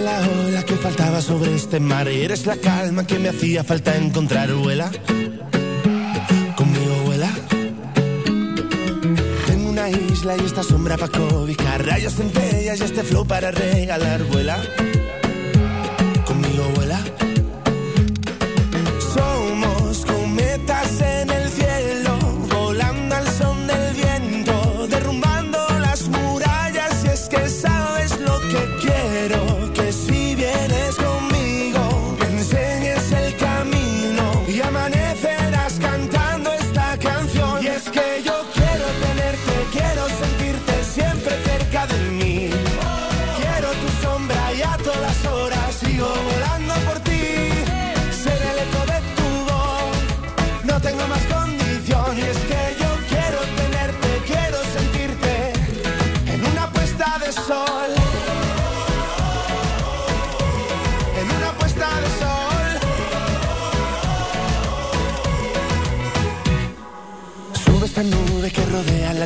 [0.00, 4.50] La ola que faltaba sobre este mar eres la calma que me hacía falta encontrar,
[4.54, 4.90] vuela.
[6.56, 7.30] Conmigo vuela.
[9.46, 14.22] Tengo una isla y esta sombra para cobijar, rayos centellas y este flow para regalar,
[14.24, 14.58] vuela.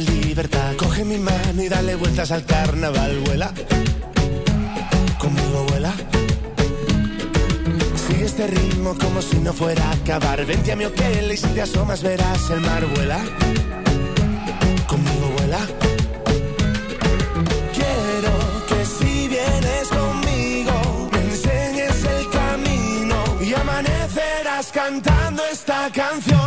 [0.00, 0.76] La libertad.
[0.76, 3.50] Coge mi mano y dale vueltas al carnaval, vuela.
[5.18, 5.92] Conmigo vuela.
[8.06, 10.44] Sigue este ritmo como si no fuera a acabar.
[10.44, 13.20] Vente a mi hotel y si te asomas verás el mar, vuela.
[14.86, 15.60] Conmigo vuela.
[17.78, 18.32] Quiero
[18.68, 26.46] que si vienes conmigo me enseñes el camino y amanecerás cantando esta canción.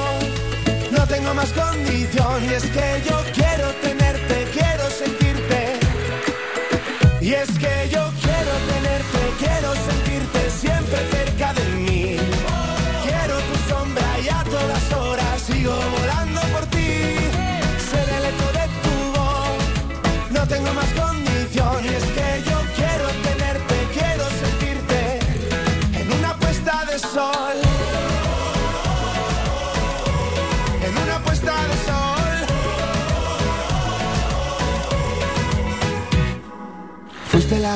[1.21, 2.43] tengo más condición.
[2.43, 5.79] Y es que yo quiero tenerte, quiero sentirte.
[7.21, 8.10] Y es que yo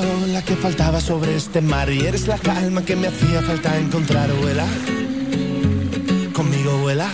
[0.01, 4.29] La que faltaba sobre este mar y eres la calma que me hacía falta encontrar,
[4.33, 4.65] vuela.
[6.33, 7.09] Conmigo vuela.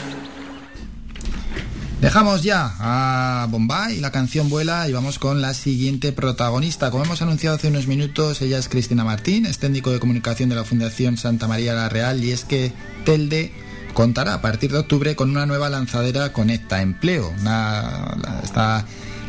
[2.02, 6.90] Dejamos ya a Bombay, la canción vuela y vamos con la siguiente protagonista.
[6.90, 10.56] Como hemos anunciado hace unos minutos, ella es Cristina Martín, es técnico de comunicación de
[10.56, 12.74] la Fundación Santa María la Real y es que
[13.06, 13.53] Telde
[13.94, 17.32] contará a partir de octubre con una nueva lanzadera Conecta Empleo.
[17.40, 18.16] Una,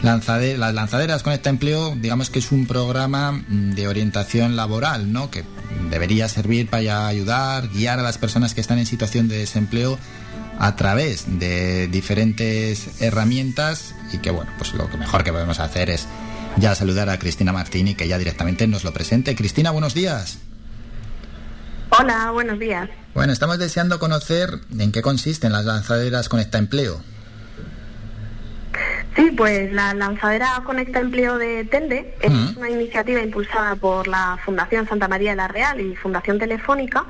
[0.03, 5.31] lanzade- las lanzaderas Conecta Empleo, digamos que es un programa mm, de orientación laboral, ¿no?
[5.31, 5.45] Que
[5.91, 9.99] debería servir para ayudar, guiar a las personas que están en situación de desempleo
[10.59, 15.91] a través de diferentes herramientas y que bueno, pues lo que mejor que podemos hacer
[15.91, 16.07] es
[16.59, 19.35] ya saludar a Cristina Martín y que ya directamente nos lo presente.
[19.35, 20.39] Cristina, buenos días.
[21.91, 22.89] Hola, buenos días.
[23.15, 27.01] Bueno, estamos deseando conocer en qué consisten las lanzaderas Conecta Empleo.
[29.15, 34.89] Sí, pues la lanzadera Conecta Empleo de Telde es una iniciativa impulsada por la Fundación
[34.89, 37.05] Santa María de la Real y Fundación Telefónica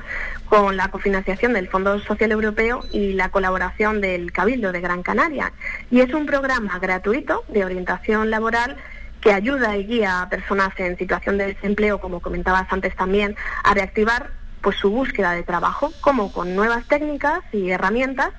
[0.47, 5.53] con la cofinanciación del Fondo Social Europeo y la colaboración del Cabildo de Gran Canaria.
[5.93, 8.77] Y es un programa gratuito de orientación laboral
[9.21, 13.75] que ayuda y guía a personas en situación de desempleo, como comentabas antes también, a
[13.75, 14.31] reactivar
[14.61, 18.31] pues su búsqueda de trabajo, como con nuevas técnicas y herramientas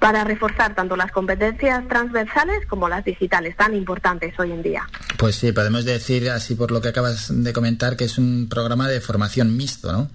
[0.00, 4.88] para reforzar tanto las competencias transversales como las digitales, tan importantes hoy en día.
[5.18, 8.88] Pues sí, podemos decir así por lo que acabas de comentar que es un programa
[8.88, 10.10] de formación mixto, ¿no?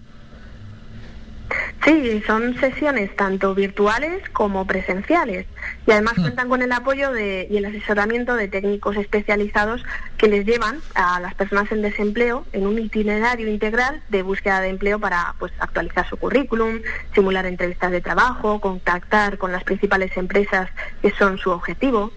[1.86, 5.46] Sí, son sesiones tanto virtuales como presenciales
[5.86, 9.84] y además cuentan con el apoyo de, y el asesoramiento de técnicos especializados
[10.18, 14.70] que les llevan a las personas en desempleo en un itinerario integral de búsqueda de
[14.70, 16.80] empleo para pues, actualizar su currículum,
[17.14, 20.72] simular entrevistas de trabajo, contactar con las principales empresas
[21.04, 22.12] que son su objetivo.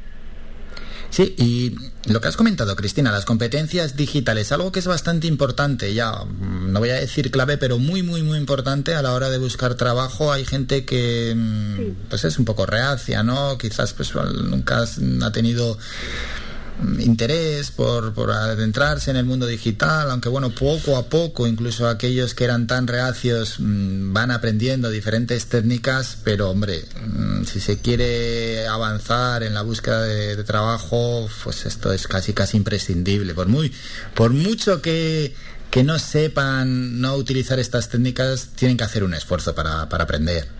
[1.10, 1.74] Sí, y
[2.10, 6.70] lo que has comentado, Cristina, las competencias digitales, algo que es bastante importante, ya mm,
[6.70, 9.74] no voy a decir clave, pero muy, muy, muy importante a la hora de buscar
[9.74, 10.32] trabajo.
[10.32, 13.56] Hay gente que mm, pues es un poco reacia, ¿no?
[13.58, 14.84] Quizás pues nunca
[15.22, 15.78] ha tenido
[17.00, 22.34] interés por, por adentrarse en el mundo digital, aunque bueno, poco a poco, incluso aquellos
[22.34, 28.66] que eran tan reacios mm, van aprendiendo diferentes técnicas, pero hombre, mm, si se quiere
[28.68, 33.34] avanzar en la búsqueda de, trabajo, pues esto es casi casi imprescindible.
[33.34, 33.72] Por muy,
[34.14, 35.34] por mucho que,
[35.70, 40.57] que no sepan no utilizar estas técnicas, tienen que hacer un esfuerzo para, para aprender.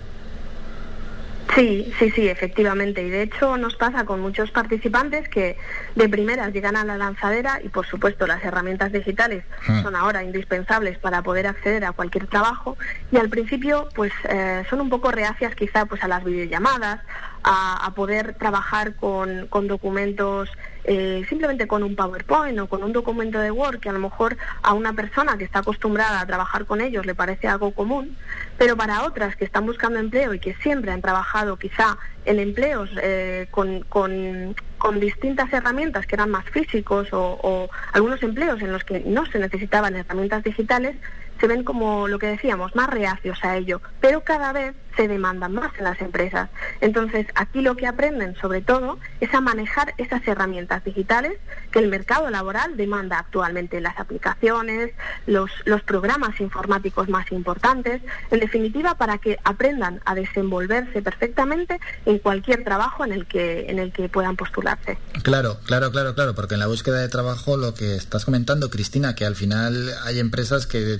[1.59, 3.03] Sí, sí, sí, efectivamente.
[3.03, 5.57] Y de hecho nos pasa con muchos participantes que
[5.97, 9.83] de primeras llegan a la lanzadera y por supuesto las herramientas digitales Mm.
[9.83, 12.77] son ahora indispensables para poder acceder a cualquier trabajo
[13.11, 17.01] y al principio pues eh, son un poco reacias quizá pues a las videollamadas,
[17.43, 20.49] a, a poder trabajar con, con documentos
[20.85, 24.37] eh, simplemente con un PowerPoint o con un documento de Word que a lo mejor
[24.63, 28.17] a una persona que está acostumbrada a trabajar con ellos le parece algo común,
[28.59, 32.91] pero para otras que están buscando empleo y que siempre han trabajado quizá en empleos
[33.01, 38.73] eh, con, con, con distintas herramientas que eran más físicos o, o algunos empleos en
[38.73, 40.97] los que no se necesitaban herramientas digitales,
[41.41, 45.55] se ven como lo que decíamos, más reacios a ello, pero cada vez se demandan
[45.55, 46.51] más en las empresas.
[46.81, 51.35] Entonces, aquí lo que aprenden sobre todo es a manejar esas herramientas digitales
[51.71, 54.91] que el mercado laboral demanda actualmente, las aplicaciones,
[55.27, 58.03] los, los programas informáticos más importantes,
[58.33, 63.79] en definitiva, para que aprendan a desenvolverse perfectamente en cualquier trabajo en el que, en
[63.79, 64.99] el que puedan postularse.
[65.23, 69.15] Claro, claro, claro, claro, porque en la búsqueda de trabajo lo que estás comentando, Cristina,
[69.15, 70.99] que al final hay empresas que,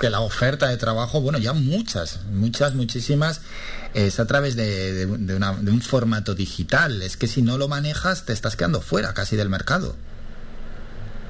[0.00, 5.06] que la oferta de trabajo, bueno, ya muchas, muchas, muchísimas, es a través de, de,
[5.06, 7.02] de una- de un formato digital.
[7.02, 9.96] Es que si no lo manejas, te estás quedando fuera casi del mercado.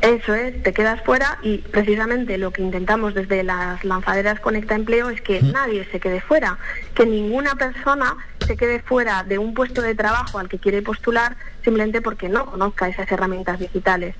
[0.01, 5.09] Eso es, te quedas fuera y precisamente lo que intentamos desde las lanzaderas Conecta Empleo
[5.09, 6.59] es que nadie se quede fuera,
[6.95, 8.15] que ninguna persona
[8.47, 12.45] se quede fuera de un puesto de trabajo al que quiere postular simplemente porque no
[12.45, 14.15] conozca esas herramientas digitales.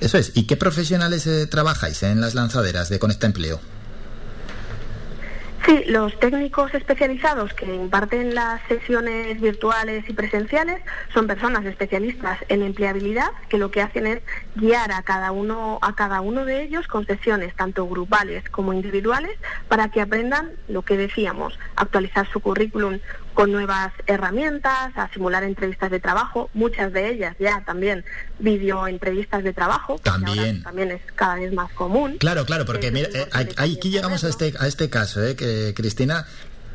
[0.00, 0.32] Eso es.
[0.34, 3.60] ¿Y qué profesionales eh, trabajáis en las lanzaderas de Conecta Empleo?
[5.68, 10.80] Sí, los técnicos especializados que imparten las sesiones virtuales y presenciales
[11.12, 14.22] son personas especialistas en empleabilidad que lo que hacen es
[14.54, 19.36] guiar a cada uno a cada uno de ellos con sesiones tanto grupales como individuales
[19.68, 23.00] para que aprendan lo que decíamos, actualizar su currículum
[23.38, 28.04] con nuevas herramientas, a simular entrevistas de trabajo, muchas de ellas ya también
[28.40, 30.64] videoentrevistas de trabajo, También.
[30.64, 32.16] también es cada vez más común.
[32.18, 36.26] Claro, claro, porque mira, eh, aquí llegamos a este, a este caso, eh, que Cristina,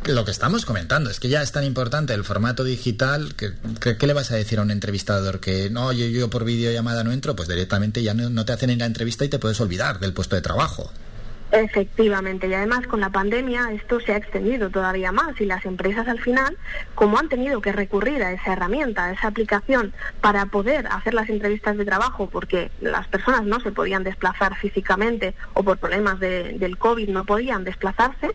[0.05, 3.97] lo que estamos comentando es que ya es tan importante el formato digital que, que-
[3.97, 5.41] ¿qué le vas a decir a un entrevistador?
[5.41, 8.69] Que no, yo, yo por videollamada no entro, pues directamente ya no, no te hacen
[8.69, 10.93] ni la entrevista y te puedes olvidar del puesto de trabajo.
[11.53, 16.07] Efectivamente, y además con la pandemia esto se ha extendido todavía más y las empresas
[16.07, 16.57] al final,
[16.95, 21.29] como han tenido que recurrir a esa herramienta, a esa aplicación para poder hacer las
[21.29, 26.53] entrevistas de trabajo porque las personas no se podían desplazar físicamente o por problemas de-
[26.57, 28.31] del COVID no podían desplazarse,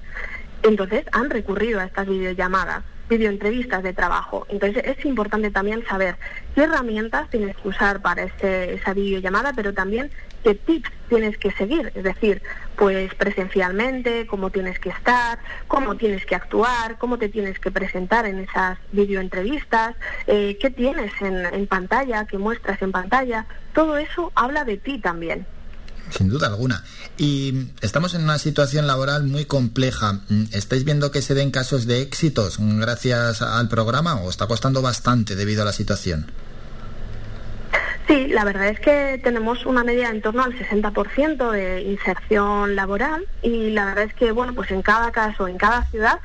[0.62, 4.46] entonces han recurrido a estas videollamadas videoentrevistas de trabajo.
[4.50, 6.16] Entonces es importante también saber
[6.54, 10.10] qué herramientas tienes que usar para este, esa videollamada, pero también
[10.42, 12.42] qué tips tienes que seguir, es decir,
[12.76, 18.26] pues presencialmente, cómo tienes que estar, cómo tienes que actuar, cómo te tienes que presentar
[18.26, 19.96] en esas videoentrevistas,
[20.26, 24.98] eh, qué tienes en, en pantalla, qué muestras en pantalla, todo eso habla de ti
[24.98, 25.46] también.
[26.10, 26.84] Sin duda alguna.
[27.18, 30.20] Y estamos en una situación laboral muy compleja.
[30.52, 35.36] ¿Estáis viendo que se den casos de éxitos gracias al programa o está costando bastante
[35.36, 36.30] debido a la situación?
[38.08, 43.26] Sí, la verdad es que tenemos una media en torno al 60% de inserción laboral
[43.42, 46.18] y la verdad es que, bueno, pues en cada caso, en cada ciudad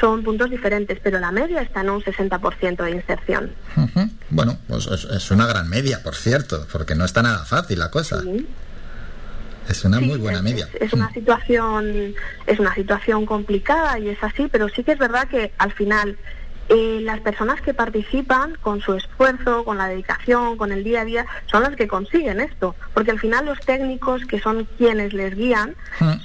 [0.00, 3.52] son puntos diferentes, pero la media está en un 60% de inserción.
[3.76, 4.10] Ujú.
[4.30, 7.90] Bueno, pues es, es una gran media, por cierto, porque no está nada fácil la
[7.92, 8.20] cosa.
[9.68, 10.68] Es una muy buena media.
[10.80, 12.14] Es una situación,
[12.46, 16.18] es una situación complicada y es así, pero sí que es verdad que al final
[16.68, 21.04] eh, las personas que participan con su esfuerzo, con la dedicación, con el día a
[21.04, 25.34] día, son las que consiguen esto, porque al final los técnicos que son quienes les
[25.34, 25.74] guían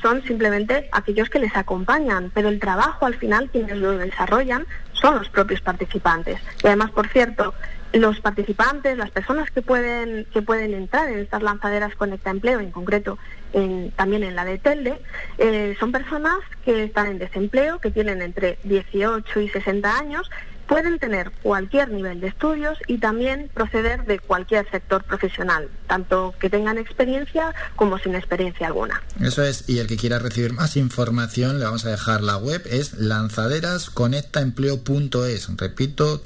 [0.02, 5.16] son simplemente aquellos que les acompañan, pero el trabajo al final quienes lo desarrollan son
[5.16, 6.40] los propios participantes.
[6.64, 7.54] Y además, por cierto,
[7.94, 12.72] los participantes, las personas que pueden que pueden entrar en estas lanzaderas Conecta Empleo, en
[12.72, 13.18] concreto
[13.54, 15.00] en- también en la de Telde,
[15.38, 20.30] eh, son personas que están en desempleo, que tienen entre 18 y 60 años,
[20.68, 26.50] pueden tener cualquier nivel de estudios y también proceder de cualquier sector profesional, tanto que
[26.50, 29.04] tengan experiencia como sin experiencia alguna.
[29.22, 32.62] Eso es, y el que quiera recibir más información, le vamos a dejar la web,
[32.66, 35.58] es lanzaderasconectaempleo.es.
[35.58, 36.22] Repito,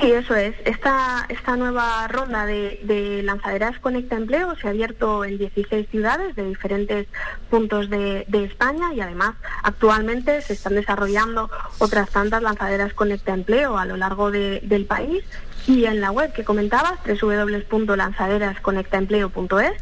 [0.00, 0.54] Sí, eso es.
[0.66, 6.36] Esta, esta nueva ronda de, de lanzaderas Conecta Empleo se ha abierto en 16 ciudades
[6.36, 7.06] de diferentes
[7.48, 11.48] puntos de, de España y además actualmente se están desarrollando
[11.78, 15.24] otras tantas lanzaderas Conecta Empleo a lo largo de- del país
[15.66, 19.72] y en la web que comentabas, www.lanzaderasconectaempleo.es,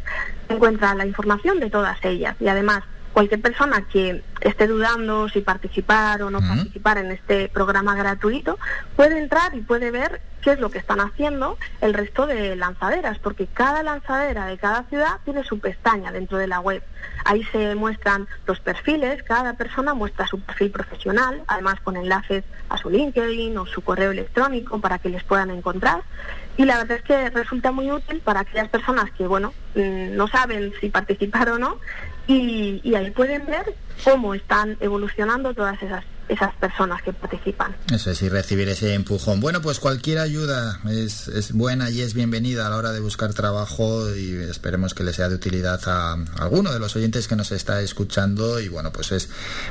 [0.49, 2.83] se encuentra la información de todas ellas y además
[3.15, 8.59] cualquier persona que esté dudando si participar o no participar en este programa gratuito
[8.97, 13.19] puede entrar y puede ver qué es lo que están haciendo el resto de lanzaderas,
[13.21, 16.83] porque cada lanzadera de cada ciudad tiene su pestaña dentro de la web.
[17.25, 22.77] Ahí se muestran los perfiles, cada persona muestra su perfil profesional, además con enlaces a
[22.77, 26.03] su LinkedIn o su correo electrónico para que les puedan encontrar.
[26.57, 30.29] Y la verdad es que resulta muy útil para aquellas personas que, bueno, mm, no
[30.29, 31.79] saben si participar o no,
[32.27, 37.75] y, y ahí pueden ver cómo están evolucionando todas esas esas personas que participan.
[37.93, 39.41] Eso es, y recibir ese empujón.
[39.41, 43.35] Bueno, pues cualquier ayuda es, es, buena y es bienvenida a la hora de buscar
[43.35, 47.53] trabajo y esperemos que le sea de utilidad a, alguno de los oyentes que nos
[47.53, 49.29] está escuchando y bueno, pues es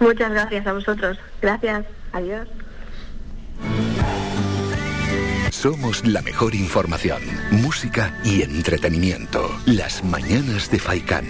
[0.00, 1.18] Muchas gracias a vosotros.
[1.42, 1.84] Gracias.
[2.12, 2.48] Adiós.
[5.50, 7.20] Somos la mejor información,
[7.50, 9.50] música y entretenimiento.
[9.66, 11.26] Las mañanas de Faikán.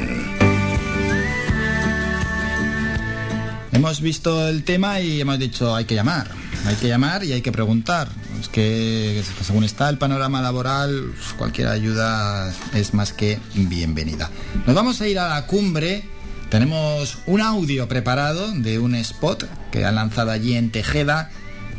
[3.70, 6.28] Hemos visto el tema y hemos dicho hay que llamar,
[6.66, 8.08] hay que llamar y hay que preguntar
[8.52, 14.30] que según está el panorama laboral, cualquier ayuda es más que bienvenida.
[14.66, 16.04] Nos vamos a ir a la cumbre.
[16.50, 21.30] Tenemos un audio preparado de un spot que han lanzado allí en Tejeda.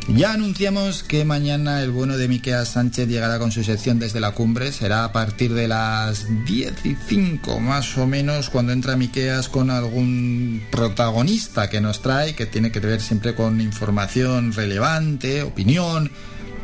[0.08, 4.30] Ya anunciamos que mañana el bueno de Miqueas Sánchez llegará con su sección desde la
[4.30, 4.70] cumbre.
[4.70, 9.68] Será a partir de las 10 y 5 más o menos cuando entra Miqueas con
[9.68, 16.12] algún protagonista que nos trae, que tiene que ver siempre con información relevante, opinión,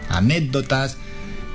[0.09, 0.97] anécdotas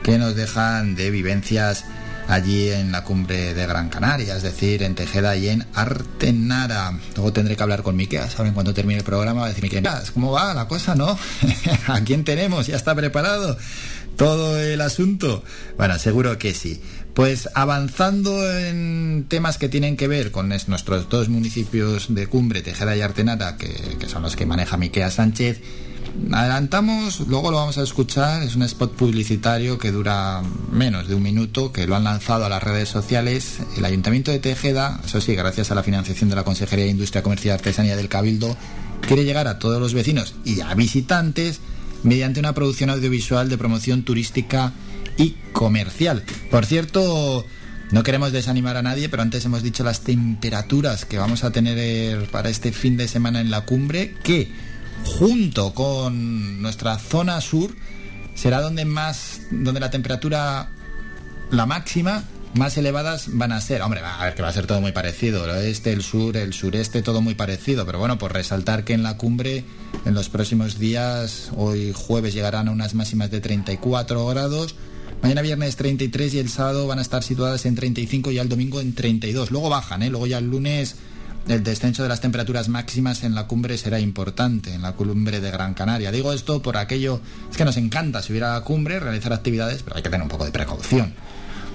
[0.04, 1.86] que nos dejan de vivencias
[2.28, 6.98] allí en la cumbre de Gran Canaria, es decir, en Tejeda y en Artenara.
[7.16, 8.54] Luego tendré que hablar con Miquel, ¿saben?
[8.54, 9.84] Cuando termine el programa va a decir
[10.14, 11.18] ¿cómo va la cosa, no?
[11.88, 12.68] ¿A quién tenemos?
[12.68, 13.58] ¿Ya está preparado
[14.16, 15.44] todo el asunto?
[15.78, 16.82] Bueno, seguro que sí.
[17.14, 22.96] Pues avanzando en temas que tienen que ver con nuestros dos municipios de cumbre, Tejeda
[22.96, 25.62] y Artenara, que, que son los que maneja Miquel Sánchez,
[26.32, 30.42] Adelantamos, luego lo vamos a escuchar, es un spot publicitario que dura
[30.72, 33.60] menos de un minuto, que lo han lanzado a las redes sociales.
[33.78, 37.24] El Ayuntamiento de Tejeda, eso sí, gracias a la financiación de la Consejería de Industria,
[37.24, 38.58] Comercio y Artesanía del Cabildo,
[39.02, 41.62] quiere llegar a todos los vecinos y a visitantes
[42.04, 44.74] mediante una producción audiovisual de promoción turística
[45.18, 46.24] y comercial.
[46.52, 47.46] Por cierto,
[47.92, 52.30] no queremos desanimar a nadie, pero antes hemos dicho las temperaturas que vamos a tener
[52.30, 54.52] para este fin de semana en la cumbre, que
[55.08, 57.72] junto con nuestra zona sur,
[58.36, 60.70] será donde más, donde la temperatura,
[61.50, 62.24] la máxima,
[62.54, 63.82] más elevadas van a ser.
[63.82, 66.54] Hombre, a ver que va a ser todo muy parecido, el oeste, el sur, el
[66.54, 69.64] sureste, todo muy parecido, pero bueno, por resaltar que en la cumbre,
[70.06, 74.76] en los próximos días, hoy jueves llegarán a unas máximas de 34 grados.
[75.22, 78.82] Mañana viernes 33 y el sábado van a estar situadas en 35 y el domingo
[78.82, 79.50] en 32.
[79.50, 80.10] Luego bajan, ¿eh?
[80.10, 80.96] Luego ya el lunes
[81.48, 85.52] el descenso de las temperaturas máximas en la cumbre será importante, en la cumbre de
[85.52, 86.12] Gran Canaria.
[86.12, 89.96] Digo esto por aquello, es que nos encanta subir a la cumbre, realizar actividades, pero
[89.96, 91.14] hay que tener un poco de precaución.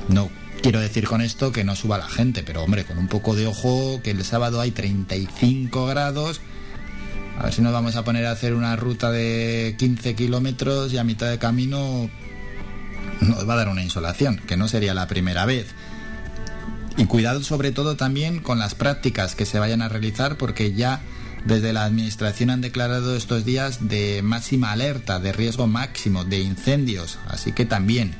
[0.09, 0.29] No
[0.63, 3.47] quiero decir con esto que no suba la gente, pero hombre, con un poco de
[3.47, 6.41] ojo, que el sábado hay 35 grados.
[7.39, 10.99] A ver si nos vamos a poner a hacer una ruta de 15 kilómetros y
[10.99, 12.11] a mitad de camino
[13.21, 15.75] nos va a dar una insolación, que no sería la primera vez.
[16.97, 21.01] Y cuidado sobre todo también con las prácticas que se vayan a realizar porque ya
[21.45, 27.19] desde la Administración han declarado estos días de máxima alerta, de riesgo máximo, de incendios.
[27.29, 28.15] Así que también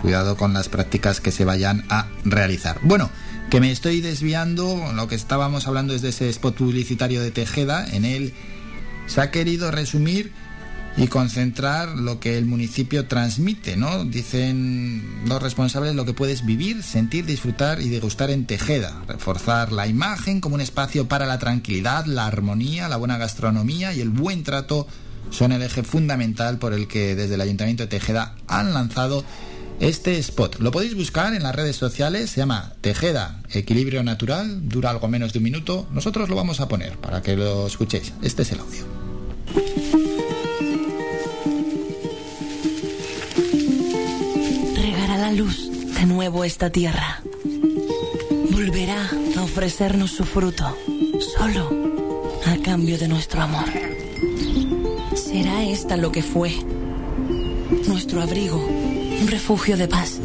[0.00, 2.78] cuidado con las prácticas que se vayan a realizar.
[2.82, 3.10] Bueno,
[3.50, 7.86] que me estoy desviando, lo que estábamos hablando es de ese spot publicitario de Tejeda,
[7.86, 8.32] en él
[9.06, 10.32] se ha querido resumir
[10.96, 14.04] y concentrar lo que el municipio transmite, ¿no?
[14.04, 19.86] Dicen los responsables lo que puedes vivir, sentir, disfrutar y degustar en Tejeda, reforzar la
[19.86, 24.42] imagen como un espacio para la tranquilidad, la armonía, la buena gastronomía y el buen
[24.42, 24.86] trato
[25.30, 29.24] son el eje fundamental por el que desde el Ayuntamiento de Tejeda han lanzado
[29.80, 30.60] este spot.
[30.60, 35.32] Lo podéis buscar en las redes sociales, se llama Tejeda Equilibrio Natural, dura algo menos
[35.32, 35.88] de un minuto.
[35.90, 38.12] Nosotros lo vamos a poner para que lo escuchéis.
[38.22, 39.01] Este es el audio.
[45.32, 47.22] Luz de nuevo esta tierra.
[48.50, 50.76] Volverá a ofrecernos su fruto,
[51.36, 51.70] solo
[52.46, 53.64] a cambio de nuestro amor.
[55.14, 56.52] ¿Será esta lo que fue?
[57.88, 60.18] Nuestro abrigo, un refugio de paz.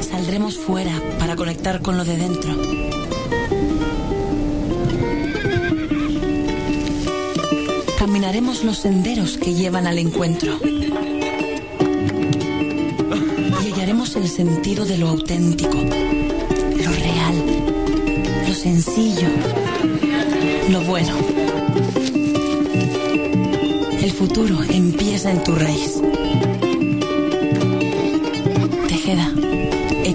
[0.00, 3.03] Saldremos fuera para conectar con lo de dentro.
[8.24, 10.58] Caminaremos los senderos que llevan al encuentro.
[13.62, 17.34] Y hallaremos el sentido de lo auténtico, lo real,
[18.48, 19.28] lo sencillo,
[20.70, 21.14] lo bueno.
[24.00, 26.00] El futuro empieza en tu raíz.
[28.88, 29.34] Tejeda,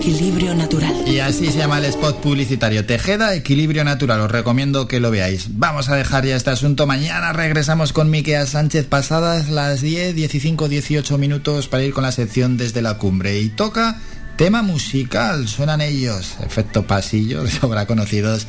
[0.09, 0.93] equilibrio natural.
[1.05, 4.19] Y así se llama el spot publicitario Tejeda Equilibrio Natural.
[4.21, 5.59] Os recomiendo que lo veáis.
[5.59, 6.87] Vamos a dejar ya este asunto.
[6.87, 12.11] Mañana regresamos con Miquea Sánchez pasadas las 10, 15, 18 minutos para ir con la
[12.11, 13.39] sección desde la cumbre.
[13.39, 13.99] Y toca
[14.35, 15.47] tema musical.
[15.47, 16.37] Suenan ellos.
[16.43, 18.47] Efecto pasillo, de sobra conocidos.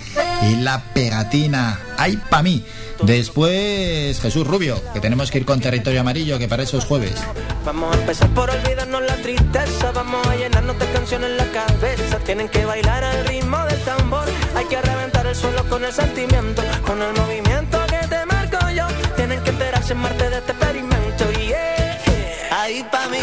[0.50, 1.78] Y la pegatina.
[1.98, 2.64] ¡Ay, pa' mí!
[3.02, 7.20] Después Jesús Rubio, que tenemos que ir con territorio amarillo, que para eso es jueves.
[7.64, 12.18] Vamos a empezar por olvidarnos la tristeza, vamos a llenarnos de canciones en la cabeza.
[12.24, 14.26] Tienen que bailar al ritmo del tambor,
[14.56, 18.86] hay que reventar el suelo con el sentimiento, con el movimiento que te marco yo.
[19.14, 21.30] Tienen que enterarse en Marte de este experimento.
[21.32, 22.60] Yeah.
[22.62, 23.18] Ahí pa' mí,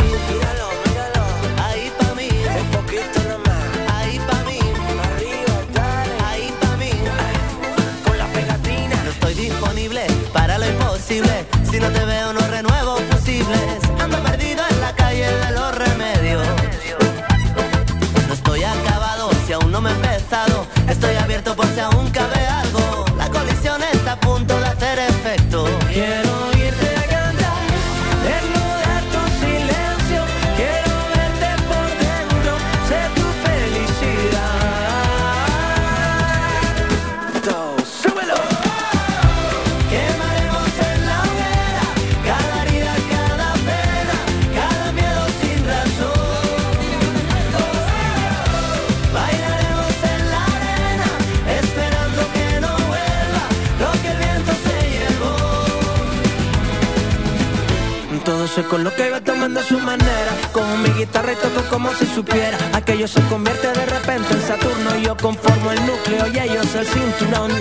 [58.68, 60.32] Se coloca y va tomando su manera.
[60.52, 62.58] Con mi guitarra y toco como si supiera.
[62.74, 64.98] Aquello se convierte de repente en Saturno.
[65.02, 67.52] Yo conformo el núcleo y ellos el cinturón.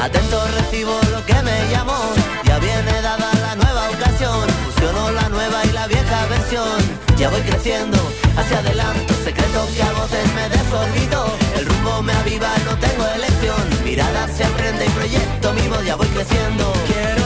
[0.00, 1.98] Atento recibo lo que me llamó.
[2.44, 4.48] Ya viene dada la nueva ocasión.
[4.64, 6.80] Fusiono la nueva y la vieja versión.
[7.18, 7.98] Ya voy creciendo
[8.38, 9.12] hacia adelante.
[9.24, 11.36] Secreto que a voces me desorbito.
[11.58, 13.62] El rumbo me aviva, no tengo elección.
[13.84, 15.84] Mirada hacia el frente y proyecto mi voz.
[15.84, 16.72] Ya voy creciendo.
[16.86, 17.19] Quiero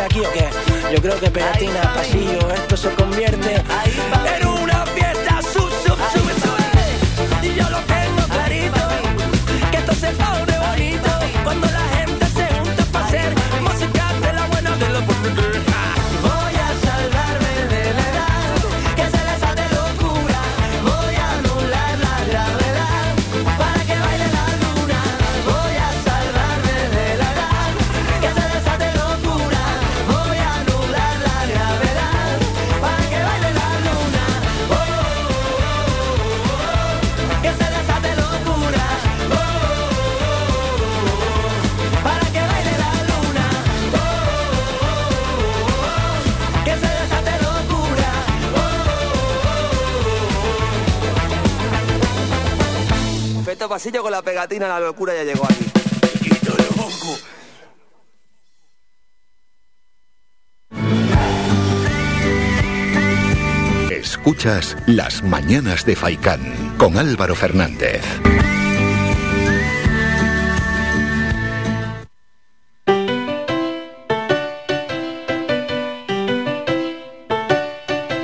[0.00, 0.48] aquí o qué?
[0.92, 4.47] Yo creo que pegatina, pasillo, esto se convierte en
[53.78, 55.70] pasillo con la pegatina, la locura ya llegó aquí.
[63.88, 68.02] Escuchas Las Mañanas de Faicán con Álvaro Fernández.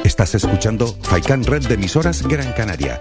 [0.03, 3.01] Estás escuchando Faikán Red de Emisoras Gran Canaria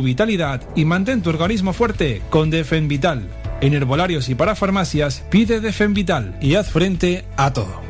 [0.01, 3.29] vitalidad y mantén tu organismo fuerte con Defen Vital.
[3.61, 7.81] En herbolarios y para farmacias pide Defen Vital y haz frente a todo.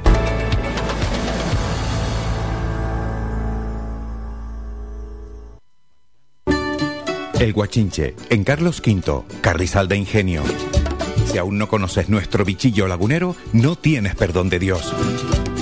[7.41, 10.43] El Guachinche, en Carlos V, Carrizal de Ingenio.
[11.25, 14.93] Si aún no conoces nuestro bichillo lagunero, no tienes perdón de Dios.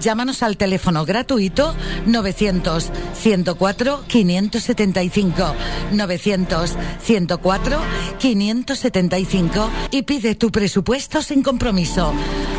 [0.00, 1.74] Llámanos al teléfono gratuito
[2.06, 5.54] 900 104 575
[5.92, 7.78] 900 104
[8.18, 12.14] 575 y pide tu presupuesto sin compromiso.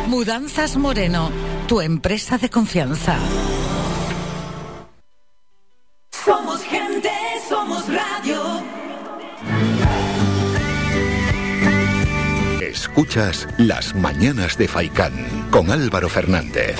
[0.06, 1.30] Mudanzas Moreno,
[1.66, 3.16] tu empresa de confianza.
[6.24, 7.10] Somos gente,
[7.48, 8.62] somos radio.
[12.60, 15.12] Escuchas Las Mañanas de Faicán
[15.50, 16.76] con Álvaro Fernández.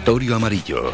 [0.00, 0.92] Territorio Amarillo.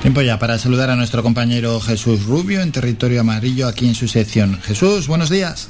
[0.00, 4.08] Tiempo ya para saludar a nuestro compañero Jesús Rubio en Territorio Amarillo aquí en su
[4.08, 4.58] sección.
[4.62, 5.68] Jesús, buenos días.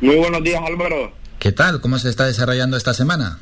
[0.00, 1.12] Muy buenos días, Álvaro.
[1.38, 1.80] ¿Qué tal?
[1.80, 3.38] ¿Cómo se está desarrollando esta semana?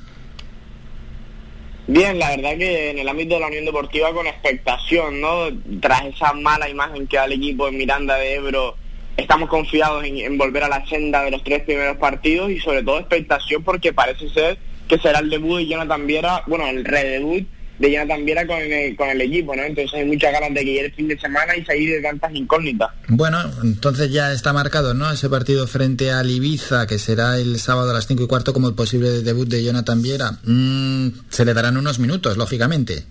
[1.87, 5.49] Bien, la verdad que en el ámbito de la Unión Deportiva con expectación, ¿no?
[5.81, 8.77] Tras esa mala imagen que da el equipo en Miranda de Ebro,
[9.19, 12.83] estamos confiados en, en volver a la senda de los tres primeros partidos y sobre
[12.83, 14.57] todo expectación porque parece ser
[14.89, 17.47] que será el debut de Jonathan Viera, bueno, el redebut
[17.79, 19.63] de Jonathan Viera con el, con el equipo, ¿no?
[19.63, 22.35] Entonces hay muchas ganas de que llegue el fin de semana y salir de tantas
[22.35, 22.91] incógnitas.
[23.09, 25.11] Bueno, entonces ya está marcado, ¿no?
[25.11, 28.69] Ese partido frente al Ibiza, que será el sábado a las 5 y cuarto como
[28.69, 30.39] el posible debut de Jonathan Viera.
[30.45, 33.05] Mm, se le darán unos minutos, lógicamente.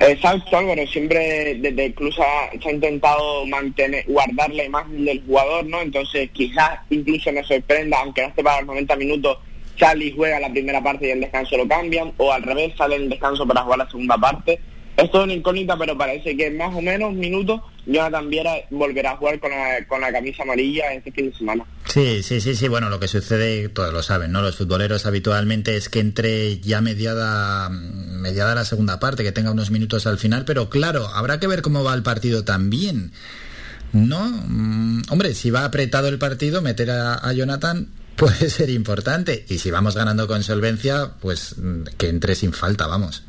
[0.00, 0.86] Exacto, Álvaro.
[0.86, 5.66] Siempre desde el club se ha, se ha intentado mantener, guardar la imagen del jugador,
[5.66, 5.80] ¿no?
[5.80, 9.38] Entonces quizás incluso nos sorprenda, aunque no esté para los 90 minutos,
[9.76, 13.08] Charlie juega la primera parte y el descanso lo cambian, o al revés, sale en
[13.08, 14.60] descanso para jugar la segunda parte.
[14.96, 19.12] Esto es una incógnita, pero parece que en más o menos minutos Jonathan Viera volverá
[19.12, 21.64] a jugar con la, con la camisa amarilla este fin de semana.
[21.86, 22.68] Sí, sí, sí, sí.
[22.68, 24.40] Bueno, lo que sucede, todos lo saben, ¿no?
[24.40, 29.72] Los futboleros habitualmente es que entre ya mediada, mediada la segunda parte, que tenga unos
[29.72, 33.10] minutos al final, pero claro, habrá que ver cómo va el partido también.
[33.92, 39.44] No, mm, hombre, si va apretado el partido, meter a, a Jonathan puede ser importante.
[39.48, 43.24] Y si vamos ganando con solvencia, pues mm, que entre sin falta, vamos.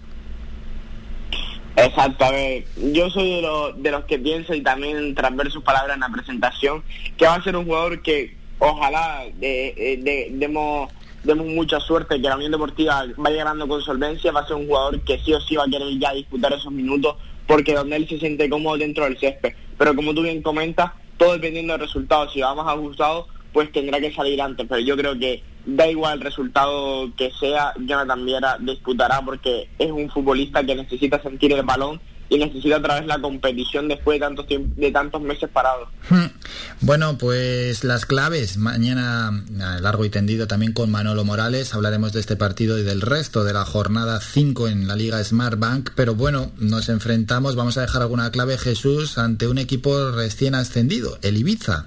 [1.77, 2.63] Exacto, a ver,
[2.93, 5.99] yo soy de, los de los que pienso y también tras ver sus palabras en
[6.01, 6.83] la presentación,
[7.17, 10.89] que va a ser un jugador que ojalá de, de- de- demos,
[11.25, 14.67] demos mucha suerte, que la Unión Deportiva vaya ganando con solvencia, va a ser un
[14.67, 18.07] jugador que sí o sí va a querer ya disputar esos minutos, porque donde él
[18.07, 19.53] se siente cómodo dentro del césped.
[19.77, 24.01] Pero como tú bien comentas, todo dependiendo del resultado, si va más ajustado, pues tendrá
[24.01, 28.57] que salir antes, pero yo creo que da igual el resultado que sea, Jonathan Viera
[28.59, 33.17] disputará porque es un futbolista que necesita sentir el balón y necesita otra vez la
[33.21, 35.87] competición después de tantos de tantos meses parados.
[36.81, 38.57] Bueno, pues las claves.
[38.57, 39.29] Mañana
[39.61, 41.73] a largo y tendido también con Manolo Morales.
[41.73, 45.57] Hablaremos de este partido y del resto de la jornada 5 en la Liga Smart
[45.57, 45.91] Bank.
[45.95, 51.19] Pero bueno, nos enfrentamos, vamos a dejar alguna clave, Jesús, ante un equipo recién ascendido,
[51.21, 51.85] el Ibiza.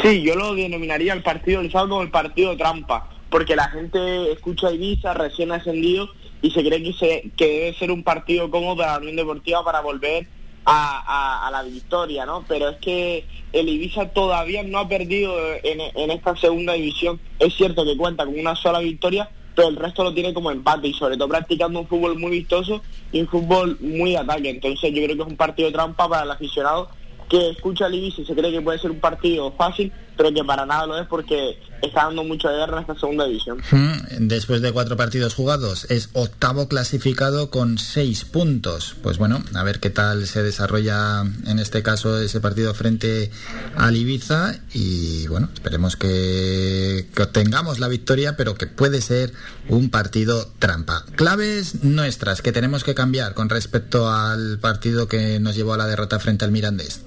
[0.00, 4.32] Sí, yo lo denominaría el partido del sábado como el partido trampa, porque la gente
[4.32, 6.08] escucha Ibiza recién ascendido
[6.40, 9.64] y se cree que, se, que debe ser un partido cómodo para la Unión Deportiva
[9.64, 10.26] para volver
[10.64, 12.44] a, la victoria, ¿no?
[12.48, 17.20] Pero es que el Ibiza todavía no ha perdido en, en esta segunda división.
[17.38, 20.88] Es cierto que cuenta con una sola victoria, pero el resto lo tiene como empate
[20.88, 22.82] y sobre todo practicando un fútbol muy vistoso
[23.12, 24.50] y un fútbol muy ataque.
[24.50, 26.88] Entonces yo creo que es un partido trampa para el aficionado
[27.32, 30.44] que escucha al Ibiza y se cree que puede ser un partido fácil, pero que
[30.44, 33.58] para nada lo es porque está dando mucha guerra esta segunda división.
[33.70, 38.96] Hmm, Después de cuatro partidos jugados, es octavo clasificado con seis puntos.
[39.02, 43.30] Pues bueno, a ver qué tal se desarrolla en este caso ese partido frente
[43.76, 49.32] al Ibiza y bueno, esperemos que, que obtengamos la victoria, pero que puede ser
[49.70, 51.06] un partido trampa.
[51.16, 55.86] Claves nuestras que tenemos que cambiar con respecto al partido que nos llevó a la
[55.86, 57.06] derrota frente al Mirandés.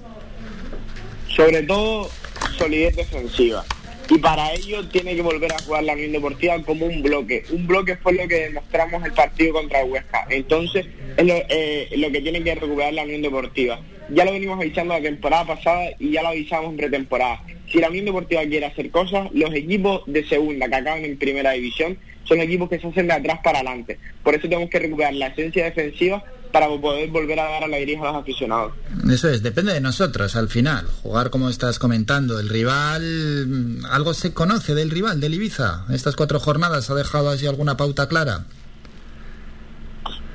[1.36, 2.08] Sobre todo
[2.56, 3.62] solidez defensiva.
[4.08, 7.44] Y para ello tiene que volver a jugar la Unión Deportiva como un bloque.
[7.50, 10.26] Un bloque fue lo que demostramos el partido contra Huesca.
[10.30, 10.86] Entonces
[11.16, 13.80] es lo, eh, lo que tiene que recuperar la Unión Deportiva.
[14.08, 17.42] Ya lo venimos avisando la temporada pasada y ya lo avisamos en pretemporada.
[17.70, 21.50] Si la Unión Deportiva quiere hacer cosas, los equipos de segunda que acaban en primera
[21.50, 23.98] división son equipos que se hacen de atrás para adelante.
[24.22, 26.24] Por eso tenemos que recuperar la esencia defensiva
[26.60, 28.72] para poder volver a dar a la dirija a los aficionados.
[29.10, 30.86] Eso es, depende de nosotros al final.
[31.02, 33.02] Jugar como estás comentando, el rival,
[33.46, 35.84] mm, algo se conoce del rival, del Ibiza.
[35.90, 38.46] Estas cuatro jornadas ha dejado así alguna pauta clara.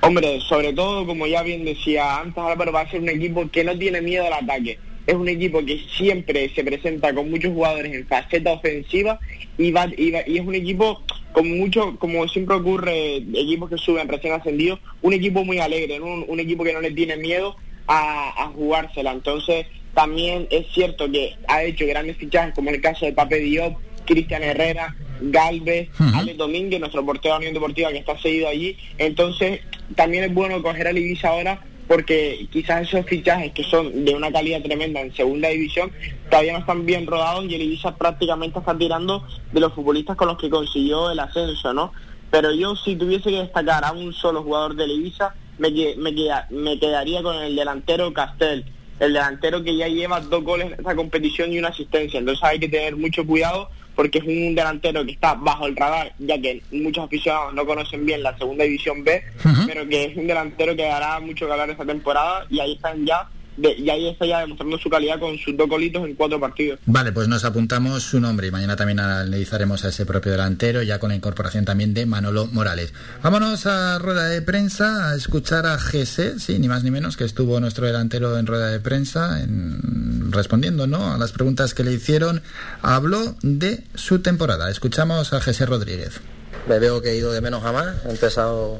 [0.01, 3.63] Hombre, sobre todo, como ya bien decía antes Álvaro, va a ser un equipo que
[3.63, 4.79] no tiene miedo al ataque.
[5.07, 9.19] Es un equipo que siempre se presenta con muchos jugadores en faceta ofensiva
[9.57, 11.03] y, va, y, va- y es un equipo
[11.33, 16.25] como mucho, como siempre ocurre, equipos que suben recién ascendidos, un equipo muy alegre, un,
[16.27, 17.55] un equipo que no le tiene miedo
[17.87, 19.11] a, a jugársela.
[19.11, 23.39] Entonces, también es cierto que ha hecho grandes fichajes, como en el caso de Pape
[23.39, 28.77] Diop, Cristian Herrera, Galvez, Ale Domínguez, nuestro portero de Unión Deportiva que está seguido allí.
[28.97, 29.61] Entonces,
[29.95, 34.31] también es bueno coger al Ibiza ahora porque quizás esos fichajes que son de una
[34.31, 35.91] calidad tremenda en segunda división
[36.29, 40.29] todavía no están bien rodados y el Ibiza prácticamente está tirando de los futbolistas con
[40.29, 41.91] los que consiguió el ascenso, ¿no?
[42.31, 46.47] Pero yo si tuviese que destacar a un solo jugador del Ibiza me, me, queda-
[46.49, 48.63] me quedaría con el delantero Castel,
[49.01, 52.19] el delantero que ya lleva dos goles en esta competición y una asistencia.
[52.21, 56.13] Entonces hay que tener mucho cuidado porque es un delantero que está bajo el radar,
[56.19, 59.23] ya que muchos aficionados no conocen bien la segunda división B,
[59.67, 63.05] pero que es un delantero que dará mucho que hablar esta temporada y ahí están
[63.05, 63.27] ya,
[63.57, 66.79] de- y ahí está ya demostrando su calidad con sus dos golitos en cuatro partidos.
[66.85, 70.99] Vale, pues nos apuntamos su nombre y mañana también analizaremos a ese propio delantero, ya
[70.99, 72.93] con la incorporación también de Manolo Morales.
[73.21, 77.25] Vámonos a rueda de prensa a escuchar a Gese, sí, ni más ni menos, que
[77.25, 81.13] estuvo nuestro delantero en rueda de prensa en- respondiendo ¿no?
[81.13, 82.41] a las preguntas que le hicieron.
[82.81, 84.69] Habló de su temporada.
[84.69, 86.21] Escuchamos a Gese Rodríguez.
[86.67, 88.79] Me veo que he ido de menos a más, he empezado,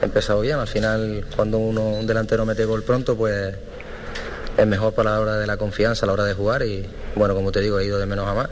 [0.00, 3.54] he empezado bien, al final cuando uno, un delantero mete gol pronto, pues
[4.58, 7.34] es mejor para la hora de la confianza, a la hora de jugar y bueno,
[7.34, 8.48] como te digo, he ido de menos a más.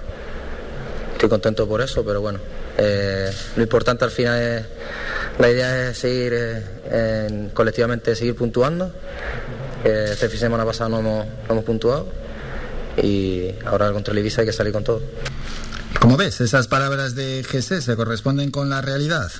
[1.12, 2.38] Estoy contento por eso, pero bueno,
[2.78, 4.64] eh, lo importante al final es,
[5.38, 8.92] la idea es seguir eh, en- colectivamente seguir puntuando.
[9.84, 12.06] Eh, este fin de semana pasado no hemos, no hemos puntuado
[13.02, 15.02] y ahora contra el Ibiza hay que salir con todo.
[16.00, 19.30] Como ves, esas palabras de Gese se corresponden con la realidad.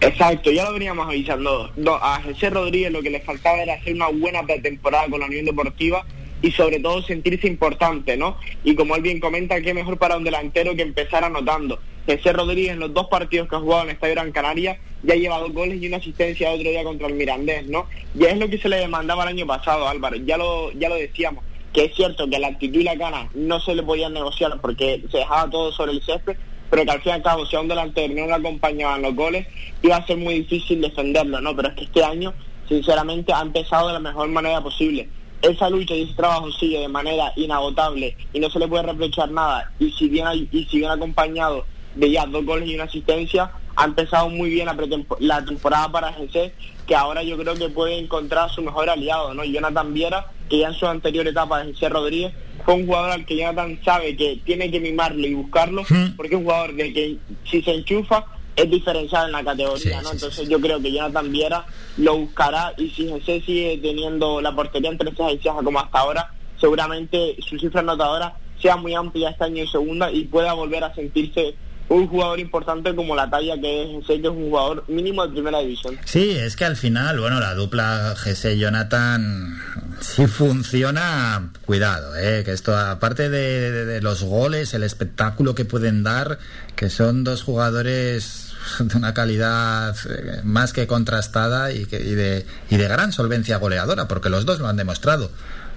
[0.00, 1.70] Exacto, ya lo veníamos avisando.
[1.76, 5.26] No, a José Rodríguez lo que le faltaba era hacer una buena pretemporada con la
[5.26, 6.06] Unión Deportiva
[6.42, 8.38] y sobre todo sentirse importante, ¿no?
[8.64, 11.78] Y como él bien comenta, qué mejor para un delantero que empezar anotando.
[12.06, 15.16] José Rodríguez en los dos partidos que ha jugado en Estadio Gran Canaria ya ha
[15.16, 17.86] llevado dos goles y una asistencia otro día contra el Mirandés, ¿no?
[18.14, 20.16] Y es lo que se le demandaba el año pasado, Álvaro.
[20.16, 23.60] Ya lo, ya lo decíamos, que es cierto que la actitud y la gana no
[23.60, 26.36] se le podían negociar porque se dejaba todo sobre el césped,
[26.70, 29.14] pero que al fin y al cabo, si a un delantero no le acompañaban los
[29.14, 29.46] goles,
[29.82, 31.54] iba a ser muy difícil defenderlo, ¿no?
[31.56, 32.32] Pero es que este año,
[32.68, 35.08] sinceramente, ha empezado de la mejor manera posible.
[35.42, 39.30] Esa lucha y ese trabajo sigue de manera inagotable y no se le puede reprochar
[39.30, 39.72] nada.
[39.78, 41.64] Y si bien, hay- y si bien acompañado
[41.94, 44.76] de ya dos goles y una asistencia, ha empezado muy bien la,
[45.20, 46.52] la temporada para GC,
[46.86, 49.42] que ahora yo creo que puede encontrar a su mejor aliado, ¿no?
[49.44, 52.34] Jonathan Viera, que ya en su anterior etapa de GC Rodríguez
[52.74, 55.82] un jugador al que Jonathan sabe que tiene que mimarlo y buscarlo,
[56.16, 58.24] porque es un jugador de que si se enchufa
[58.56, 60.12] es diferencial en la categoría, ¿no?
[60.12, 61.64] Entonces yo creo que Jonathan Viera
[61.96, 65.98] lo buscará y si José sigue teniendo la portería entre cejas y cejas como hasta
[65.98, 70.84] ahora, seguramente su cifra anotadora sea muy amplia este año en segunda y pueda volver
[70.84, 71.54] a sentirse
[71.90, 75.58] un jugador importante como la talla que es que es un jugador mínimo de primera
[75.58, 75.98] división.
[76.04, 79.60] Sí, es que al final, bueno, la dupla Gese-Jonathan,
[80.00, 85.64] si funciona, cuidado, eh, que esto, aparte de, de- de los goles, el espectáculo que
[85.64, 86.38] pueden dar,
[86.76, 92.46] que son dos jugadores de una calidad eh, más que contrastada y, que, y, de,
[92.70, 95.30] y de gran solvencia goleadora, porque los dos lo han demostrado.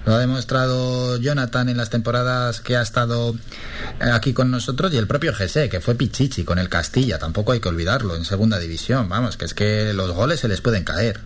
[0.06, 3.34] Lo ha demostrado Jonathan en las temporadas que ha estado
[4.00, 7.52] eh, aquí con nosotros y el propio Gese, que fue Pichichi con el Castilla, tampoco
[7.52, 10.84] hay que olvidarlo, en segunda división, vamos, que es que los goles se les pueden
[10.84, 11.20] caer.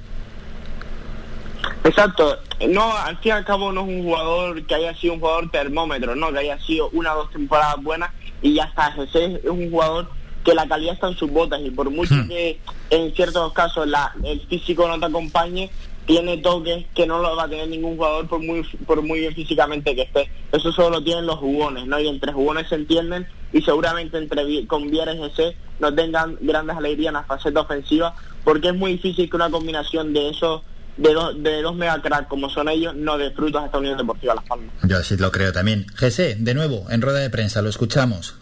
[1.83, 2.39] Exacto,
[2.69, 5.51] no, al fin y al cabo no es un jugador que haya sido un jugador
[5.51, 8.11] termómetro, no, que haya sido una o dos temporadas buenas
[8.43, 10.09] y ya está, José es un jugador
[10.45, 12.61] que la calidad está en sus botas y por mucho que
[12.91, 15.71] en ciertos casos la, el físico no te acompañe,
[16.09, 19.35] tiene toques que no lo va a tener ningún jugador por muy por muy bien
[19.35, 20.31] físicamente que esté.
[20.51, 22.01] Eso solo lo tienen los jugones, ¿no?
[22.01, 27.15] Y entre jugones se entienden y seguramente entre con José no tengan grandes alegrías en
[27.15, 30.63] la faceta ofensiva porque es muy difícil que una combinación de esos
[30.97, 33.99] de dos, de dos mega cracks como son ellos no dé frutos a esta Unión
[33.99, 34.75] Deportiva Las Palmas.
[34.85, 35.85] Yo sí lo creo también.
[35.95, 38.35] Gese, de nuevo, en rueda de prensa, lo escuchamos.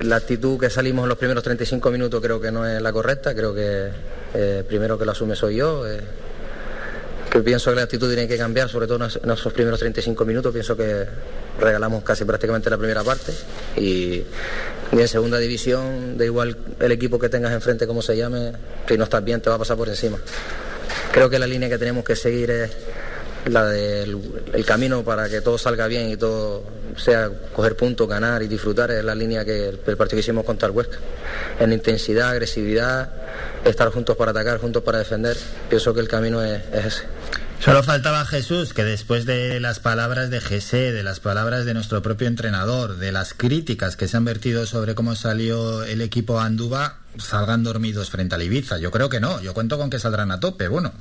[0.00, 3.36] La actitud que salimos en los primeros 35 minutos creo que no es la correcta,
[3.36, 3.90] creo que
[4.34, 5.86] eh, primero que lo asume soy yo.
[5.86, 6.00] eh,
[7.30, 10.52] que pienso que la actitud tiene que cambiar, sobre todo en esos primeros 35 minutos.
[10.52, 11.06] Pienso que
[11.60, 13.32] regalamos casi prácticamente la primera parte.
[13.76, 14.24] Y,
[14.92, 18.52] y en segunda división, da igual el equipo que tengas enfrente, como se llame,
[18.88, 20.18] si no estás bien te va a pasar por encima.
[21.12, 22.70] Creo que la línea que tenemos que seguir es
[23.46, 24.18] la del
[24.52, 26.64] el camino para que todo salga bien y todo
[26.96, 30.68] sea coger puntos, ganar y disfrutar es la línea que el, partido que hicimos contra
[30.68, 30.98] el Huesca.
[31.60, 33.10] En intensidad, agresividad,
[33.64, 35.36] estar juntos para atacar, juntos para defender.
[35.68, 37.04] Pienso que el camino es, es ese.
[37.60, 42.02] Solo faltaba Jesús que después de las palabras de Gese, de las palabras de nuestro
[42.02, 46.98] propio entrenador, de las críticas que se han vertido sobre cómo salió el equipo Andúba,
[47.18, 48.78] salgan dormidos frente al Ibiza.
[48.78, 50.92] Yo creo que no, yo cuento con que saldrán a tope, bueno.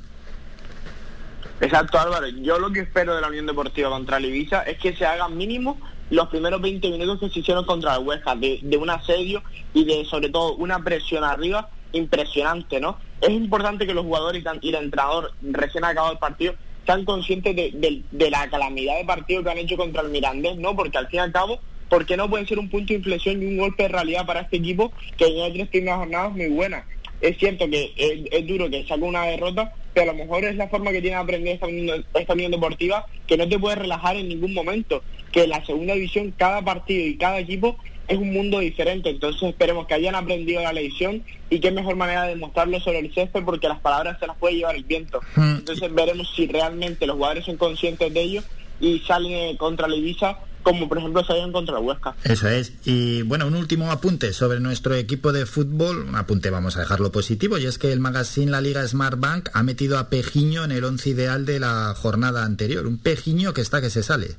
[1.59, 2.27] Exacto, Álvaro.
[2.27, 5.77] Yo lo que espero de la Unión Deportiva contra el es que se hagan mínimo
[6.09, 9.85] los primeros 20 minutos que se hicieron contra el Huesca, de, de un asedio y
[9.85, 12.97] de sobre todo una presión arriba impresionante, ¿no?
[13.21, 16.53] Es importante que los jugadores y el entrenador recién acabado el partido
[16.85, 20.75] sean conscientes de, la calamidad de partido que han hecho contra el Mirandés, ¿no?
[20.75, 23.41] Porque al fin y al cabo, ¿por qué no puede ser un punto de inflexión
[23.41, 26.85] y un golpe de realidad para este equipo que tiene tres primeras jornadas muy buenas?
[27.21, 30.55] Es cierto que es, es duro que saca una derrota, pero a lo mejor es
[30.55, 33.79] la forma que tiene de aprender esta unión, esta unión deportiva, que no te puedes
[33.79, 38.31] relajar en ningún momento, que la segunda división cada partido y cada equipo es un
[38.31, 42.79] mundo diferente, entonces esperemos que hayan aprendido la lección y qué mejor manera de mostrarlo
[42.79, 45.19] sobre el césped porque las palabras se las puede llevar el viento.
[45.35, 48.43] Entonces veremos si realmente los jugadores son conscientes de ello
[48.79, 52.13] y salen eh, contra la Ibiza como por ejemplo salieron contra la Huesca.
[52.25, 52.73] Eso es.
[52.83, 56.03] Y bueno, un último apunte sobre nuestro equipo de fútbol.
[56.03, 59.49] Un apunte, vamos a dejarlo positivo, y es que el magazine La Liga Smart Bank
[59.53, 62.85] ha metido a Pejiño en el once ideal de la jornada anterior.
[62.85, 64.35] Un Pejiño que está que se sale.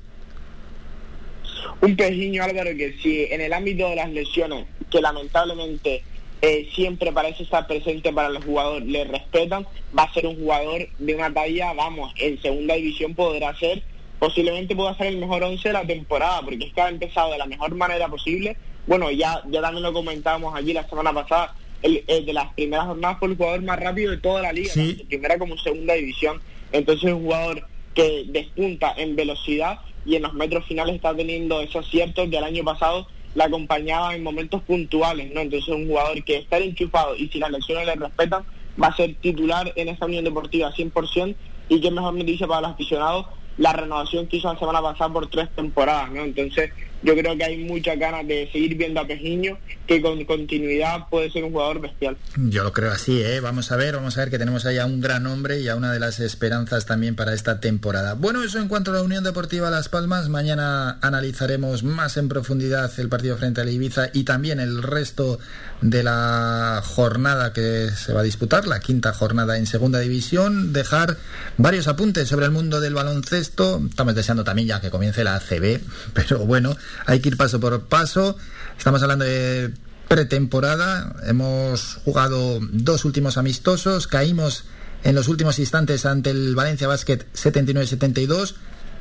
[1.81, 6.02] Un pejiño Álvaro que si en el ámbito de las lesiones, que lamentablemente
[6.42, 9.65] eh, siempre parece estar presente para los jugadores, le respetan,
[9.97, 13.82] va a ser un jugador de una talla, vamos, en segunda división podrá ser,
[14.18, 17.38] posiblemente pueda ser el mejor once de la temporada, porque es que ha empezado de
[17.38, 18.56] la mejor manera posible.
[18.86, 22.86] Bueno, ya, ya también lo comentábamos allí la semana pasada, el, el de las primeras
[22.86, 24.94] jornadas fue el jugador más rápido de toda la liga, Sí.
[24.94, 26.40] tanto primera como segunda división.
[26.72, 31.60] Entonces es un jugador que despunta en velocidad y en los metros finales está teniendo
[31.60, 35.40] esos aciertos que el año pasado la acompañaba en momentos puntuales, ¿no?
[35.40, 38.42] Entonces es un jugador que está enchufado y si las lesiones le respetan,
[38.82, 41.34] va a ser titular en esta Unión Deportiva 100%
[41.68, 43.26] y qué mejor noticia para los aficionados
[43.58, 46.22] la renovación que hizo la semana pasada por tres temporadas, ¿no?
[46.22, 46.70] Entonces
[47.02, 51.31] yo creo que hay muchas ganas de seguir viendo a Pejiño, que con continuidad puede
[51.31, 52.17] ser un jugador bestial.
[52.36, 53.41] Yo lo creo así, ¿eh?
[53.41, 55.77] Vamos a ver, vamos a ver que tenemos ahí a un gran hombre y a
[55.77, 58.15] una de las esperanzas también para esta temporada.
[58.15, 60.28] Bueno, eso en cuanto a la Unión Deportiva Las Palmas.
[60.28, 65.39] Mañana analizaremos más en profundidad el partido frente al Ibiza y también el resto
[65.81, 70.73] de la jornada que se va a disputar, la quinta jornada en segunda división.
[70.73, 71.17] Dejar
[71.57, 73.81] varios apuntes sobre el mundo del baloncesto.
[73.89, 75.81] Estamos deseando también ya que comience la ACB,
[76.12, 78.36] pero bueno, hay que ir paso por paso.
[78.76, 79.73] Estamos hablando de
[80.08, 81.15] pretemporada.
[81.26, 84.07] Hemos jugado dos últimos amistosos.
[84.07, 84.65] Caímos
[85.05, 88.55] en los últimos instantes ante el Valencia Basket 79-72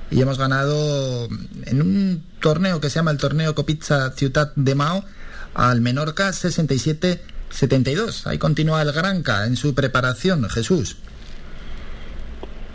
[0.09, 1.27] y hemos ganado
[1.65, 5.03] en un torneo que se llama el torneo Copizza Ciutat de Mao
[5.53, 8.27] al Menorca 67-72.
[8.27, 10.97] Ahí continúa el Granca en su preparación, Jesús.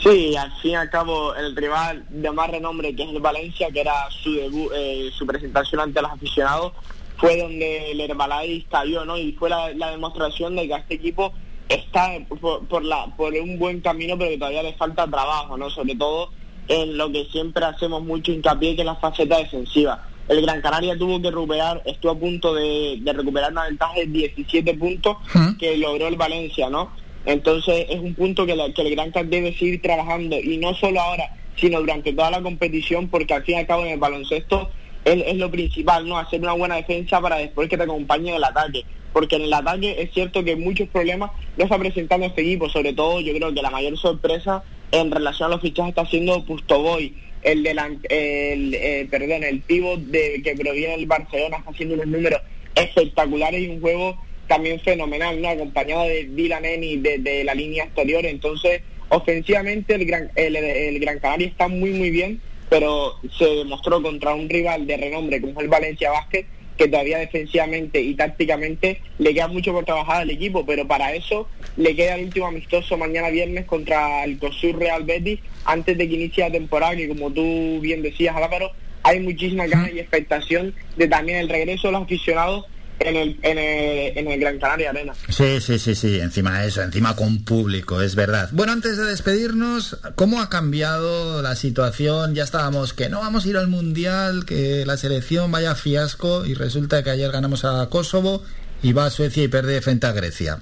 [0.02, 3.70] Sí, al fin y al cabo el rival de más renombre que es el Valencia,
[3.70, 6.72] que era su debut, eh, su presentación ante los aficionados,
[7.18, 9.16] fue donde el Herbalife cayó, ¿no?
[9.16, 11.32] Y fue la, la demostración de que a este equipo
[11.68, 15.70] está por, por la, por un buen camino, pero que todavía le falta trabajo, ¿no?
[15.70, 16.30] Sobre todo
[16.66, 20.08] en lo que siempre hacemos mucho hincapié, que es la faceta defensiva.
[20.28, 24.06] El Gran Canaria tuvo que recuperar, estuvo a punto de, de recuperar una ventaja de
[24.06, 25.16] 17 puntos
[25.58, 26.90] que logró el Valencia, ¿no?
[27.26, 30.74] Entonces es un punto que, la- que el Gran Canaria debe seguir trabajando y no
[30.74, 33.98] solo ahora, sino durante toda la competición, porque al fin y al cabo en el
[33.98, 34.70] baloncesto
[35.04, 36.18] es, es lo principal, ¿no?
[36.18, 38.84] Hacer una buena defensa para después que te acompañe en el ataque.
[39.12, 42.92] Porque en el ataque es cierto que muchos problemas no está presentando este equipo, sobre
[42.94, 47.14] todo yo creo que la mayor sorpresa en relación a los fichajes está siendo Pustoboy,
[47.42, 52.06] el delan- el, eh, perdón, el pivot de, que proviene del Barcelona, está haciendo unos
[52.06, 52.40] números
[52.74, 54.16] espectaculares y un juego
[54.52, 55.48] también fenomenal, ¿no?
[55.48, 61.20] Acompañado de Dylan Eni de, de la línea exterior, entonces ofensivamente el Gran, el, Gran
[61.20, 65.64] Canaria está muy muy bien, pero se demostró contra un rival de renombre como es
[65.64, 66.44] el Valencia Basket
[66.76, 71.48] que todavía defensivamente y tácticamente le queda mucho por trabajar al equipo, pero para eso
[71.78, 76.14] le queda el último amistoso mañana viernes contra el COSUR Real Betis antes de que
[76.14, 78.72] inicie la temporada, que como tú bien decías Álvaro,
[79.02, 82.66] hay muchísima ganas y expectación de también el regreso de los aficionados
[83.04, 85.14] en el, en el, en el Gran Canaria Arena.
[85.28, 88.48] Sí, sí, sí, sí, encima de eso, encima con público, es verdad.
[88.52, 92.34] Bueno, antes de despedirnos, ¿cómo ha cambiado la situación?
[92.34, 96.54] Ya estábamos que no vamos a ir al Mundial, que la selección vaya fiasco y
[96.54, 98.42] resulta que ayer ganamos a Kosovo
[98.82, 100.60] y va a Suecia y pierde frente a Grecia.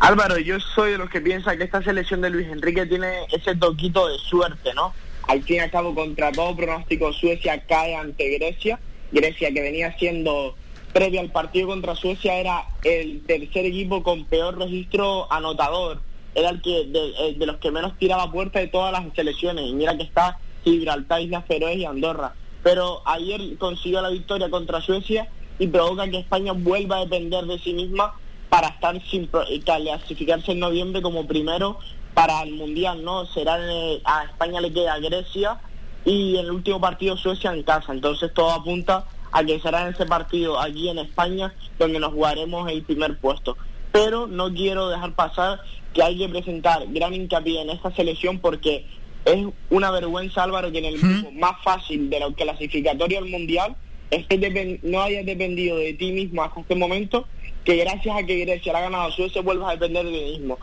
[0.00, 3.54] Álvaro, yo soy de los que piensa que esta selección de Luis Enrique tiene ese
[3.54, 4.92] toquito de suerte, ¿no?
[5.28, 8.80] Al fin y al cabo, contra todo pronóstico, Suecia cae ante Grecia.
[9.12, 10.54] Grecia, que venía siendo,
[10.92, 16.00] previo al partido contra Suecia, era el tercer equipo con peor registro anotador.
[16.34, 19.66] Era el que de, los que menos tiraba puerta de todas las selecciones.
[19.66, 22.34] Y mira que está Gibraltar, Islas Feroes y Andorra.
[22.62, 27.58] Pero ayer consiguió la victoria contra Suecia y provoca que España vuelva a depender de
[27.58, 28.14] sí misma
[28.48, 31.78] para estar sin y clasificarse en noviembre como primero
[32.14, 33.26] para el mundial, ¿no?
[33.26, 35.58] Será en- a España le queda Grecia
[36.04, 40.04] y el último partido Suecia en casa, entonces todo apunta a que será en ese
[40.06, 43.56] partido aquí en España donde nos jugaremos el primer puesto.
[43.92, 45.60] Pero no quiero dejar pasar
[45.94, 48.86] que hay que presentar gran hincapié en esta selección porque
[49.24, 53.76] es una vergüenza Álvaro que en el grupo más fácil de lo clasificatorio al mundial
[54.10, 57.26] estés depen- no hayas dependido de ti mismo hasta este momento,
[57.64, 60.58] que gracias a que Grecia le ha ganado Suecia vuelvas a depender de ti mismo.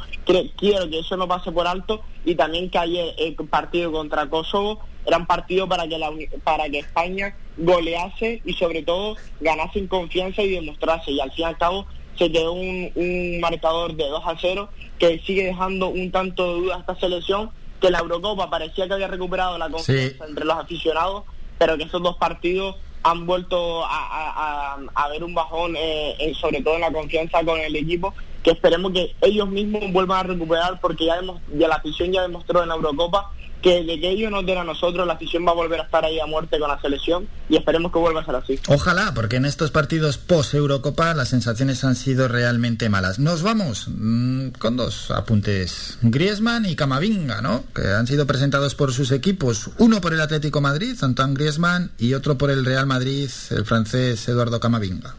[0.57, 4.79] Quiero que eso no pase por alto y también que ayer el partido contra Kosovo
[5.05, 6.11] era un partido para que, la,
[6.43, 11.11] para que España golease y sobre todo ganase en confianza y demostrase.
[11.11, 11.85] Y al fin y al cabo
[12.17, 16.61] se quedó un, un marcador de 2 a 0 que sigue dejando un tanto de
[16.61, 17.49] duda a esta selección
[17.81, 21.23] que la Eurocopa parecía que había recuperado la confianza entre los aficionados,
[21.57, 26.33] pero que estos dos partidos han vuelto a, a- a- a ver un bajón, eh,
[26.39, 28.13] sobre todo en la confianza con el equipo,
[28.43, 32.21] que esperemos que ellos mismos vuelvan a recuperar, porque ya, hemos, ya la afición ya
[32.21, 33.31] demostró en la Eurocopa
[33.61, 36.03] que de que ellos nos den a nosotros, la afición va a volver a estar
[36.05, 38.59] ahí a muerte con la selección y esperemos que vuelva a ser así.
[38.67, 43.19] Ojalá, porque en estos partidos post-Eurocopa las sensaciones han sido realmente malas.
[43.19, 45.97] Nos vamos mm, con dos apuntes.
[46.01, 47.63] Griezmann y Camavinga, ¿no?
[47.73, 49.69] Que han sido presentados por sus equipos.
[49.77, 54.27] Uno por el Atlético Madrid, Antoine Griezmann, y otro por el Real Madrid, el francés
[54.27, 55.15] Eduardo Camavinga.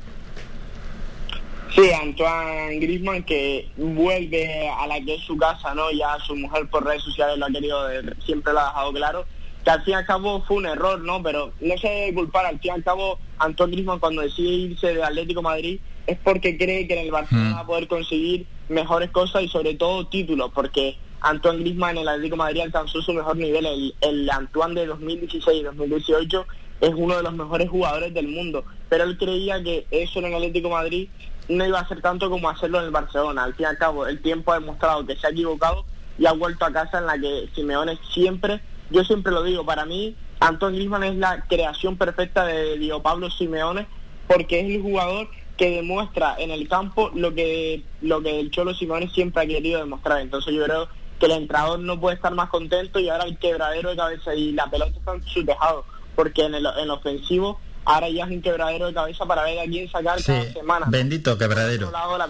[1.81, 5.91] Sí, Antoine Griezmann que vuelve a la que es su casa, ¿no?
[5.91, 7.89] Ya su mujer por redes sociales lo ha querido,
[8.23, 9.25] siempre lo ha dejado claro,
[9.65, 11.23] que al fin y al cabo fue un error, ¿no?
[11.23, 14.93] Pero no se debe culpar, al fin y al cabo Antoine Griezmann cuando decide irse
[14.93, 19.11] de Atlético Madrid es porque cree que en el Barcelona va a poder conseguir mejores
[19.11, 23.15] cosas y sobre todo títulos, porque Antoine Griezmann en el Atlético de Madrid alcanzó su
[23.15, 26.47] mejor nivel, el, el Antoine de 2016 y 2018
[26.81, 30.35] es uno de los mejores jugadores del mundo, pero él creía que eso en el
[30.35, 31.09] Atlético de Madrid
[31.49, 33.45] no iba a ser tanto como hacerlo en el Barcelona.
[33.45, 35.85] Al fin y al cabo, el tiempo ha demostrado que se ha equivocado
[36.19, 38.61] y ha vuelto a casa en la que Simeone siempre,
[38.91, 43.31] yo siempre lo digo, para mí Antoine Griezmann es la creación perfecta de Diego Pablo
[43.31, 43.87] Simeone
[44.27, 48.75] porque es el jugador que demuestra en el campo lo que lo que el Cholo
[48.75, 50.21] Simeone siempre ha querido demostrar.
[50.21, 50.89] Entonces yo creo
[51.19, 54.53] que el entrenador no puede estar más contento y ahora el quebradero de cabeza y
[54.53, 55.85] la pelota está en su tejado
[56.17, 59.65] porque en el, en ofensivo ahora ya es un quebradero de cabeza para ver a
[59.65, 60.87] quién sacar cada Sí, semana.
[60.89, 61.91] bendito quebradero.
[61.91, 62.29] lado, la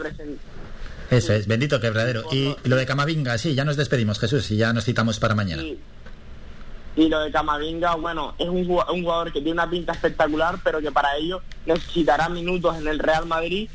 [1.10, 2.24] Eso es, bendito quebradero.
[2.32, 5.62] Y lo de Camavinga, sí, ya nos despedimos, Jesús, y ya nos citamos para mañana.
[5.62, 5.78] y,
[6.96, 10.58] y lo de Camavinga, bueno, es un jugador, un jugador que tiene una pinta espectacular,
[10.62, 13.68] pero que para ello necesitará minutos en el Real Madrid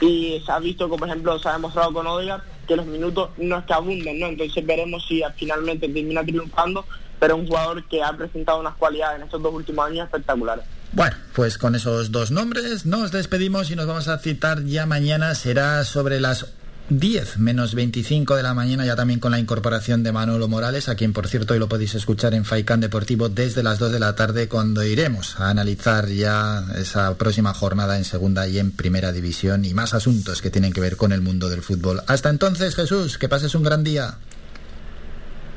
[0.00, 3.30] y se ha visto, como por ejemplo, se ha demostrado con Odegaard, que los minutos
[3.38, 4.26] no es que abunden, ¿no?
[4.28, 6.86] Entonces veremos si finalmente termina triunfando,
[7.20, 10.64] pero un jugador que ha presentado unas cualidades en estos dos últimos años espectaculares.
[10.92, 15.36] Bueno, pues con esos dos nombres nos despedimos y nos vamos a citar ya mañana.
[15.36, 16.46] Será sobre las
[16.90, 20.96] 10 menos 25 de la mañana, ya también con la incorporación de Manolo Morales, a
[20.96, 24.16] quien por cierto hoy lo podéis escuchar en Faicán Deportivo desde las 2 de la
[24.16, 29.64] tarde, cuando iremos a analizar ya esa próxima jornada en segunda y en primera división
[29.64, 32.02] y más asuntos que tienen que ver con el mundo del fútbol.
[32.08, 34.16] Hasta entonces, Jesús, que pases un gran día.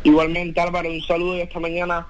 [0.04, 2.06] Igualmente, Álvaro, un saludo y hasta mañana.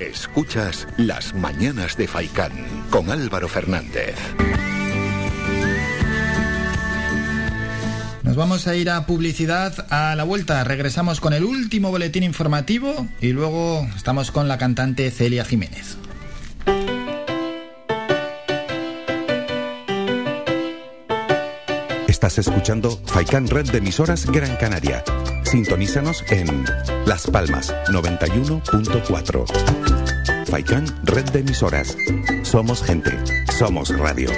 [0.00, 2.52] Escuchas Las Mañanas de Faicán
[2.90, 4.16] con Álvaro Fernández.
[8.22, 10.62] Nos vamos a ir a publicidad a la vuelta.
[10.62, 15.96] Regresamos con el último boletín informativo y luego estamos con la cantante Celia Jiménez.
[22.22, 25.02] Estás escuchando Faikan Red de emisoras Gran Canaria.
[25.42, 26.66] Sintonízanos en
[27.06, 30.44] Las Palmas 91.4.
[30.44, 31.96] Faikan Red de emisoras.
[32.42, 33.18] Somos gente.
[33.58, 34.28] Somos radio.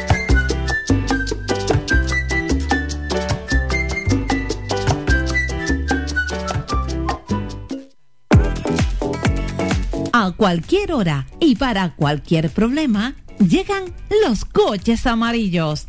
[10.12, 13.92] A cualquier hora y para cualquier problema, llegan
[14.24, 15.88] los coches amarillos.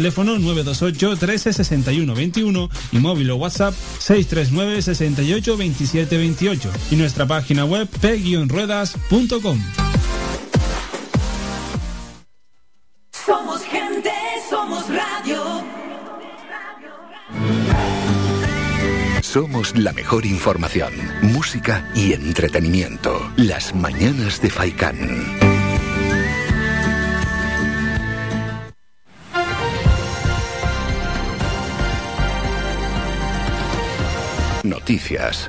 [0.00, 7.26] teléfono 928 13 61 21 y móvil o WhatsApp 639 68 27 28 y nuestra
[7.26, 9.60] página web p-ruedas.com.
[13.12, 14.10] Somos gente,
[14.48, 15.42] somos radio.
[19.20, 23.30] Somos la mejor información, música y entretenimiento.
[23.36, 25.49] Las mañanas de Faikán.
[34.62, 35.48] Noticias.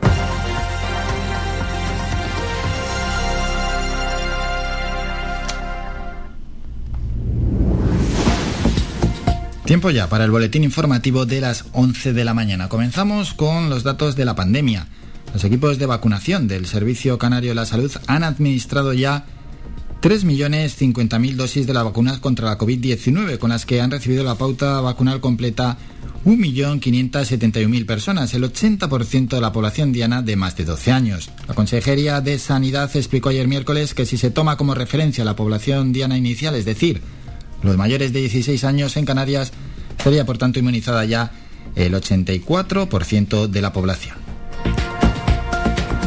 [9.66, 12.70] Tiempo ya para el boletín informativo de las 11 de la mañana.
[12.70, 14.88] Comenzamos con los datos de la pandemia.
[15.34, 19.26] Los equipos de vacunación del Servicio Canario de la Salud han administrado ya
[20.02, 24.82] 3.050.000 dosis de la vacuna contra la COVID-19, con las que han recibido la pauta
[24.82, 25.78] vacunal completa
[26.26, 31.30] 1.571.000 personas, el 80% de la población diana de más de 12 años.
[31.48, 35.94] La Consejería de Sanidad explicó ayer miércoles que si se toma como referencia la población
[35.94, 37.02] diana inicial, es decir,
[37.62, 39.52] los mayores de 16 años en Canarias,
[40.04, 41.32] sería por tanto inmunizada ya
[41.76, 44.21] el 84% de la población.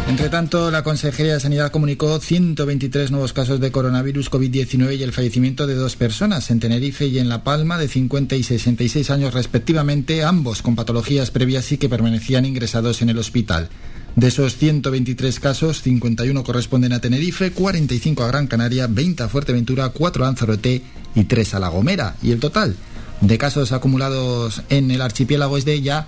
[0.06, 5.12] Entre tanto, la Consejería de Sanidad comunicó 123 nuevos casos de coronavirus COVID-19 y el
[5.12, 9.32] fallecimiento de dos personas en Tenerife y en La Palma de 50 y 66 años
[9.32, 13.70] respectivamente, ambos con patologías previas y que permanecían ingresados en el hospital.
[14.14, 19.88] De esos 123 casos, 51 corresponden a Tenerife, 45 a Gran Canaria, 20 a Fuerteventura,
[19.88, 20.82] 4 a Lanzarote
[21.14, 22.14] y 3 a La Gomera.
[22.22, 22.76] Y el total
[23.20, 26.06] de casos acumulados en el archipiélago es de ya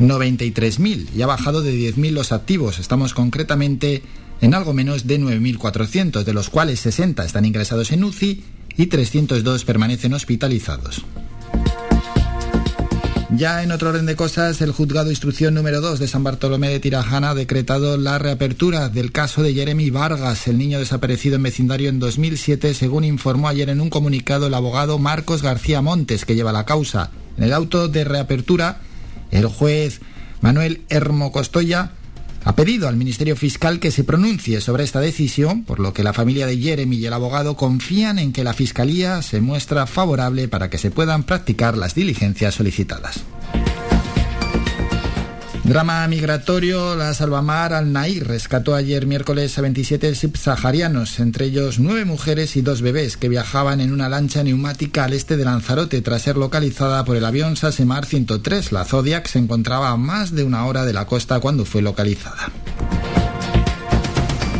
[0.00, 2.78] 93.000 y ha bajado de 10.000 los activos.
[2.78, 4.02] Estamos concretamente
[4.40, 8.42] en algo menos de 9.400, de los cuales 60 están ingresados en UCI
[8.76, 11.04] y 302 permanecen hospitalizados.
[13.36, 16.80] Ya en otro orden de cosas, el juzgado instrucción número 2 de San Bartolomé de
[16.80, 21.90] Tirajana ha decretado la reapertura del caso de Jeremy Vargas, el niño desaparecido en vecindario
[21.90, 26.52] en 2007, según informó ayer en un comunicado el abogado Marcos García Montes, que lleva
[26.52, 27.12] la causa.
[27.36, 28.80] En el auto de reapertura,
[29.30, 30.00] el juez
[30.40, 31.92] Manuel Hermo Costoya
[32.44, 36.14] ha pedido al Ministerio Fiscal que se pronuncie sobre esta decisión, por lo que la
[36.14, 40.70] familia de Jeremy y el abogado confían en que la Fiscalía se muestra favorable para
[40.70, 43.20] que se puedan practicar las diligencias solicitadas.
[45.70, 52.56] Drama migratorio, la Salvamar Al-Nair rescató ayer miércoles a 27 subsaharianos, entre ellos nueve mujeres
[52.56, 56.36] y dos bebés que viajaban en una lancha neumática al este de Lanzarote tras ser
[56.36, 58.72] localizada por el avión Sasemar 103.
[58.72, 62.50] La Zodiac se encontraba a más de una hora de la costa cuando fue localizada.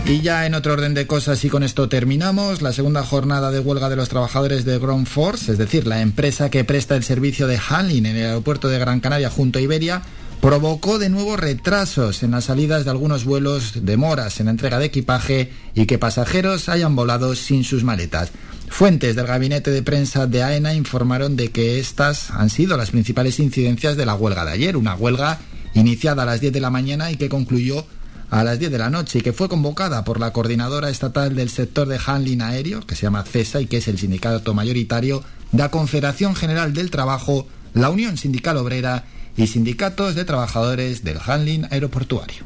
[0.07, 3.59] Y ya en otro orden de cosas y con esto terminamos, la segunda jornada de
[3.59, 7.49] huelga de los trabajadores de Ground Force, es decir, la empresa que presta el servicio
[7.49, 10.03] de handling en el aeropuerto de Gran Canaria junto a Iberia,
[10.41, 14.87] provocó de nuevo retrasos en las salidas de algunos vuelos, demoras en la entrega de
[14.87, 18.31] equipaje y que pasajeros hayan volado sin sus maletas.
[18.69, 23.39] Fuentes del gabinete de prensa de AENA informaron de que estas han sido las principales
[23.39, 25.41] incidencias de la huelga de ayer, una huelga
[25.75, 27.85] iniciada a las 10 de la mañana y que concluyó
[28.31, 31.51] a las 10 de la noche y que fue convocada por la coordinadora estatal del
[31.51, 35.59] sector de handling aéreo, que se llama CESA y que es el sindicato mayoritario de
[35.59, 39.05] la Confederación General del Trabajo, la Unión Sindical Obrera
[39.37, 42.45] y sindicatos de trabajadores del handling aeroportuario.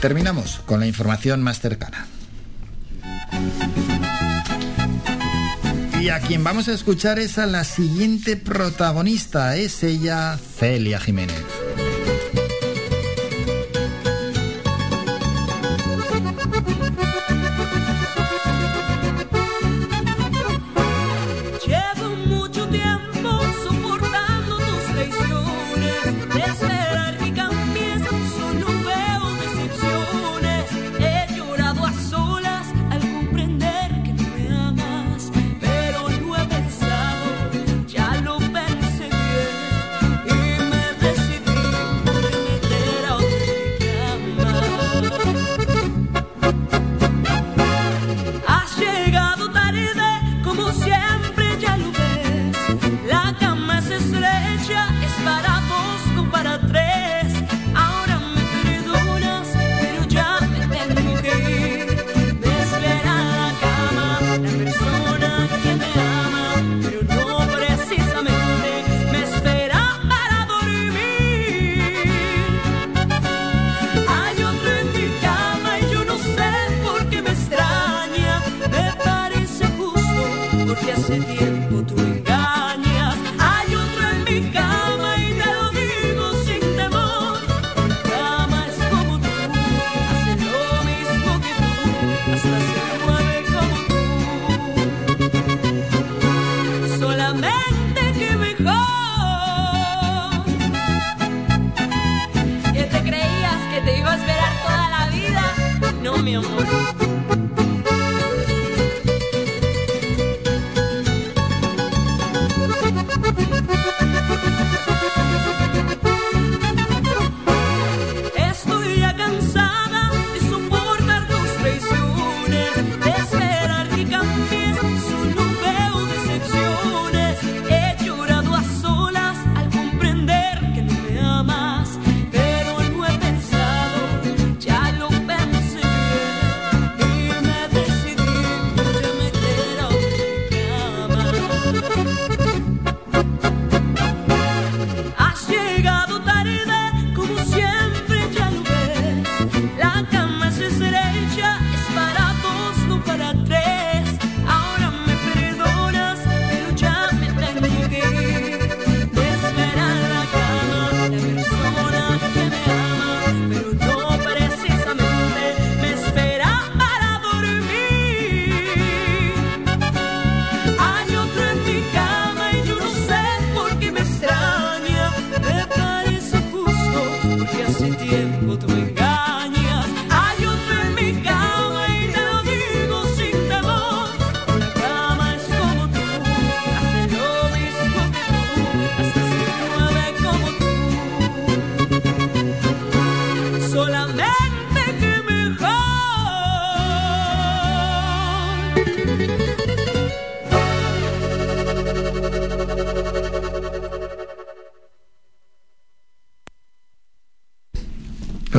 [0.00, 2.06] Terminamos con la información más cercana.
[6.00, 11.59] Y a quien vamos a escuchar es a la siguiente protagonista, es ella Celia Jiménez.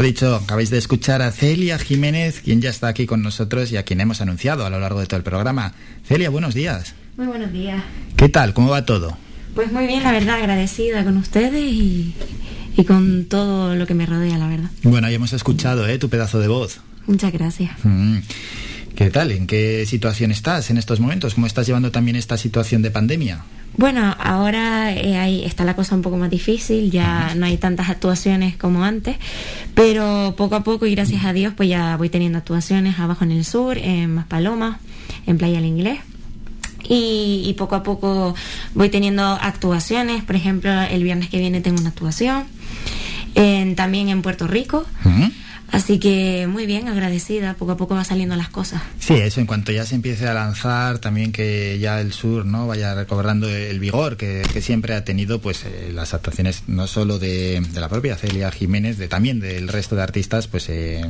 [0.01, 3.77] Lo dicho, acabáis de escuchar a Celia Jiménez, quien ya está aquí con nosotros y
[3.77, 5.75] a quien hemos anunciado a lo largo de todo el programa.
[6.07, 6.95] Celia, buenos días.
[7.17, 7.83] Muy buenos días.
[8.15, 8.55] ¿Qué tal?
[8.55, 9.15] ¿Cómo va todo?
[9.53, 12.15] Pues muy bien, la verdad, agradecida con ustedes y,
[12.75, 14.71] y con todo lo que me rodea, la verdad.
[14.81, 15.99] Bueno, ya hemos escuchado ¿eh?
[15.99, 16.79] tu pedazo de voz.
[17.05, 17.69] Muchas gracias.
[17.83, 18.17] Mm.
[18.95, 19.31] ¿Qué tal?
[19.31, 21.35] ¿En qué situación estás en estos momentos?
[21.35, 23.43] ¿Cómo estás llevando también esta situación de pandemia?
[23.77, 27.89] Bueno, ahora eh, ahí está la cosa un poco más difícil, ya no hay tantas
[27.89, 29.15] actuaciones como antes,
[29.73, 33.31] pero poco a poco y gracias a Dios pues ya voy teniendo actuaciones abajo en
[33.31, 34.77] el sur, en Maspalomas,
[35.25, 35.99] en Playa del Inglés.
[36.83, 38.35] Y, y poco a poco
[38.75, 42.43] voy teniendo actuaciones, por ejemplo, el viernes que viene tengo una actuación,
[43.35, 44.85] en- también en Puerto Rico,
[45.71, 48.81] así que muy bien, agradecida, poco a poco va saliendo las cosas.
[48.99, 52.67] Sí, eso en cuanto ya se empiece a lanzar, también que ya el sur no
[52.67, 57.19] vaya recobrando el vigor que, que siempre ha tenido, pues eh, las actuaciones no solo
[57.19, 61.01] de, la propia Celia Jiménez, de también del resto de artistas, pues eh,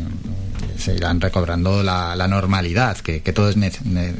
[0.81, 3.55] se irán recobrando la, la normalidad que, que todos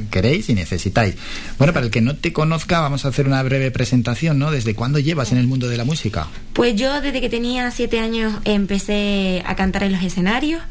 [0.10, 1.16] queréis y necesitáis.
[1.58, 4.52] Bueno, para el que no te conozca, vamos a hacer una breve presentación, ¿no?
[4.52, 6.28] ¿Desde cuándo llevas en el mundo de la música?
[6.54, 10.62] Pues yo desde que tenía siete años empecé a cantar en los escenarios.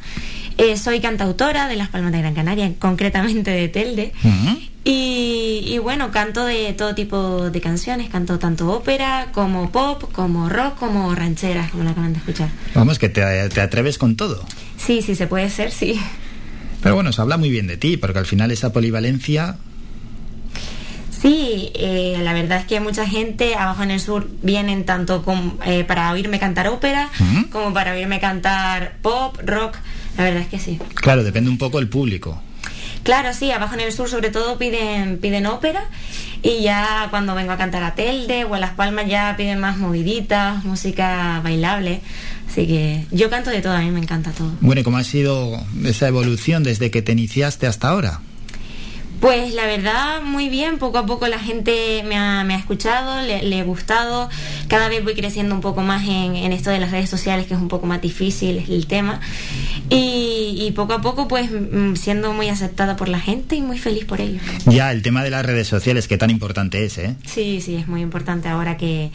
[0.58, 4.12] Eh, soy cantautora de Las Palmas de Gran Canaria, concretamente de Telde.
[4.82, 10.48] Y, y bueno, canto de todo tipo de canciones, canto tanto ópera como pop, como
[10.48, 12.48] rock, como rancheras, como lo acaban de escuchar.
[12.74, 14.42] Vamos, que te, te atreves con todo.
[14.78, 16.00] Sí, sí, se puede ser, sí.
[16.82, 19.56] Pero bueno, se habla muy bien de ti, porque al final esa polivalencia
[21.10, 25.58] Sí, eh, la verdad es que mucha gente abajo en el sur vienen tanto con-
[25.66, 27.10] eh, para oírme cantar ópera
[27.52, 29.76] como para oírme cantar pop, rock.
[30.16, 30.78] La verdad es que sí.
[30.94, 32.42] Claro, depende un poco el público.
[33.02, 35.84] Claro, sí, abajo en el sur sobre todo piden, piden ópera
[36.42, 39.78] y ya cuando vengo a cantar a Telde o a Las Palmas ya piden más
[39.78, 42.00] moviditas, música bailable.
[42.48, 44.50] Así que yo canto de todo, a mí me encanta todo.
[44.60, 48.20] Bueno, ¿y cómo ha sido esa evolución desde que te iniciaste hasta ahora?
[49.20, 53.20] Pues la verdad, muy bien, poco a poco la gente me ha, me ha escuchado,
[53.20, 54.30] le, le he gustado,
[54.68, 57.52] cada vez voy creciendo un poco más en, en esto de las redes sociales, que
[57.52, 59.20] es un poco más difícil el tema,
[59.90, 63.78] y, y poco a poco pues mm, siendo muy aceptada por la gente y muy
[63.78, 64.40] feliz por ello.
[64.64, 67.14] Ya, el tema de las redes sociales, qué tan importante es, ¿eh?
[67.26, 69.10] Sí, sí, es muy importante ahora que,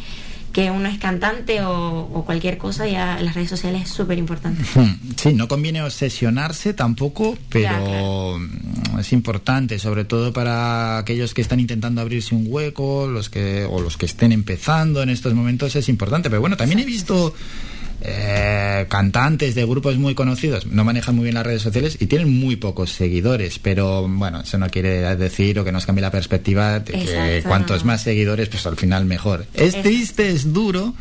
[0.56, 4.64] que uno es cantante o, o cualquier cosa, ya las redes sociales es súper importante.
[5.18, 11.60] Sí, no conviene obsesionarse tampoco, pero mm, es importante, sobre todo para aquellos que están
[11.60, 15.90] intentando abrirse un hueco, los que o los que estén empezando en estos momentos es
[15.90, 16.30] importante.
[16.30, 17.34] Pero bueno, también he visto
[18.08, 22.40] eh, cantantes de grupos muy conocidos, no manejan muy bien las redes sociales y tienen
[22.40, 26.80] muy pocos seguidores, pero bueno, eso no quiere decir o que nos cambie la perspectiva
[26.80, 27.02] de que
[27.38, 29.46] Exacto, cuantos más seguidores, pues al final mejor.
[29.54, 30.94] Es Es- triste, es duro,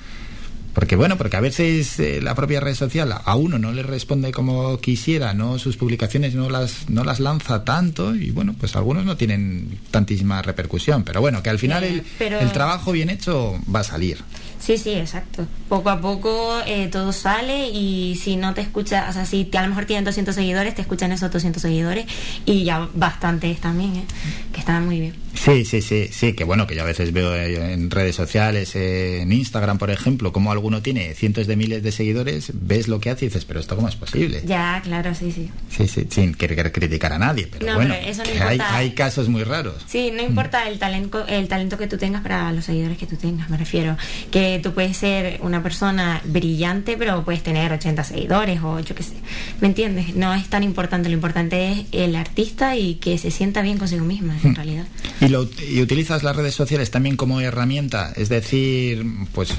[0.75, 4.33] Porque bueno, porque a veces eh, la propia red social a uno no le responde
[4.33, 9.05] como quisiera, no sus publicaciones no las no las lanza tanto y bueno, pues algunos
[9.05, 13.59] no tienen tantísima repercusión, pero bueno, que al final el, pero- el trabajo bien hecho
[13.75, 14.19] va a salir.
[14.59, 15.47] Sí, sí, exacto.
[15.69, 19.59] Poco a poco eh, todo sale y si no te escucha, o sea, si te-
[19.59, 22.07] a lo mejor tienen 200 seguidores, te escuchan esos 200 seguidores
[22.47, 24.05] y ya bastantes también, ¿eh?
[24.53, 25.24] que están muy bien.
[25.35, 28.75] Sí, sí, sí, sí, que bueno, que yo a veces veo eh, en redes sociales,
[28.77, 33.01] eh, en Instagram, por ejemplo, como alguno tiene cientos de miles de seguidores, ves lo
[33.01, 34.43] que hace y dices, pero esto cómo es posible.
[34.47, 35.51] Ya, claro, sí, sí.
[35.69, 38.59] Sí, sí, sin querer criticar a nadie, pero No, bueno, pero eso no que hay,
[38.61, 39.75] hay casos muy raros.
[39.87, 43.17] Sí, no importa el talento, el talento que tú tengas para los seguidores que tú
[43.17, 43.97] tengas, me refiero.
[44.31, 49.03] Que tú puedes ser una persona brillante, pero puedes tener 80 seguidores o yo qué
[49.03, 49.15] sé.
[49.61, 50.15] ¿Me entiendes?
[50.15, 51.09] No es tan importante.
[51.09, 54.55] Lo importante es el artista y que se sienta bien consigo misma, en Hmm.
[54.55, 54.85] realidad.
[55.25, 55.43] Y, lo,
[55.83, 59.55] utilizas las redes sociales también como herramienta, es decir, pues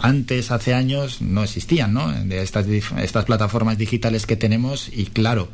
[0.00, 2.12] antes, hace años, no existían, ¿no?
[2.12, 5.48] De estas, estas plataformas digitales que tenemos y claro,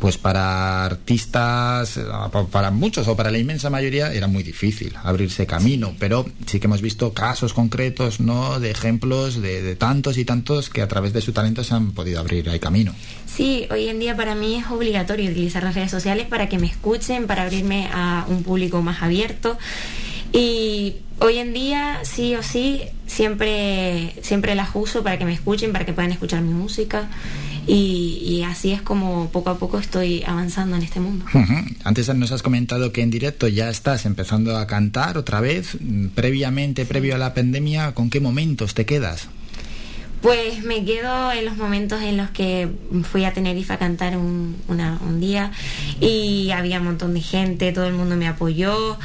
[0.00, 4.94] pues para artistas, eh, pa- para muchos o para la inmensa mayoría era muy difícil
[5.04, 8.58] abrirse camino, pero sí que hemos visto casos concretos, ¿no?
[8.58, 12.18] De ejemplos de, tantos y tantos que a través de su talento se han podido
[12.20, 12.94] abrir ahí camino.
[13.26, 16.66] Sí, hoy en día para mí es obligatorio utilizar las redes sociales para que me
[16.66, 19.58] escuchen, para abrirme a un público más abierto.
[20.32, 25.72] Y hoy en día, sí o sí, siempre, siempre las uso para que me escuchen,
[25.72, 27.08] para que puedan escuchar mi música.
[27.66, 31.26] Y, y así es como poco a poco estoy avanzando en este mundo.
[31.84, 35.76] Antes nos has comentado que en directo ya estás empezando a cantar otra vez.
[35.78, 39.28] Mm, Previamente, previo a la pandemia, ¿con qué momentos te quedas?
[40.22, 42.68] Pues me quedo en los momentos en los que
[43.10, 45.50] fui a Tenerife a cantar un, una- un día
[45.98, 48.98] y había un montón de gente, todo el mundo me apoyó,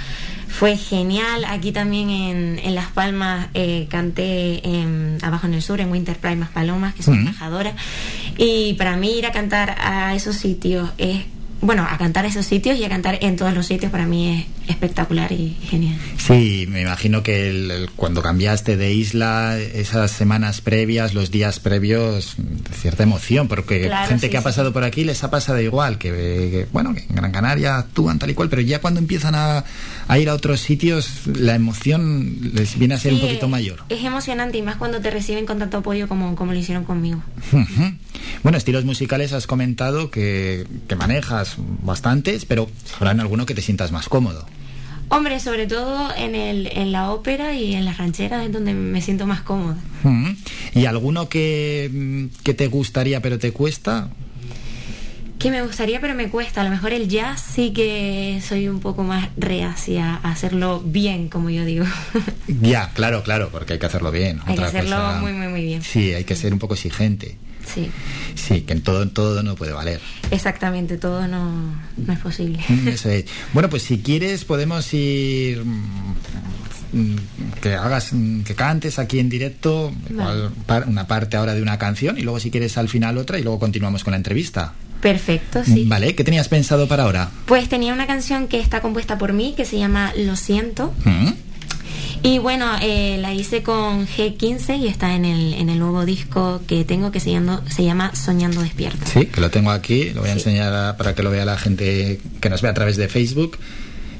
[0.49, 1.45] fue genial.
[1.45, 6.17] Aquí también en, en Las Palmas eh, canté en- abajo en el sur, en Winter
[6.17, 7.21] Pride Más Palomas, que soy Ujú.
[7.27, 7.73] embajadora.
[8.37, 11.21] Y para mí ir a cantar a esos sitios es,
[11.61, 14.69] bueno, a cantar esos sitios y a cantar en todos los sitios para mí es
[14.69, 15.97] espectacular y genial.
[16.17, 21.59] Sí, me imagino que el- el- cuando cambiaste de isla, esas semanas previas, los días
[21.59, 22.35] previos,
[22.81, 25.97] cierta emoción, porque Claro, gente sí, que ha pasado por aquí les ha pasado igual,
[25.97, 29.35] que, que, bueno, que en Gran Canaria actúan tal y cual, pero ya cuando empiezan
[29.35, 29.63] a,
[30.07, 33.51] a ir a otros sitios, la emoción les viene a ser un Sí, poquito es-
[33.51, 33.83] mayor.
[33.89, 37.21] Es emocionante y más cuando te reciben con tanto apoyo como, como lo hicieron conmigo.
[38.43, 43.61] Bueno, estilos musicales has comentado que, que manejas bastantes, pero habrá en alguno que te
[43.61, 44.45] sientas más cómodo.
[45.09, 49.01] Hombre, sobre todo en, el, en la ópera y en las rancheras es donde me
[49.01, 49.77] siento más cómoda.
[50.03, 50.35] Ujú.
[50.73, 54.09] ¿Y alguno que, mm, que te gustaría pero te cuesta?
[55.37, 56.61] Que me gustaría, pero me cuesta.
[56.61, 61.29] A lo mejor el jazz sí que soy un poco más reacia a hacerlo bien,
[61.29, 61.85] como yo digo.
[62.47, 64.39] Ya, claro, claro, porque hay que hacerlo bien.
[64.45, 65.83] Hay que Otra hacerlo cosa- muy, muy, muy bien.
[65.83, 67.37] Sí, hay que ser un poco exigente.
[67.73, 67.89] Sí,
[68.35, 69.99] Sí, que en todo, en todo no puede valer.
[70.31, 70.97] exactamente.
[70.97, 72.59] Todo no, no es posible.
[72.69, 73.25] Mm, Eso es.
[73.53, 76.15] Bueno, pues si quieres podemos ir mm,
[76.93, 77.15] mm,
[77.61, 78.11] que hagas
[78.45, 79.91] que cantes aquí en directo
[80.87, 83.59] una parte ahora de una canción y luego si quieres al final otra y luego
[83.59, 84.73] continuamos con la entrevista.
[85.01, 85.85] Perfecto, sí.
[85.87, 87.29] Vale, ¿qué tenías pensado para ahora?
[87.45, 90.93] Pues tenía una canción que está compuesta por mí, que se llama Lo siento.
[91.03, 91.31] ¿Mm?
[92.25, 96.59] Y bueno, eh, la hice con G15 y está en el, en el nuevo disco
[96.67, 99.05] que tengo que se llama, se llama Soñando Despierta.
[99.05, 102.19] Sí, que lo tengo aquí, lo voy a enseñar para que lo vea la gente
[102.41, 103.59] que nos ve a través de Facebook.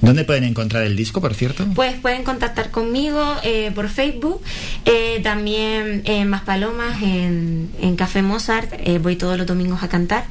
[0.06, 1.66] ¿Dónde pueden encontrar el disco, por cierto?
[1.74, 4.42] Pues pueden contactar conmigo eh, por Facebook,
[4.86, 9.90] eh, también en Más Palomas, en, en Café Mozart, eh, voy todos los domingos a
[9.90, 10.26] cantar,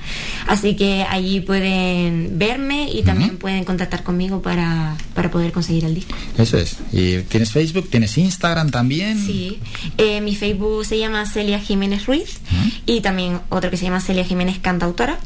[0.46, 5.94] así que allí pueden verme y también pueden contactar conmigo para, para poder conseguir el
[5.94, 6.14] disco.
[6.38, 6.76] Eso es.
[6.92, 7.90] ¿Y tienes Facebook?
[7.90, 9.24] ¿Tienes Instagram también?
[9.24, 9.58] Sí,
[9.98, 12.38] eh, mi Facebook se llama Celia Jiménez Ruiz
[12.86, 15.18] y también otro que se llama Celia Jiménez Cantautora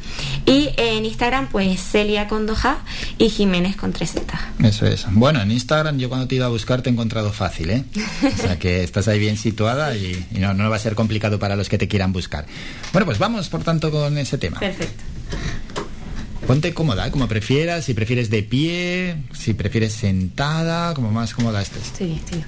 [0.47, 2.77] y en Instagram pues Celia con 2A
[3.19, 4.38] y Jiménez con 3Z.
[4.63, 5.07] Eso es.
[5.11, 7.85] Bueno, en Instagram yo cuando te iba a buscar te he encontrado fácil, ¿eh?
[8.23, 11.39] O sea que estás ahí bien situada y, y no, no va a ser complicado
[11.39, 12.47] para los que te quieran buscar.
[12.93, 14.59] Bueno, pues vamos por tanto con ese tema.
[14.59, 15.05] Perfecto.
[16.47, 21.83] Ponte cómoda, como prefieras, si prefieres de pie, si prefieres sentada, como más cómoda estés.
[21.89, 22.45] Estoy bien.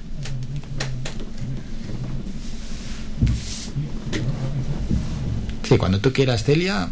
[5.67, 6.89] Sí, cuando tú quieras, Celia,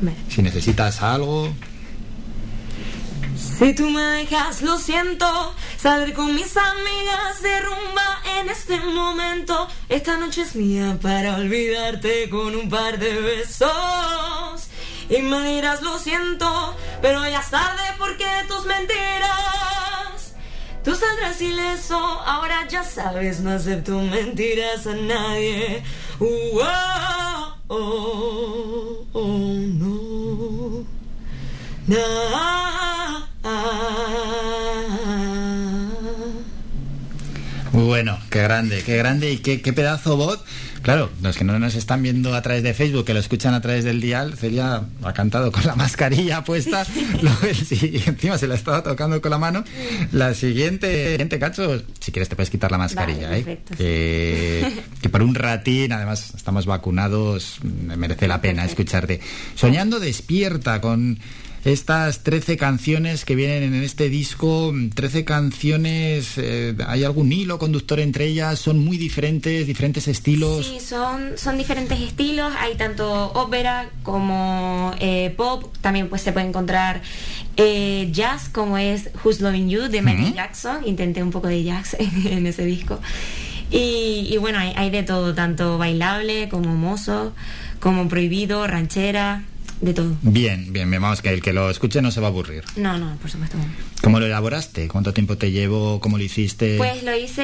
[0.00, 0.16] Vale.
[0.28, 1.52] si necesitas algo,
[3.58, 5.54] Si tú me dejas, lo siento.
[5.76, 9.68] Salir con mis amigas de rumba en este momento.
[9.88, 14.68] Esta noche es mía para olvidarte con un par de besos.
[15.08, 20.34] Y me dirás, lo siento, pero ya es tarde porque tus mentiras
[20.84, 25.82] Tú saldrás ileso, ahora ya sabes, no acepto mentiras a nadie.
[26.20, 29.28] Uh, oh, oh, oh,
[29.80, 31.03] no.
[37.72, 40.40] Muy bueno, qué grande, qué grande y qué, qué pedazo voz.
[40.84, 43.62] Claro, los que no nos están viendo a través de Facebook, que lo escuchan a
[43.62, 46.86] través del dial, Celia ha cantado con la mascarilla puesta,
[47.70, 49.64] y encima se la estaba tocando con la mano.
[50.12, 53.44] La siguiente, siguiente cacho, si quieres te puedes quitar la mascarilla, Vale, ¿eh?
[53.44, 59.20] perfecto, que, que por un ratín, además estamos vacunados, me merece la pena escucharte.
[59.54, 61.18] Soñando despierta con
[61.64, 68.00] estas 13 canciones que vienen en este disco, 13 canciones, eh, ¿hay algún hilo conductor
[68.00, 68.58] entre ellas?
[68.58, 70.66] ¿Son muy diferentes, diferentes estilos?
[70.66, 76.46] Sí, son, son diferentes estilos, hay tanto ópera como eh, pop, también pues se puede
[76.46, 77.00] encontrar
[77.56, 80.34] eh, jazz como es Who's Loving You de Michael.
[80.34, 83.00] Jackson, intenté un poco de jazz en, en ese disco.
[83.70, 87.32] Y, y bueno, hay, hay de todo, tanto bailable como mozo,
[87.80, 89.44] como prohibido, ranchera,
[89.80, 90.14] de todo.
[90.22, 92.64] Bien, bien, bien, vamos, que el que lo escuche no se va a aburrir.
[92.76, 93.56] No, no, por supuesto.
[94.02, 94.88] ¿Cómo lo elaboraste?
[94.88, 96.00] ¿Cuánto tiempo te llevó?
[96.00, 96.76] ¿Cómo lo hiciste?
[96.78, 97.42] Pues lo hice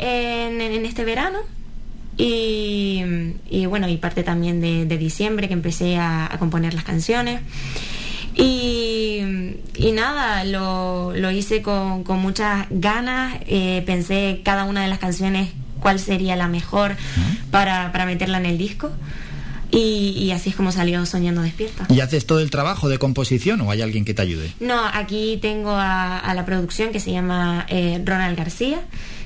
[0.00, 1.38] en, en este verano
[2.16, 3.02] y,
[3.50, 7.40] y bueno, y parte también de, de diciembre que empecé a, a componer las canciones.
[8.34, 9.20] Y,
[9.76, 14.98] y nada, lo, lo hice con, con muchas ganas, eh, pensé cada una de las
[14.98, 16.96] canciones cuál sería la mejor
[17.50, 18.90] para, para meterla en el disco
[19.72, 21.86] y, y así es como salió Soñando Despierta.
[21.88, 24.52] ¿Y haces todo el trabajo de composición o hay alguien que te ayude?
[24.60, 28.82] No, aquí tengo a, a la producción que se llama eh, Ronald García,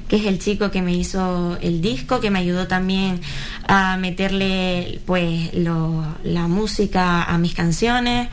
[0.08, 3.20] que es el chico que me hizo el disco, que me ayudó también
[3.66, 8.28] a meterle pues lo- la música a mis canciones.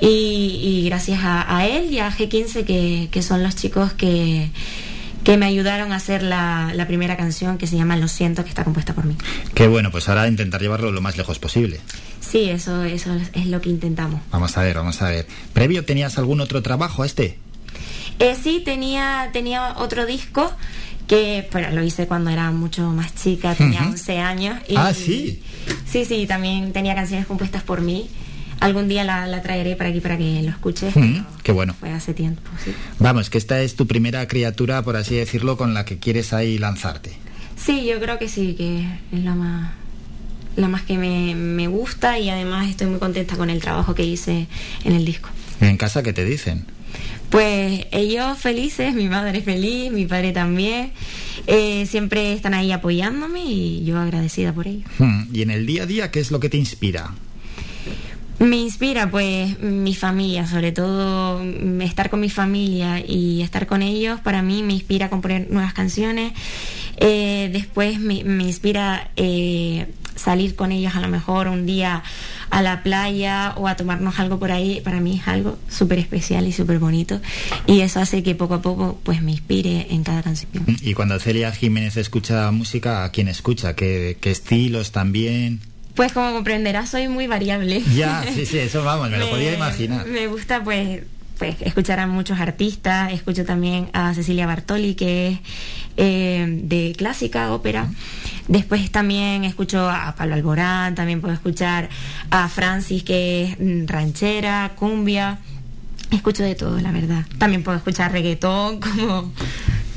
[0.00, 0.06] Y,
[0.62, 4.50] y gracias a, a él y a G15, que, que son los chicos que,
[5.26, 8.48] que me ayudaron a hacer la, la primera canción que se llama Lo siento, que
[8.48, 9.16] está compuesta por mí.
[9.54, 11.80] Qué bueno, pues ahora intentar llevarlo lo más lejos posible.
[12.20, 14.20] Sí, eso, eso es lo que intentamos.
[14.30, 15.26] Vamos a ver, vamos a ver.
[15.52, 17.40] ¿Previo tenías algún otro trabajo a este?
[18.20, 20.52] Eh, sí, tenía, tenía otro disco
[21.08, 23.90] que bueno, lo hice cuando era mucho más chica, tenía Ujú.
[23.90, 24.60] 11 años.
[24.76, 25.42] Ah, sí.
[25.90, 28.08] Sí, sí, también tenía canciones compuestas por mí.
[28.60, 30.96] Algún día la, la traeré para aquí para que lo escuches.
[30.96, 31.74] Mm, qué bueno.
[31.78, 32.72] Fue hace tiempo, sí.
[32.98, 36.58] Vamos, que esta es tu primera criatura, por así decirlo, con la que quieres ahí
[36.58, 37.12] lanzarte.
[37.56, 39.72] Sí, yo creo que sí, que es la más,
[40.56, 44.04] la más que me, me gusta y además estoy muy contenta con el trabajo que
[44.04, 44.46] hice
[44.84, 45.28] en el disco.
[45.60, 46.66] ¿En casa qué te dicen?
[47.30, 50.92] Pues ellos felices, mi madre feliz, mi padre también.
[51.46, 54.86] Eh, siempre están ahí apoyándome y yo agradecida por ello.
[54.98, 57.14] Hmm, ¿Y en el día a día qué es lo que te inspira?
[58.38, 63.82] Me inspira pues mi familia, sobre todo mm, estar con mi familia y estar con
[63.82, 66.32] ellos para mí me inspira a componer nuevas canciones.
[66.98, 72.02] Eh, después me, inspira eh, salir con ellos a lo mejor un día
[72.50, 74.82] a la playa o a tomarnos algo por ahí.
[74.84, 77.20] Para mí es algo súper especial y súper bonito
[77.66, 80.50] y eso hace que poco a poco pues me inspire en cada canción.
[80.82, 83.74] Y cuando Celia Jiménez escucha música, ¿a quién escucha?
[83.74, 85.60] ¿Qué, qué estilos también?
[85.96, 87.82] Pues como comprenderás soy muy variable.
[87.94, 90.06] Ya, sí, sí, eso vamos, me lo podía imaginar.
[90.06, 91.02] Me gusta pues
[91.38, 95.38] pues escuchar a muchos artistas, escucho también a Cecilia Bartoli que es
[95.96, 97.88] eh, de clásica, ópera.
[98.48, 101.88] Después también escucho a Pablo Alborán, también puedo escuchar
[102.30, 105.38] a Francis que es mm, ranchera, cumbia.
[106.10, 107.24] Escucho de todo, la verdad.
[107.38, 109.32] También puedo escuchar reggaetón, como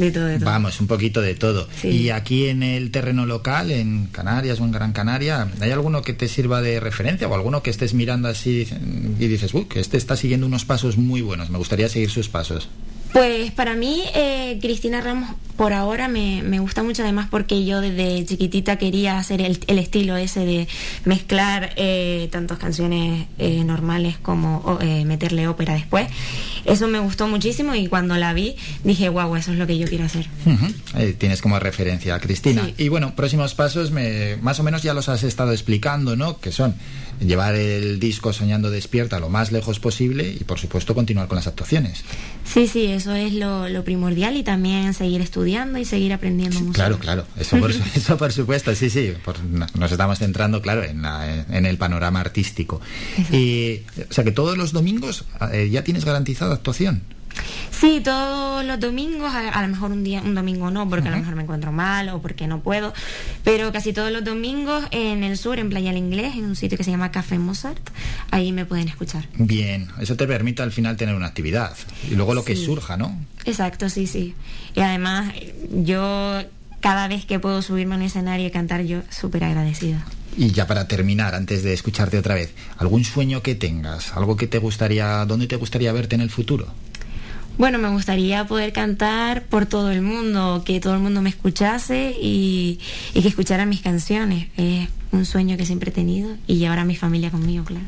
[0.05, 0.45] de todo, de todo.
[0.45, 1.67] Vamos, un poquito de todo.
[1.81, 1.89] Sí.
[1.89, 6.13] Y aquí en el terreno local, en Canarias o en Gran Canaria, ¿hay alguno que
[6.13, 8.67] te sirva de referencia o alguno que estés mirando así
[9.19, 12.29] y dices, uy, que este está siguiendo unos pasos muy buenos, me gustaría seguir sus
[12.29, 12.69] pasos?
[13.13, 17.81] Pues para mí, eh, Cristina Ramos por ahora me, me gusta mucho, además porque yo
[17.81, 20.69] desde chiquitita quería hacer el, el estilo ese de
[21.03, 26.07] mezclar eh, tantas canciones eh, normales como eh, meterle ópera después.
[26.63, 28.55] Eso me gustó muchísimo y cuando la vi
[28.85, 30.29] dije, wow, eso es lo que yo quiero hacer.
[31.17, 32.69] Tienes como referencia a Cristina.
[32.77, 36.39] Y bueno, próximos pasos, me, más o menos ya los has estado explicando, ¿no?
[36.39, 36.73] Que son
[37.19, 41.47] llevar el disco Soñando Despierta lo más lejos posible y, por supuesto, continuar con las
[41.47, 42.03] actuaciones.
[42.45, 46.75] Sí, sí, eso es lo, lo primordial y también seguir estudiando y seguir aprendiendo música.
[46.75, 49.13] Claro, claro, eso por, su- eso por supuesto, sí, sí.
[49.23, 52.81] por- no- nos estamos centrando, claro, en, la- en el panorama artístico.
[53.31, 57.01] Y, o sea que todos los domingos eh, ya tienes garantizada actuación.
[57.71, 61.11] Sí, todos los domingos, a, a lo mejor un día, un domingo no, porque a
[61.11, 62.93] lo mejor me encuentro mal o porque no puedo,
[63.45, 66.77] pero casi todos los domingos en el sur, en Playa del Inglés, en un sitio
[66.77, 67.89] que se llama Café Mozart,
[68.31, 69.25] ahí me pueden escuchar.
[69.35, 71.73] Bien, eso te permite al final tener una actividad.
[72.11, 73.17] Y luego lo que surja, ¿no?
[73.45, 74.35] Exacto, sí, sí.
[74.75, 75.33] Y además,
[75.71, 76.43] yo
[76.81, 80.05] cada vez que puedo subirme a un escenario y cantar, yo súper agradecida.
[80.37, 84.15] Y ya para terminar, antes de escucharte otra vez, ¿algún sueño que tengas?
[84.15, 86.67] ¿Algo que te gustaría, dónde te gustaría verte en el futuro?
[87.59, 92.15] Bueno, me gustaría poder cantar por todo el mundo, que todo el mundo me escuchase
[92.19, 92.79] y,
[93.13, 94.47] y que escuchara mis canciones.
[94.55, 97.85] Es un sueño que siempre he tenido y llevar a mi familia conmigo, claro.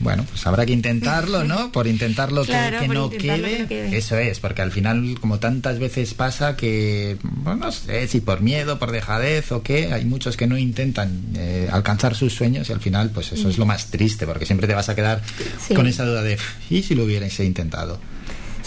[0.00, 1.72] Bueno, pues habrá que intentarlo, ¿no?
[1.72, 3.56] Por intentarlo que- Claro, que, por no intentarlo quede.
[3.56, 3.96] que no quede.
[3.96, 8.42] Eso es, porque al final, como tantas veces pasa que, bueno, no sé si por
[8.42, 12.72] miedo, por dejadez o qué, hay muchos que no intentan eh, alcanzar sus sueños y
[12.74, 15.22] al final, pues eso es lo más triste, porque siempre te vas a quedar
[15.66, 15.72] Sí.
[15.74, 16.36] con esa duda de,
[16.68, 17.98] ¿y si lo hubierais intentado?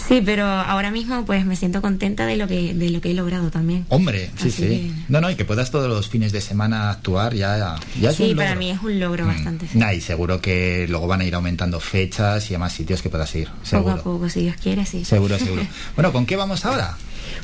[0.06, 3.14] Sí, pero ahora mismo pues me siento contenta de lo que, de lo que he
[3.14, 3.86] logrado también.
[3.88, 4.62] Hombre, sí, Así sí.
[4.62, 8.16] que- No, no, y que puedas todos los fines de semana actuar ya, ya es
[8.16, 8.58] sí, un para logro.
[8.60, 9.68] mí es un logro bastante.
[9.74, 13.08] Nah, y seguro que luego van a ir aumentando fechas y a más sitios que
[13.10, 13.48] puedas ir.
[13.48, 13.94] Poco Seguro.
[13.94, 15.04] a poco, si Dios quiere, sí.
[15.04, 15.66] Seguro, seguro.
[15.94, 16.96] Bueno, ¿con qué vamos ahora?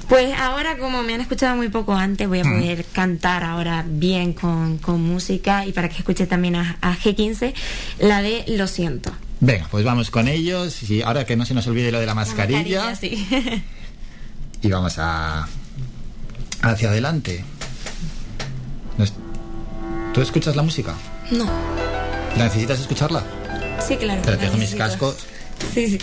[0.08, 2.52] Pues ahora, como me han escuchado muy poco antes, voy a Mm.
[2.60, 7.54] poder cantar ahora bien con, con música y para que escuche también a, a G15
[8.00, 9.12] la de Lo siento.
[9.40, 10.82] Venga, pues vamos con ellos.
[10.90, 12.84] Y ahora que no se nos olvide lo de la mascarilla.
[12.86, 13.62] Mascarilla, sí.
[14.62, 15.46] Y vamos a.
[16.62, 17.44] hacia adelante.
[20.12, 20.94] ¿Tú escuchas la música?
[21.30, 21.44] no,
[22.36, 23.22] ¿La necesitas escucharla?
[23.86, 24.20] sí, claro.
[24.22, 25.14] Te la dejo mis cascos.
[25.72, 25.98] Sí, sí.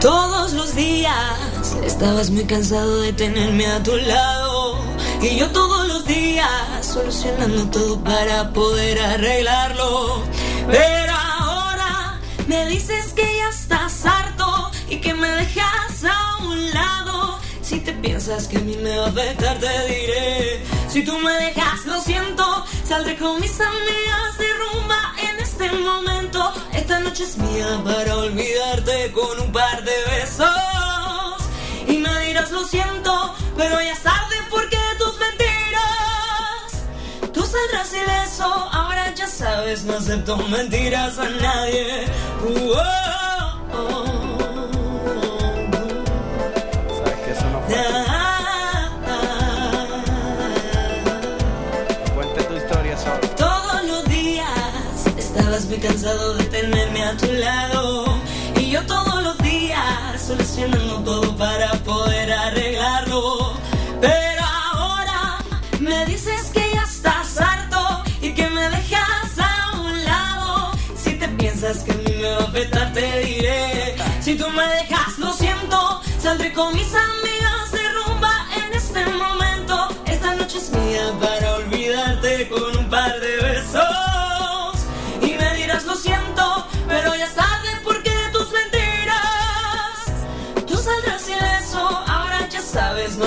[0.00, 4.78] Todos los días estabas muy cansado de tenerme a tu lado.
[5.20, 6.48] Y yo todos los días
[6.82, 10.22] solucionando todo para poder arreglarlo.
[10.70, 17.40] Pero ahora me dices que ya estás harto y que me dejas a un lado.
[17.60, 20.64] Si te piensas que a mí me va a afectar, te diré.
[20.88, 22.64] Si tú me dejas, lo siento.
[22.84, 26.52] Saldré con mis amigas de rumba en este momento.
[26.72, 30.48] Esta noche es mía para olvidarte con un par de besos.
[31.88, 36.68] Y me dirás, lo siento, pero ya es tarde porque tus mentiras.
[37.32, 42.04] Tú saldrás ileso, ahora ya sabes, no acepto mentiras a nadie.
[42.44, 44.17] Uh, oh, oh.
[55.80, 58.18] Cansado de tenerme a tu lado.
[58.56, 63.54] Y yo todos los días solucionando todo para poder arreglarlo.
[64.00, 65.38] Pero ahora
[65.80, 70.72] me dices que ya estás harto y que me dejas a un lado.
[70.96, 73.96] Si te piensas que a mí me va a afectar, te diré.
[74.20, 76.00] Si tú me dejas, lo siento.
[76.20, 79.88] Saldré con mis amigas de rumba en este momento.
[80.06, 82.77] Esta noche es mía para olvidarte con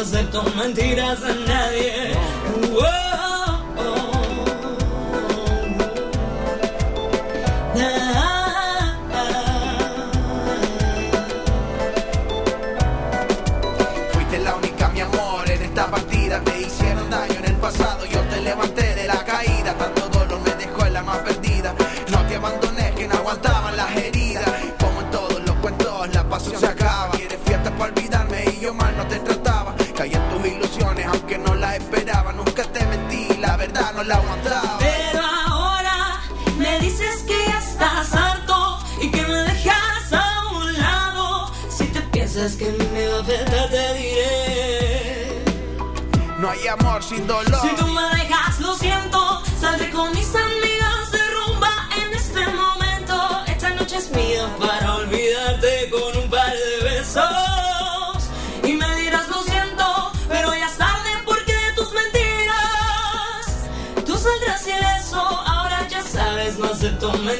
[0.02, 2.01] no acepto mentiras a nadie.
[34.04, 34.78] No la aguantaba.
[34.80, 36.22] Pero ahora
[36.58, 41.52] me dices que ya estás harto y que me dejas a un lado.
[41.70, 45.44] Si te piensas que me va a afectar, te diré.
[46.40, 47.62] No hay amor sin dolor.
[47.62, 47.76] Si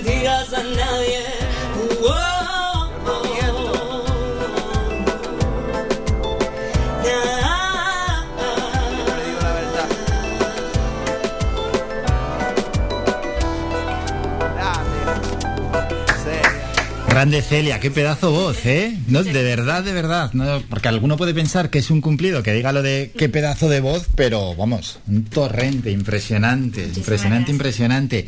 [0.02, 1.24] mentiras a nadie.
[1.76, 3.22] Uh, oh, oh,
[7.84, 8.24] Ah,
[9.26, 9.88] digo la verdad.
[17.08, 18.98] Grande Celia, qué pedazo voz, ¿eh?
[19.08, 20.32] No, de verdad, de verdad.
[20.34, 23.68] No, porque alguno puede pensar que es un cumplido que diga lo de qué pedazo
[23.70, 28.28] de voz, pero vamos, un torrente impresionante, impresionante, impresionante.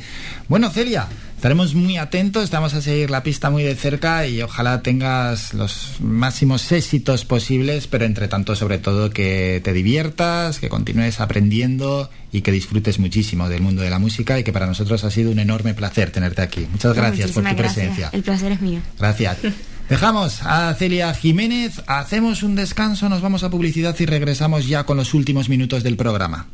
[0.49, 1.07] Bueno, Celia,
[1.43, 5.97] estaremos muy atentos, estamos a seguir la pista muy de cerca y ojalá tengas los
[5.99, 12.43] máximos éxitos posibles, pero entre tanto, sobre todo, que te diviertas, que continúes aprendiendo y
[12.43, 15.39] que disfrutes muchísimo del mundo de la música y que para nosotros ha sido un
[15.39, 16.65] enorme placer tenerte aquí.
[16.71, 17.73] Muchas gracias por tu gracias.
[17.73, 18.09] presencia.
[18.13, 18.79] El placer es mío.
[18.97, 19.39] Gracias.
[19.89, 24.95] Dejamos a Celia Jiménez, hacemos un descanso, nos vamos a publicidad y regresamos ya con
[24.95, 26.47] los últimos minutos del programa.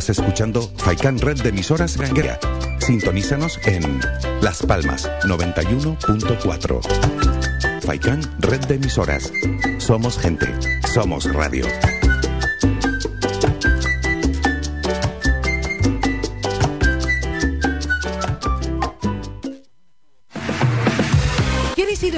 [0.00, 2.40] Estás escuchando Faikan Red de emisoras Granguera.
[2.78, 4.00] Sintonízanos en
[4.40, 7.82] Las Palmas 91.4.
[7.82, 9.30] Faikan Red de emisoras.
[9.76, 10.46] Somos gente.
[10.90, 11.66] Somos radio.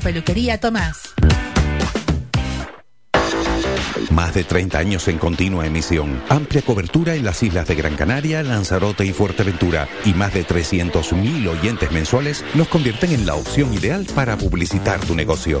[0.00, 1.14] peluquería Tomás.
[4.10, 8.44] Más de 30 años en continua emisión, amplia cobertura en las islas de Gran Canaria,
[8.44, 14.06] Lanzarote y Fuerteventura y más de 300.000 oyentes mensuales nos convierten en la opción ideal
[14.14, 15.60] para publicitar tu negocio.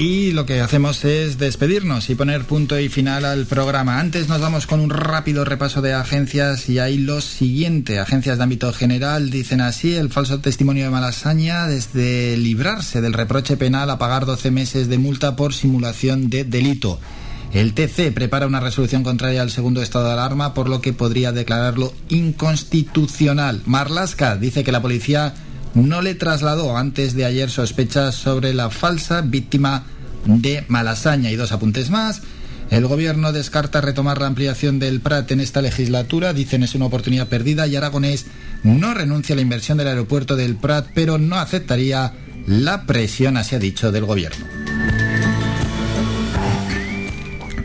[0.00, 4.00] Y lo que hacemos es despedirnos y poner punto y final al programa.
[4.00, 7.98] Antes nos vamos con un rápido repaso de agencias y ahí lo siguiente.
[7.98, 13.58] Agencias de ámbito general dicen así, el falso testimonio de Malasaña desde librarse del reproche
[13.58, 16.98] penal a pagar 12 meses de multa por simulación de delito.
[17.52, 21.32] El TC prepara una resolución contraria al segundo estado de alarma, por lo que podría
[21.32, 23.60] declararlo inconstitucional.
[23.66, 25.34] Marlasca dice que la policía
[25.74, 29.84] no le trasladó antes de ayer sospechas sobre la falsa víctima
[30.24, 31.30] de Malasaña.
[31.30, 32.22] Y dos apuntes más.
[32.70, 36.32] El gobierno descarta retomar la ampliación del Prat en esta legislatura.
[36.32, 38.26] Dicen es una oportunidad perdida y Aragonés
[38.62, 42.12] no renuncia a la inversión del aeropuerto del Prat, pero no aceptaría
[42.46, 44.46] la presión, así ha dicho, del gobierno.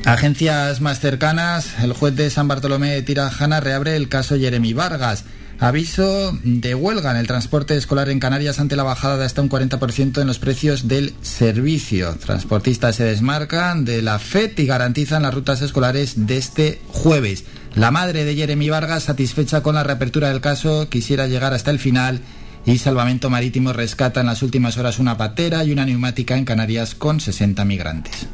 [0.06, 5.24] Agencias más cercanas, el juez de San Bartolomé de Tirajana reabre el caso Jeremy Vargas.
[5.60, 9.50] Aviso de huelga en el transporte escolar en Canarias ante la bajada de hasta un
[9.50, 12.16] 40% en los precios del servicio.
[12.16, 17.46] Transportistas se desmarcan de la FED y garantizan las rutas escolares de este jueves.
[17.74, 21.80] La madre de Jeremy Vargas, satisfecha con la reapertura del caso, quisiera llegar hasta el
[21.80, 22.20] final
[22.66, 26.96] y Salvamento Marítimo rescata en las últimas horas una patera y una neumática en Canarias
[26.96, 28.28] con 60 migrantes.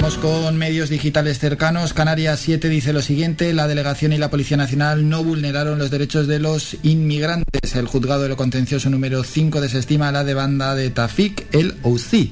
[0.00, 1.92] Vamos con medios digitales cercanos.
[1.92, 6.28] Canarias 7 dice lo siguiente, la delegación y la Policía Nacional no vulneraron los derechos
[6.28, 7.74] de los inmigrantes.
[7.74, 12.30] El juzgado de lo contencioso número 5 desestima la demanda de Tafik el OC.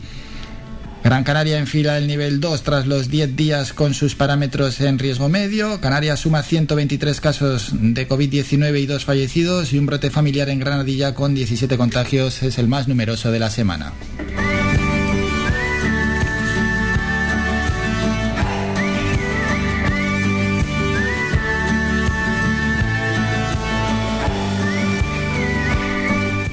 [1.03, 5.29] Gran Canaria enfila el nivel 2 tras los 10 días con sus parámetros en riesgo
[5.29, 5.81] medio.
[5.81, 11.15] Canarias suma 123 casos de COVID-19 y dos fallecidos y un brote familiar en Granadilla
[11.15, 13.93] con 17 contagios es el más numeroso de la semana.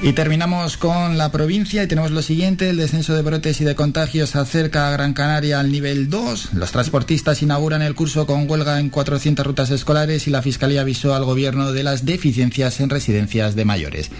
[0.04, 3.74] Y terminamos con la provincia y tenemos lo siguiente, el descenso de brotes y de
[3.74, 6.50] contagios acerca a Gran Canaria al nivel 2.
[6.52, 11.14] Los transportistas inauguran el curso con huelga en 400 rutas escolares y la Fiscalía avisó
[11.14, 14.10] al Gobierno de las deficiencias en residencias de mayores.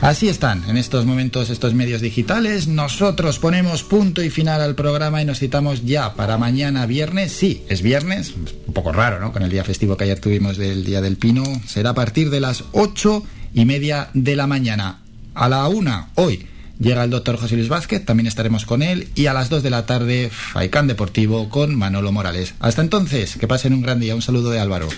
[0.00, 2.66] Así están en estos momentos estos medios digitales.
[2.66, 7.30] Nosotros ponemos punto y final al programa y nos citamos ya para mañana viernes.
[7.30, 8.34] Sí, es viernes,
[8.66, 9.32] un poco raro, ¿no?
[9.32, 11.44] Con el día festivo que ayer tuvimos del Día del Pino.
[11.68, 13.22] Será a partir de las ocho
[13.54, 15.03] y media de la mañana.
[15.34, 16.46] A la una, hoy,
[16.78, 19.08] llega el doctor José Luis Vázquez, también estaremos con él.
[19.16, 22.54] Y a las dos de la tarde, Faicán Deportivo con Manolo Morales.
[22.60, 24.14] Hasta entonces, que pasen un gran día.
[24.14, 24.88] Un saludo de Álvaro.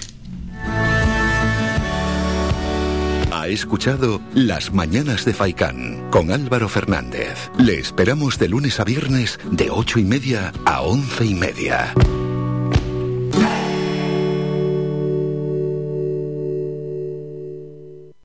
[3.33, 7.51] Ha escuchado Las Mañanas de Faicán con Álvaro Fernández.
[7.59, 11.95] Le esperamos de lunes a viernes de ocho y media a once y media.